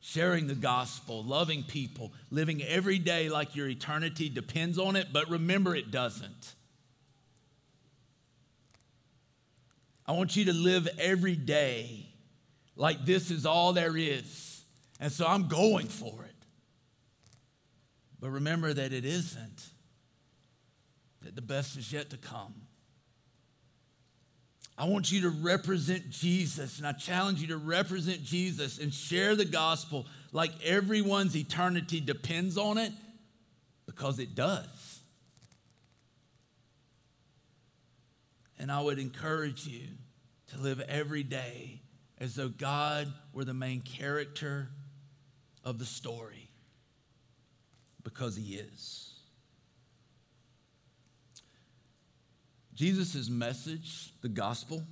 Sharing 0.00 0.48
the 0.48 0.54
gospel, 0.54 1.22
loving 1.22 1.62
people, 1.62 2.12
living 2.30 2.62
every 2.62 2.98
day 2.98 3.28
like 3.28 3.54
your 3.54 3.68
eternity 3.68 4.28
depends 4.28 4.78
on 4.78 4.96
it, 4.96 5.08
but 5.12 5.30
remember 5.30 5.76
it 5.76 5.90
doesn't. 5.90 6.54
I 10.06 10.12
want 10.12 10.34
you 10.34 10.46
to 10.46 10.52
live 10.52 10.88
every 10.98 11.36
day 11.36 12.06
like 12.74 13.04
this 13.04 13.30
is 13.30 13.46
all 13.46 13.72
there 13.72 13.96
is. 13.96 14.64
And 14.98 15.12
so 15.12 15.26
I'm 15.26 15.48
going 15.48 15.86
for 15.86 16.24
it. 16.24 16.31
But 18.22 18.30
remember 18.30 18.72
that 18.72 18.92
it 18.94 19.04
isn't. 19.04 19.62
that 21.24 21.34
the 21.34 21.42
best 21.42 21.76
is 21.76 21.92
yet 21.92 22.10
to 22.10 22.16
come. 22.16 22.54
I 24.76 24.86
want 24.86 25.12
you 25.12 25.22
to 25.22 25.30
represent 25.30 26.10
Jesus, 26.10 26.78
and 26.78 26.86
I 26.86 26.92
challenge 26.92 27.40
you 27.40 27.48
to 27.48 27.56
represent 27.56 28.24
Jesus 28.24 28.78
and 28.78 28.92
share 28.92 29.36
the 29.36 29.44
gospel 29.44 30.06
like 30.32 30.50
everyone's 30.64 31.36
eternity 31.36 32.00
depends 32.00 32.56
on 32.56 32.78
it, 32.78 32.92
because 33.86 34.18
it 34.18 34.34
does. 34.34 35.00
And 38.58 38.72
I 38.72 38.80
would 38.80 38.98
encourage 38.98 39.66
you 39.66 39.86
to 40.52 40.58
live 40.58 40.80
every 40.80 41.22
day 41.22 41.80
as 42.18 42.34
though 42.36 42.48
God 42.48 43.12
were 43.32 43.44
the 43.44 43.54
main 43.54 43.80
character 43.82 44.68
of 45.64 45.78
the 45.78 45.84
story, 45.84 46.41
because 48.04 48.36
He 48.36 48.56
is. 48.56 49.12
Jesus' 52.74 53.28
message, 53.28 54.12
the 54.22 54.28
gospel, 54.28 54.82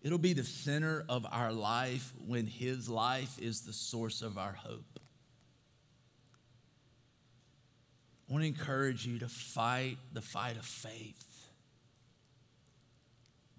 it'll 0.00 0.16
be 0.18 0.32
the 0.32 0.44
center 0.44 1.04
of 1.08 1.26
our 1.30 1.52
life 1.52 2.12
when 2.26 2.46
his 2.46 2.88
life 2.88 3.38
is 3.38 3.62
the 3.62 3.72
source 3.72 4.22
of 4.22 4.38
our 4.38 4.52
hope. 4.52 5.00
I 8.28 8.32
want 8.32 8.42
to 8.42 8.48
encourage 8.48 9.04
you 9.04 9.18
to 9.18 9.28
fight 9.28 9.98
the 10.12 10.22
fight 10.22 10.56
of 10.56 10.64
faith, 10.64 11.50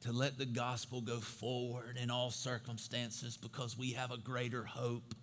to 0.01 0.11
let 0.11 0.38
the 0.38 0.45
gospel 0.45 1.01
go 1.01 1.17
forward 1.17 1.97
in 2.01 2.09
all 2.09 2.31
circumstances 2.31 3.38
because 3.38 3.77
we 3.77 3.91
have 3.91 4.11
a 4.11 4.17
greater 4.17 4.63
hope. 4.63 5.13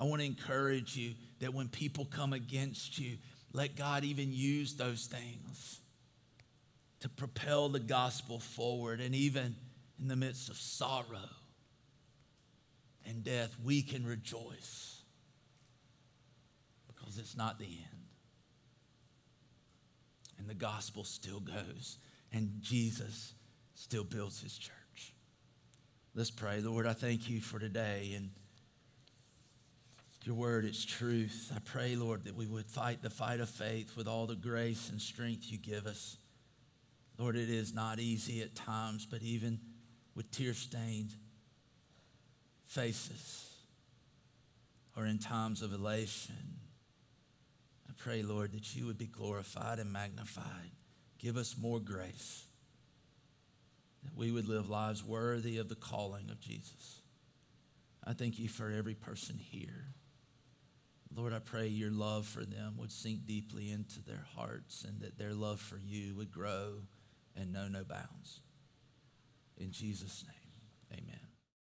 I 0.00 0.04
want 0.04 0.22
to 0.22 0.26
encourage 0.26 0.96
you 0.96 1.14
that 1.40 1.54
when 1.54 1.68
people 1.68 2.04
come 2.04 2.32
against 2.32 2.98
you, 2.98 3.18
let 3.52 3.76
God 3.76 4.04
even 4.04 4.32
use 4.32 4.74
those 4.74 5.06
things 5.06 5.80
to 7.00 7.08
propel 7.08 7.68
the 7.68 7.80
gospel 7.80 8.38
forward. 8.40 9.00
And 9.00 9.14
even 9.14 9.56
in 10.00 10.08
the 10.08 10.16
midst 10.16 10.48
of 10.48 10.56
sorrow 10.56 11.30
and 13.06 13.24
death, 13.24 13.54
we 13.62 13.82
can 13.82 14.06
rejoice 14.06 15.02
because 16.86 17.18
it's 17.18 17.36
not 17.36 17.58
the 17.58 17.64
end. 17.64 18.04
And 20.38 20.48
the 20.48 20.54
gospel 20.54 21.04
still 21.04 21.40
goes, 21.40 21.98
and 22.32 22.52
Jesus 22.60 23.34
still 23.74 24.04
builds 24.04 24.40
his 24.40 24.56
church. 24.56 25.14
Let's 26.14 26.30
pray. 26.30 26.60
Lord, 26.60 26.86
I 26.86 26.92
thank 26.92 27.28
you 27.28 27.40
for 27.40 27.58
today 27.58 28.12
and 28.16 28.30
your 30.28 30.36
word 30.36 30.66
is 30.66 30.84
truth. 30.84 31.50
I 31.56 31.58
pray, 31.60 31.96
Lord, 31.96 32.24
that 32.24 32.36
we 32.36 32.46
would 32.46 32.66
fight 32.66 33.00
the 33.00 33.08
fight 33.08 33.40
of 33.40 33.48
faith 33.48 33.96
with 33.96 34.06
all 34.06 34.26
the 34.26 34.36
grace 34.36 34.90
and 34.90 35.00
strength 35.00 35.50
you 35.50 35.56
give 35.56 35.86
us. 35.86 36.18
Lord, 37.16 37.34
it 37.34 37.48
is 37.48 37.72
not 37.72 37.98
easy 37.98 38.42
at 38.42 38.54
times, 38.54 39.06
but 39.10 39.22
even 39.22 39.58
with 40.14 40.30
tear 40.30 40.52
stained 40.52 41.14
faces 42.66 43.54
or 44.94 45.06
in 45.06 45.18
times 45.18 45.62
of 45.62 45.72
elation, 45.72 46.58
I 47.88 47.94
pray, 47.96 48.22
Lord, 48.22 48.52
that 48.52 48.76
you 48.76 48.84
would 48.84 48.98
be 48.98 49.06
glorified 49.06 49.78
and 49.78 49.90
magnified. 49.90 50.72
Give 51.18 51.38
us 51.38 51.56
more 51.58 51.80
grace, 51.80 52.44
that 54.04 54.14
we 54.14 54.30
would 54.30 54.46
live 54.46 54.68
lives 54.68 55.02
worthy 55.02 55.56
of 55.56 55.70
the 55.70 55.74
calling 55.74 56.28
of 56.28 56.38
Jesus. 56.38 57.00
I 58.04 58.12
thank 58.12 58.38
you 58.38 58.50
for 58.50 58.70
every 58.70 58.94
person 58.94 59.38
here. 59.38 59.94
Lord, 61.14 61.32
I 61.32 61.38
pray 61.38 61.66
your 61.66 61.90
love 61.90 62.26
for 62.26 62.44
them 62.44 62.74
would 62.78 62.92
sink 62.92 63.26
deeply 63.26 63.70
into 63.70 64.02
their 64.02 64.26
hearts 64.36 64.84
and 64.86 65.00
that 65.00 65.18
their 65.18 65.34
love 65.34 65.60
for 65.60 65.78
you 65.78 66.14
would 66.14 66.30
grow 66.30 66.82
and 67.34 67.52
know 67.52 67.68
no 67.68 67.84
bounds. 67.84 68.40
In 69.56 69.72
Jesus' 69.72 70.24
name, 70.26 71.00
amen. 71.00 71.27